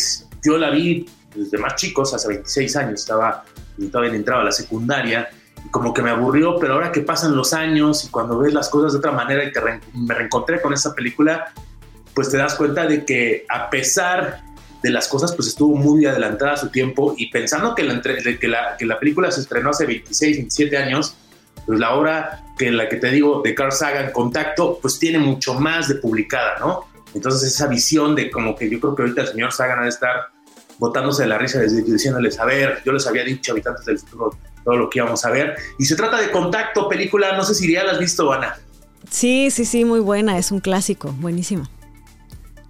yo 0.45 0.59
la 0.59 0.71
vi 0.71 1.07
desde 1.35 1.59
más 1.59 1.76
chicos, 1.76 2.14
hace 2.14 2.28
26 2.28 2.76
años, 2.76 3.01
estaba 3.01 3.45
todavía 3.91 4.14
entraba 4.14 4.43
a 4.43 4.45
la 4.45 4.53
secundaria, 4.53 5.28
y 5.64 5.68
como 5.68 5.93
que 5.93 6.03
me 6.03 6.11
aburrió, 6.11 6.59
pero 6.59 6.74
ahora 6.74 6.93
que 6.93 7.01
pasan 7.01 7.37
los 7.37 7.53
años 7.53 8.05
y 8.05 8.09
cuando 8.09 8.39
ves 8.39 8.53
las 8.53 8.68
cosas 8.68 8.93
de 8.93 8.99
otra 8.99 9.12
manera 9.12 9.45
y 9.45 9.53
te 9.53 9.61
me 9.95 10.14
reencontré 10.14 10.61
con 10.61 10.72
esa 10.72 10.95
película, 10.95 11.53
pues 12.14 12.30
te 12.30 12.37
das 12.37 12.55
cuenta 12.55 12.87
de 12.87 13.05
que 13.05 13.45
a 13.49 13.70
pesar 13.70 14.43
de 14.82 14.91
las 14.91 15.09
cosas, 15.09 15.35
pues 15.35 15.49
estuvo 15.49 15.74
muy 15.76 16.05
adelantada 16.05 16.53
a 16.53 16.57
su 16.59 16.68
tiempo 16.68 17.14
y 17.16 17.30
pensando 17.30 17.74
que 17.74 17.82
la, 17.82 18.03
que 18.03 18.49
la, 18.49 18.76
que 18.76 18.85
la 18.85 18.99
película 18.99 19.30
se 19.30 19.41
estrenó 19.41 19.70
hace 19.70 19.87
26, 19.87 20.37
27 20.37 20.76
años, 20.76 21.16
pues 21.64 21.78
la 21.80 21.95
obra 21.95 22.45
que 22.59 22.70
la 22.70 22.89
que 22.89 22.97
te 22.97 23.11
digo 23.11 23.41
de 23.43 23.55
Carl 23.55 23.72
Sagan, 23.72 24.12
Contacto, 24.12 24.78
pues 24.82 24.99
tiene 24.99 25.18
mucho 25.18 25.55
más 25.55 25.89
de 25.89 25.95
publicada, 25.95 26.59
¿no? 26.61 26.87
Entonces 27.14 27.51
esa 27.51 27.66
visión 27.66 28.14
de 28.14 28.30
como 28.30 28.55
que 28.55 28.68
yo 28.68 28.78
creo 28.78 28.95
que 28.95 29.03
ahorita 29.03 29.22
el 29.22 29.28
señor 29.28 29.53
Sagan 29.53 29.78
ha 29.78 29.85
de 29.85 29.89
estar 29.89 30.28
botándose 30.79 31.22
de 31.22 31.29
la 31.29 31.39
risa 31.39 31.61
diciéndoles, 31.61 32.39
a 32.39 32.45
ver, 32.45 32.83
yo 32.85 32.93
les 32.93 33.07
había 33.07 33.25
dicho, 33.25 33.53
habitantes 33.53 33.85
del 33.85 33.99
futuro, 33.99 34.37
todo 34.64 34.77
lo 34.77 34.91
que 34.91 34.99
íbamos 34.99 35.25
a 35.25 35.31
ver. 35.31 35.57
Y 35.79 35.85
se 35.85 35.97
trata 35.97 36.20
de 36.20 36.31
Contacto, 36.31 36.89
película, 36.89 37.37
no 37.37 37.45
sé 37.45 37.55
si 37.55 37.72
ya 37.72 37.85
la 37.85 37.93
has 37.93 37.99
visto, 37.99 38.33
Ana. 38.33 38.59
Sí, 39.11 39.51
sí, 39.51 39.64
sí, 39.64 39.85
muy 39.85 40.01
buena, 40.01 40.39
es 40.39 40.51
un 40.51 40.61
clásico, 40.61 41.12
buenísimo 41.20 41.68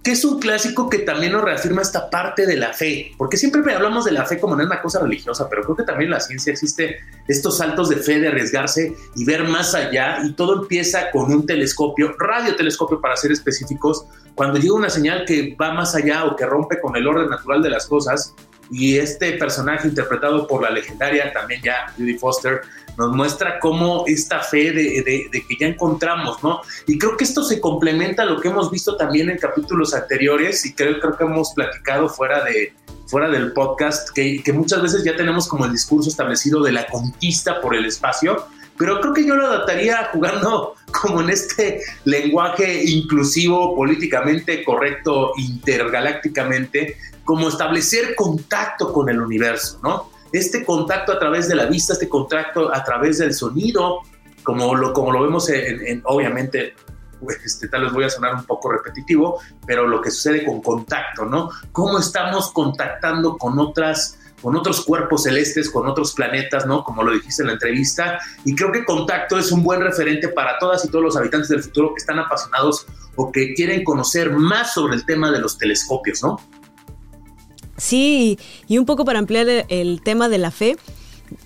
que 0.05 0.11
es 0.11 0.23
un 0.23 0.39
clásico 0.39 0.87
que 0.87 0.99
también 0.99 1.31
nos 1.31 1.41
reafirma 1.41 1.81
esta 1.81 2.11
parte 2.11 2.45
de 2.45 2.55
la 2.57 2.73
fe, 2.73 3.11
porque 3.17 3.37
siempre 3.37 3.73
hablamos 3.73 4.05
de 4.05 4.11
la 4.11 4.23
fe 4.23 4.39
como 4.39 4.53
una 4.53 4.79
cosa 4.79 4.99
religiosa, 4.99 5.49
pero 5.49 5.63
creo 5.63 5.75
que 5.77 5.81
también 5.81 6.09
en 6.09 6.11
la 6.11 6.19
ciencia 6.19 6.53
existe 6.53 6.97
estos 7.27 7.57
saltos 7.57 7.89
de 7.89 7.95
fe, 7.95 8.19
de 8.19 8.27
arriesgarse 8.27 8.95
y 9.15 9.25
ver 9.25 9.45
más 9.45 9.73
allá, 9.73 10.19
y 10.23 10.33
todo 10.33 10.61
empieza 10.61 11.09
con 11.09 11.33
un 11.33 11.47
telescopio, 11.47 12.15
radiotelescopio 12.19 13.01
para 13.01 13.17
ser 13.17 13.31
específicos, 13.31 14.05
cuando 14.35 14.59
llega 14.59 14.75
una 14.75 14.91
señal 14.91 15.25
que 15.25 15.57
va 15.59 15.73
más 15.73 15.95
allá 15.95 16.25
o 16.25 16.35
que 16.35 16.45
rompe 16.45 16.79
con 16.79 16.95
el 16.95 17.07
orden 17.07 17.27
natural 17.27 17.63
de 17.63 17.71
las 17.71 17.87
cosas, 17.87 18.35
Y 18.71 18.97
este 18.97 19.33
personaje 19.33 19.87
interpretado 19.87 20.47
por 20.47 20.63
la 20.63 20.69
legendaria 20.69 21.31
también 21.31 21.61
ya 21.63 21.93
Judy 21.97 22.17
Foster 22.17 22.61
nos 22.97 23.15
muestra 23.15 23.59
cómo 23.59 24.05
esta 24.07 24.39
fe 24.39 24.71
de, 24.71 25.29
que 25.31 25.57
ya 25.59 25.67
encontramos, 25.67 26.41
¿no? 26.43 26.61
Y 26.87 26.97
creo 26.97 27.17
que 27.17 27.25
esto 27.25 27.43
se 27.43 27.59
complementa 27.59 28.23
a 28.23 28.25
lo 28.25 28.39
que 28.39 28.47
hemos 28.47 28.71
visto 28.71 28.95
también 28.95 29.29
en 29.29 29.37
capítulos 29.37 29.93
anteriores 29.93 30.65
y 30.65 30.73
creo, 30.73 30.99
creo 30.99 31.17
que 31.17 31.23
hemos 31.25 31.53
platicado 31.53 32.07
fuera 32.07 32.43
de, 32.43 32.73
fuera 33.07 33.29
del 33.29 33.51
podcast, 33.51 34.09
que, 34.15 34.41
que, 34.41 34.53
muchas 34.53 34.81
veces 34.81 35.03
ya 35.03 35.15
tenemos 35.15 35.47
como 35.47 35.65
el 35.65 35.71
discurso 35.71 36.09
establecido 36.09 36.63
de 36.63 36.71
la 36.71 36.87
conquista 36.87 37.61
por 37.61 37.75
el 37.75 37.85
espacio, 37.85 38.47
pero 38.77 38.99
creo 38.99 39.13
que 39.13 39.25
yo 39.25 39.35
lo 39.35 39.47
adaptaría 39.47 40.09
jugando 40.11 40.75
como 41.01 41.21
en 41.21 41.29
este 41.29 41.81
lenguaje 42.03 42.83
inclusivo, 42.83 43.75
políticamente 43.75 44.63
correcto, 44.63 45.31
intergalácticamente, 45.37 46.97
como 47.23 47.49
establecer 47.49 48.15
contacto 48.15 48.93
con 48.93 49.09
el 49.09 49.21
universo, 49.21 49.79
¿no? 49.83 50.11
Este 50.31 50.65
contacto 50.65 51.13
a 51.13 51.19
través 51.19 51.47
de 51.47 51.55
la 51.55 51.65
vista, 51.65 51.93
este 51.93 52.09
contacto 52.09 52.73
a 52.73 52.83
través 52.83 53.19
del 53.19 53.33
sonido, 53.33 54.01
como 54.43 54.75
lo, 54.75 54.93
como 54.93 55.11
lo 55.11 55.23
vemos 55.23 55.49
en, 55.49 56.01
obviamente, 56.05 56.75
pues, 57.19 57.37
este, 57.43 57.67
tal 57.67 57.83
vez 57.83 57.93
voy 57.93 58.03
a 58.03 58.09
sonar 58.09 58.35
un 58.35 58.43
poco 58.43 58.71
repetitivo, 58.71 59.39
pero 59.65 59.87
lo 59.87 60.01
que 60.01 60.11
sucede 60.11 60.45
con 60.45 60.61
contacto, 60.61 61.25
¿no? 61.25 61.49
Cómo 61.71 61.97
estamos 61.99 62.51
contactando 62.51 63.37
con 63.37 63.57
otras 63.57 64.19
con 64.45 64.55
otros 64.55 64.85
cuerpos 64.85 65.23
celestes, 65.23 65.71
con 65.71 65.87
otros 65.87 66.13
planetas, 66.13 66.67
¿no? 66.67 66.83
Como 66.83 67.01
lo 67.01 67.11
dijiste 67.11 67.41
en 67.41 67.47
la 67.47 67.53
entrevista. 67.53 68.19
Y 68.43 68.53
creo 68.53 68.71
que 68.71 68.85
Contacto 68.85 69.39
es 69.39 69.51
un 69.51 69.63
buen 69.63 69.81
referente 69.81 70.27
para 70.27 70.59
todas 70.59 70.85
y 70.85 70.89
todos 70.89 71.03
los 71.03 71.17
habitantes 71.17 71.49
del 71.49 71.63
futuro 71.63 71.95
que 71.95 72.01
están 72.01 72.19
apasionados 72.19 72.85
o 73.15 73.31
que 73.31 73.55
quieren 73.55 73.83
conocer 73.83 74.29
más 74.29 74.75
sobre 74.75 74.93
el 74.93 75.03
tema 75.03 75.31
de 75.31 75.39
los 75.39 75.57
telescopios, 75.57 76.21
¿no? 76.21 76.39
Sí, 77.77 78.37
y 78.67 78.77
un 78.77 78.85
poco 78.85 79.03
para 79.03 79.17
ampliar 79.17 79.47
el 79.67 80.01
tema 80.03 80.29
de 80.29 80.37
la 80.37 80.51
fe, 80.51 80.77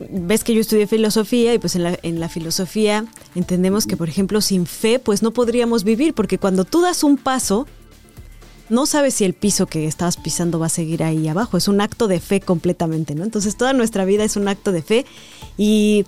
ves 0.10 0.43
que 0.43 0.54
yo 0.54 0.60
estudié 0.60 0.86
filosofía 0.86 1.54
y 1.54 1.58
pues 1.58 1.78
en 1.78 1.84
la, 1.84 1.97
en 2.04 2.20
la, 2.20 2.28
filosofía 2.28 3.06
entendemos 3.34 3.88
que, 3.88 3.95
por 3.95 4.10
ejemplo, 4.10 4.41
sin 4.41 4.66
fe 4.66 5.00
pues 5.00 5.24
no 5.24 5.32
podríamos 5.32 5.86
vivir, 5.86 6.14
porque 6.14 6.38
cuando 6.38 6.66
tú 6.66 6.82
das 6.82 7.06
un 7.06 7.16
paso, 7.16 7.66
no 8.70 8.86
sabes 8.86 9.15
si 9.15 9.26
el 9.26 9.34
piso 9.34 9.65
que 9.65 9.88
estabas 9.88 10.17
pisando 10.17 10.59
va 10.59 10.67
a 10.67 10.70
seguir 10.70 11.03
ahí 11.03 11.28
abajo. 11.28 11.57
Es 11.57 11.67
un 11.67 11.82
acto 11.82 12.07
de 12.07 12.20
fe 12.20 12.39
completamente, 12.39 13.15
¿no? 13.15 13.24
Entonces 13.24 13.57
toda 13.57 13.74
nuestra 13.74 14.05
vida 14.05 14.24
es 14.24 14.36
un 14.36 14.47
acto 14.47 14.72
de 14.72 14.82
fe 14.82 15.05
y 15.57 16.05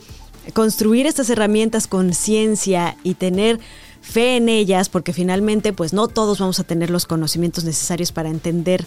construir 0.54 1.08
estas 1.08 1.30
herramientas 1.30 1.88
con 1.88 2.14
ciencia 2.14 2.98
y 3.04 3.16
tener 3.16 3.60
fe 4.02 4.38
en 4.38 4.50
ellas, 4.50 4.90
porque 4.90 5.14
finalmente 5.14 5.74
pues 5.74 5.94
no 5.94 6.08
todos 6.08 6.40
vamos 6.40 6.60
a 6.60 6.64
tener 6.64 6.90
los 6.90 7.06
conocimientos 7.06 7.64
necesarios 7.64 8.12
para 8.12 8.30
entender 8.30 8.86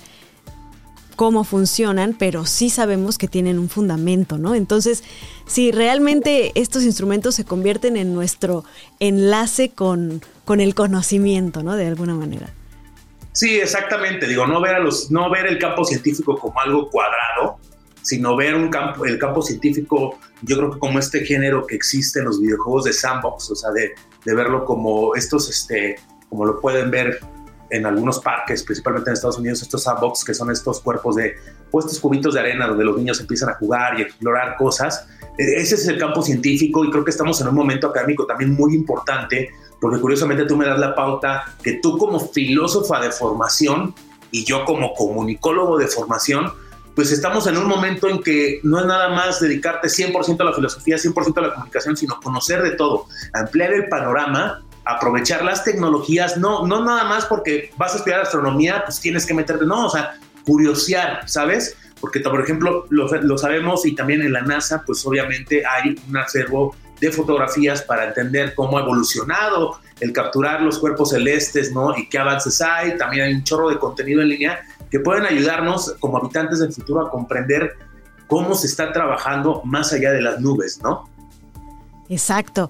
cómo 1.16 1.44
funcionan, 1.44 2.16
pero 2.18 2.44
sí 2.44 2.70
sabemos 2.70 3.18
que 3.18 3.28
tienen 3.28 3.60
un 3.60 3.68
fundamento, 3.68 4.36
¿no? 4.36 4.56
Entonces, 4.56 5.04
si 5.46 5.70
realmente 5.70 6.50
estos 6.60 6.82
instrumentos 6.82 7.36
se 7.36 7.44
convierten 7.44 7.96
en 7.96 8.14
nuestro 8.14 8.64
enlace 8.98 9.70
con, 9.70 10.22
con 10.44 10.60
el 10.60 10.74
conocimiento, 10.74 11.62
¿no? 11.62 11.76
De 11.76 11.86
alguna 11.86 12.14
manera. 12.14 12.52
Sí, 13.34 13.58
exactamente. 13.58 14.28
Digo, 14.28 14.46
no 14.46 14.60
ver, 14.60 14.76
a 14.76 14.78
los, 14.78 15.10
no 15.10 15.28
ver 15.28 15.46
el 15.46 15.58
campo 15.58 15.84
científico 15.84 16.38
como 16.38 16.58
algo 16.60 16.88
cuadrado, 16.88 17.58
sino 18.00 18.36
ver 18.36 18.54
un 18.54 18.68
campo, 18.68 19.04
el 19.04 19.18
campo 19.18 19.42
científico, 19.42 20.18
yo 20.42 20.56
creo 20.56 20.70
que 20.70 20.78
como 20.78 21.00
este 21.00 21.24
género 21.24 21.66
que 21.66 21.74
existe 21.74 22.20
en 22.20 22.26
los 22.26 22.40
videojuegos 22.40 22.84
de 22.84 22.92
sandbox, 22.92 23.50
o 23.50 23.56
sea, 23.56 23.72
de, 23.72 23.92
de 24.24 24.34
verlo 24.34 24.64
como 24.64 25.16
estos, 25.16 25.50
este, 25.50 25.96
como 26.28 26.44
lo 26.44 26.60
pueden 26.60 26.92
ver 26.92 27.18
en 27.70 27.86
algunos 27.86 28.20
parques, 28.20 28.62
principalmente 28.62 29.10
en 29.10 29.14
Estados 29.14 29.38
Unidos, 29.38 29.62
estos 29.62 29.82
sandbox, 29.82 30.22
que 30.22 30.32
son 30.32 30.52
estos 30.52 30.80
cuerpos 30.80 31.16
de, 31.16 31.34
o 31.72 31.80
estos 31.80 31.98
cubitos 31.98 32.34
de 32.34 32.40
arena 32.40 32.68
donde 32.68 32.84
los 32.84 32.96
niños 32.96 33.18
empiezan 33.20 33.48
a 33.48 33.54
jugar 33.54 33.98
y 33.98 34.02
explorar 34.02 34.56
cosas. 34.56 35.08
E, 35.36 35.60
ese 35.60 35.74
es 35.74 35.88
el 35.88 35.98
campo 35.98 36.22
científico 36.22 36.84
y 36.84 36.90
creo 36.90 37.04
que 37.04 37.10
estamos 37.10 37.40
en 37.40 37.48
un 37.48 37.54
momento 37.56 37.88
académico 37.88 38.26
también 38.26 38.52
muy 38.52 38.76
importante 38.76 39.50
porque 39.84 40.00
curiosamente 40.00 40.46
tú 40.46 40.56
me 40.56 40.64
das 40.64 40.78
la 40.78 40.94
pauta 40.94 41.44
que 41.62 41.74
tú 41.74 41.98
como 41.98 42.18
filósofa 42.18 43.00
de 43.00 43.10
formación 43.10 43.94
y 44.30 44.42
yo 44.42 44.64
como 44.64 44.94
comunicólogo 44.94 45.76
de 45.76 45.88
formación, 45.88 46.50
pues 46.94 47.12
estamos 47.12 47.46
en 47.48 47.58
un 47.58 47.66
momento 47.66 48.08
en 48.08 48.22
que 48.22 48.60
no 48.62 48.80
es 48.80 48.86
nada 48.86 49.10
más 49.10 49.40
dedicarte 49.40 49.88
100% 49.88 50.40
a 50.40 50.44
la 50.44 50.54
filosofía, 50.54 50.96
100% 50.96 51.36
a 51.36 51.40
la 51.42 51.52
comunicación, 51.52 51.98
sino 51.98 52.18
conocer 52.18 52.62
de 52.62 52.70
todo, 52.70 53.08
ampliar 53.34 53.74
el 53.74 53.86
panorama, 53.90 54.62
aprovechar 54.86 55.44
las 55.44 55.64
tecnologías, 55.64 56.38
no, 56.38 56.66
no 56.66 56.82
nada 56.82 57.04
más 57.04 57.26
porque 57.26 57.70
vas 57.76 57.92
a 57.92 57.98
estudiar 57.98 58.20
astronomía, 58.20 58.84
pues 58.86 59.00
tienes 59.00 59.26
que 59.26 59.34
meterte, 59.34 59.66
no, 59.66 59.84
o 59.84 59.90
sea, 59.90 60.14
curiosear, 60.46 61.28
¿sabes? 61.28 61.76
Porque, 62.00 62.20
por 62.20 62.40
ejemplo, 62.40 62.86
lo, 62.88 63.06
lo 63.06 63.36
sabemos 63.36 63.84
y 63.84 63.94
también 63.94 64.22
en 64.22 64.32
la 64.32 64.40
NASA, 64.40 64.82
pues 64.86 65.04
obviamente 65.04 65.62
hay 65.66 65.94
un 66.08 66.16
acervo 66.16 66.74
de 67.04 67.12
fotografías 67.12 67.82
para 67.82 68.06
entender 68.08 68.54
cómo 68.54 68.78
ha 68.78 68.82
evolucionado 68.82 69.78
el 70.00 70.12
capturar 70.12 70.60
los 70.60 70.78
cuerpos 70.78 71.10
celestes, 71.10 71.72
¿no? 71.72 71.96
Y 71.96 72.08
qué 72.08 72.18
avances 72.18 72.60
hay. 72.60 72.96
También 72.96 73.24
hay 73.24 73.34
un 73.34 73.44
chorro 73.44 73.70
de 73.70 73.78
contenido 73.78 74.22
en 74.22 74.28
línea 74.28 74.60
que 74.90 75.00
pueden 75.00 75.24
ayudarnos 75.24 75.94
como 76.00 76.18
habitantes 76.18 76.58
del 76.58 76.72
futuro 76.72 77.06
a 77.06 77.10
comprender 77.10 77.76
cómo 78.26 78.54
se 78.54 78.66
está 78.66 78.92
trabajando 78.92 79.62
más 79.64 79.92
allá 79.92 80.12
de 80.12 80.22
las 80.22 80.40
nubes, 80.40 80.80
¿no? 80.82 81.08
Exacto. 82.08 82.68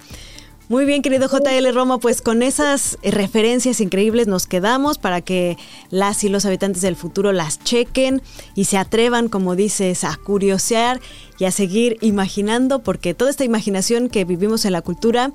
Muy 0.70 0.86
bien, 0.86 1.02
querido 1.02 1.28
JL 1.28 1.74
Roma, 1.74 1.98
pues 1.98 2.22
con 2.22 2.42
esas 2.42 2.96
referencias 3.02 3.82
increíbles 3.82 4.26
nos 4.26 4.46
quedamos 4.46 4.96
para 4.96 5.20
que 5.20 5.58
las 5.90 6.24
y 6.24 6.30
los 6.30 6.46
habitantes 6.46 6.80
del 6.80 6.96
futuro 6.96 7.32
las 7.32 7.62
chequen 7.62 8.22
y 8.54 8.64
se 8.64 8.78
atrevan, 8.78 9.28
como 9.28 9.56
dices, 9.56 10.04
a 10.04 10.16
curiosear 10.16 11.00
y 11.38 11.44
a 11.44 11.50
seguir 11.50 11.98
imaginando, 12.00 12.82
porque 12.82 13.12
toda 13.12 13.30
esta 13.30 13.44
imaginación 13.44 14.08
que 14.08 14.24
vivimos 14.24 14.64
en 14.64 14.72
la 14.72 14.80
cultura 14.80 15.32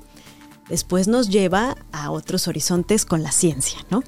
después 0.68 1.06
nos 1.06 1.28
lleva 1.30 1.76
a 1.92 2.10
otros 2.10 2.48
horizontes 2.48 3.06
con 3.06 3.22
la 3.22 3.30
ciencia, 3.30 3.78
¿no? 3.88 4.02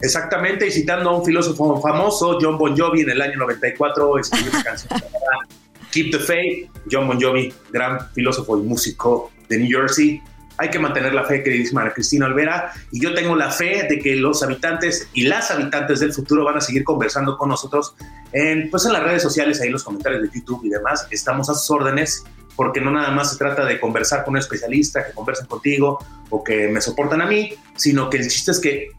Exactamente, 0.00 0.68
y 0.68 0.70
citando 0.70 1.10
a 1.10 1.16
un 1.16 1.24
filósofo 1.24 1.80
famoso, 1.80 2.38
John 2.40 2.58
Bon 2.58 2.78
Jovi, 2.78 3.00
en 3.00 3.10
el 3.10 3.22
año 3.22 3.38
94 3.38 4.18
escribió 4.18 4.52
una 4.52 4.62
canción 4.62 4.90
llamada 4.90 5.48
Keep 5.90 6.12
the 6.12 6.18
Faith. 6.20 6.70
John 6.90 7.08
Bon 7.08 7.20
Jovi, 7.20 7.52
gran 7.72 8.08
filósofo 8.12 8.56
y 8.58 8.62
músico 8.62 9.32
de 9.48 9.58
New 9.58 9.68
Jersey, 9.68 10.22
hay 10.58 10.70
que 10.70 10.78
mantener 10.78 11.14
la 11.14 11.24
fe, 11.24 11.42
queridísima 11.42 11.88
Cristina 11.92 12.26
Olvera, 12.26 12.72
y 12.90 13.00
yo 13.00 13.14
tengo 13.14 13.34
la 13.34 13.50
fe 13.50 13.86
de 13.88 13.98
que 13.98 14.16
los 14.16 14.42
habitantes 14.42 15.08
y 15.12 15.24
las 15.24 15.50
habitantes 15.50 16.00
del 16.00 16.12
futuro 16.12 16.44
van 16.44 16.56
a 16.56 16.60
seguir 16.60 16.84
conversando 16.84 17.36
con 17.36 17.48
nosotros 17.48 17.94
en, 18.32 18.70
pues 18.70 18.84
en 18.86 18.92
las 18.92 19.02
redes 19.02 19.22
sociales, 19.22 19.60
ahí 19.60 19.68
en 19.68 19.72
los 19.72 19.84
comentarios 19.84 20.22
de 20.22 20.28
YouTube 20.32 20.64
y 20.64 20.68
demás. 20.68 21.06
Estamos 21.10 21.50
a 21.50 21.54
sus 21.54 21.70
órdenes, 21.70 22.24
porque 22.56 22.80
no 22.80 22.90
nada 22.90 23.10
más 23.10 23.32
se 23.32 23.38
trata 23.38 23.64
de 23.64 23.80
conversar 23.80 24.24
con 24.24 24.34
un 24.34 24.38
especialista, 24.38 25.04
que 25.06 25.12
conversen 25.12 25.46
contigo 25.46 25.98
o 26.30 26.44
que 26.44 26.68
me 26.68 26.80
soportan 26.80 27.20
a 27.20 27.26
mí, 27.26 27.54
sino 27.76 28.08
que 28.10 28.18
el 28.18 28.28
chiste 28.28 28.52
es 28.52 28.60
que 28.60 28.90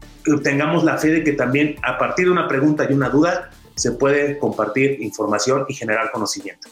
tengamos 0.42 0.84
la 0.84 0.98
fe 0.98 1.08
de 1.08 1.24
que 1.24 1.32
también 1.32 1.76
a 1.82 1.98
partir 1.98 2.26
de 2.26 2.32
una 2.32 2.48
pregunta 2.48 2.86
y 2.88 2.92
una 2.92 3.08
duda 3.08 3.50
se 3.76 3.92
puede 3.92 4.38
compartir 4.38 5.00
información 5.02 5.66
y 5.68 5.74
generar 5.74 6.10
conocimiento. 6.10 6.68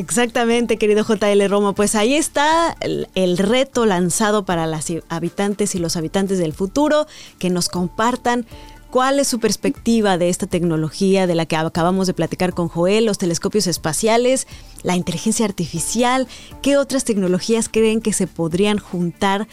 Exactamente, 0.00 0.78
querido 0.78 1.04
JL 1.04 1.46
Romo. 1.50 1.74
Pues 1.74 1.94
ahí 1.94 2.14
está 2.14 2.74
el, 2.80 3.36
reto 3.36 3.84
lanzado 3.84 4.46
para 4.46 4.66
las 4.66 4.86
habitantes 5.10 5.74
y 5.74 5.78
los 5.78 5.94
habitantes 5.94 6.38
del 6.38 6.54
futuro, 6.54 7.06
que 7.38 7.50
nos 7.50 7.68
compartan 7.68 8.46
cuál 8.90 9.18
es 9.18 9.28
su 9.28 9.40
perspectiva 9.40 10.16
de 10.16 10.30
esta 10.30 10.46
tecnología 10.46 11.26
de 11.26 11.34
la 11.34 11.44
que 11.44 11.56
acabamos 11.56 12.06
de 12.06 12.14
platicar 12.14 12.54
con 12.54 12.68
Joel, 12.68 13.04
los 13.04 13.18
telescopios 13.18 13.66
espaciales, 13.66 14.46
la 14.82 14.96
inteligencia 14.96 15.44
artificial, 15.44 16.26
qué 16.62 16.78
otras 16.78 17.04
tecnologías 17.04 17.68
creen 17.68 18.00
que 18.00 18.14
se 18.14 18.26
podrían 18.26 18.78
juntar 18.78 19.48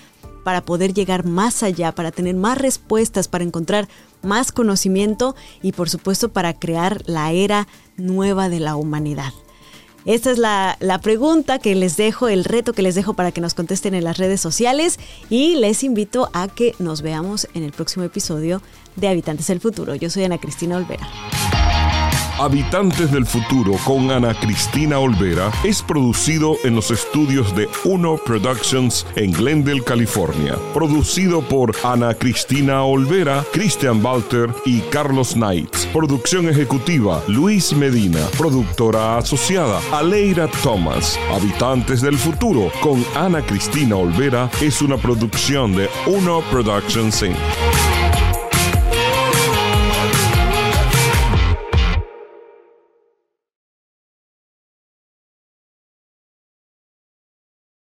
para 0.46 0.62
poder 0.62 0.94
llegar 0.94 1.26
más 1.26 1.62
allá, 1.62 1.92
para 1.92 2.12
tener 2.12 2.38
más 2.38 2.58
respuestas, 2.58 3.28
para 3.28 3.44
encontrar 3.44 3.90
más 4.22 4.54
conocimiento 4.54 5.36
y 5.62 5.74
por 5.74 5.90
supuesto 5.90 6.30
para 6.30 6.54
crear 6.54 7.04
la 7.06 7.34
era 7.34 7.68
nueva 7.98 8.48
de 8.48 8.62
la 8.62 8.78
humanidad. 8.78 9.34
Esta 10.08 10.32
es 10.32 10.38
la, 10.38 11.00
pregunta 11.04 11.60
que 11.60 11.76
les 11.76 11.98
dejo, 11.98 12.30
el 12.30 12.46
reto 12.46 12.72
que 12.72 12.82
les 12.82 12.96
dejo 12.96 13.14
para 13.14 13.34
que 13.34 13.42
nos 13.42 13.54
contesten 13.54 13.94
en 13.94 14.06
las 14.06 14.18
redes 14.18 14.40
sociales 14.40 15.00
y 15.30 15.56
les 15.56 15.84
invito 15.84 16.30
a 16.32 16.48
que 16.48 16.74
nos 16.80 17.02
veamos 17.02 17.50
en 17.54 17.64
el 17.64 17.74
próximo 17.74 18.06
episodio 18.06 18.62
de 18.96 19.10
Habitantes 19.10 19.48
del 19.48 19.60
Futuro. 19.60 19.96
Yo 19.96 20.10
soy 20.10 20.24
Ana 20.24 20.38
Cristina 20.38 20.78
Olvera. 20.78 21.06
Habitantes 22.40 23.12
del 23.12 23.26
Futuro 23.26 23.74
con 23.84 24.12
Ana 24.12 24.36
Cristina 24.40 25.00
Olvera 25.00 25.52
es 25.64 25.82
producido 25.82 26.56
en 26.64 26.76
los 26.76 26.92
estudios 26.92 27.56
de 27.56 27.68
Uno 27.84 28.18
Productions 28.18 29.08
en 29.16 29.32
Glendale, 29.32 29.84
California. 29.84 30.56
Producido 30.72 31.42
por 31.42 31.76
Ana 31.84 32.14
Cristina 32.14 32.84
Olvera, 32.84 33.44
Christian 33.54 34.06
Walter 34.06 34.54
y 34.66 34.82
Carlos 34.82 35.34
Knights. 35.34 35.88
Producción 35.88 36.48
ejecutiva 36.48 37.24
Luis 37.28 37.74
Medina. 37.74 38.20
Productora 38.38 39.18
asociada 39.18 39.82
Aleira 39.92 40.48
Thomas. 40.62 41.20
Habitantes 41.34 42.02
del 42.02 42.20
Futuro 42.20 42.72
con 42.82 43.04
Ana 43.16 43.42
Cristina 43.42 43.96
Olvera 43.96 44.48
es 44.62 44.84
una 44.84 44.98
producción 44.98 45.76
de 45.76 45.90
Uno 46.06 46.42
Productions 46.52 47.24
Inc. 47.24 47.36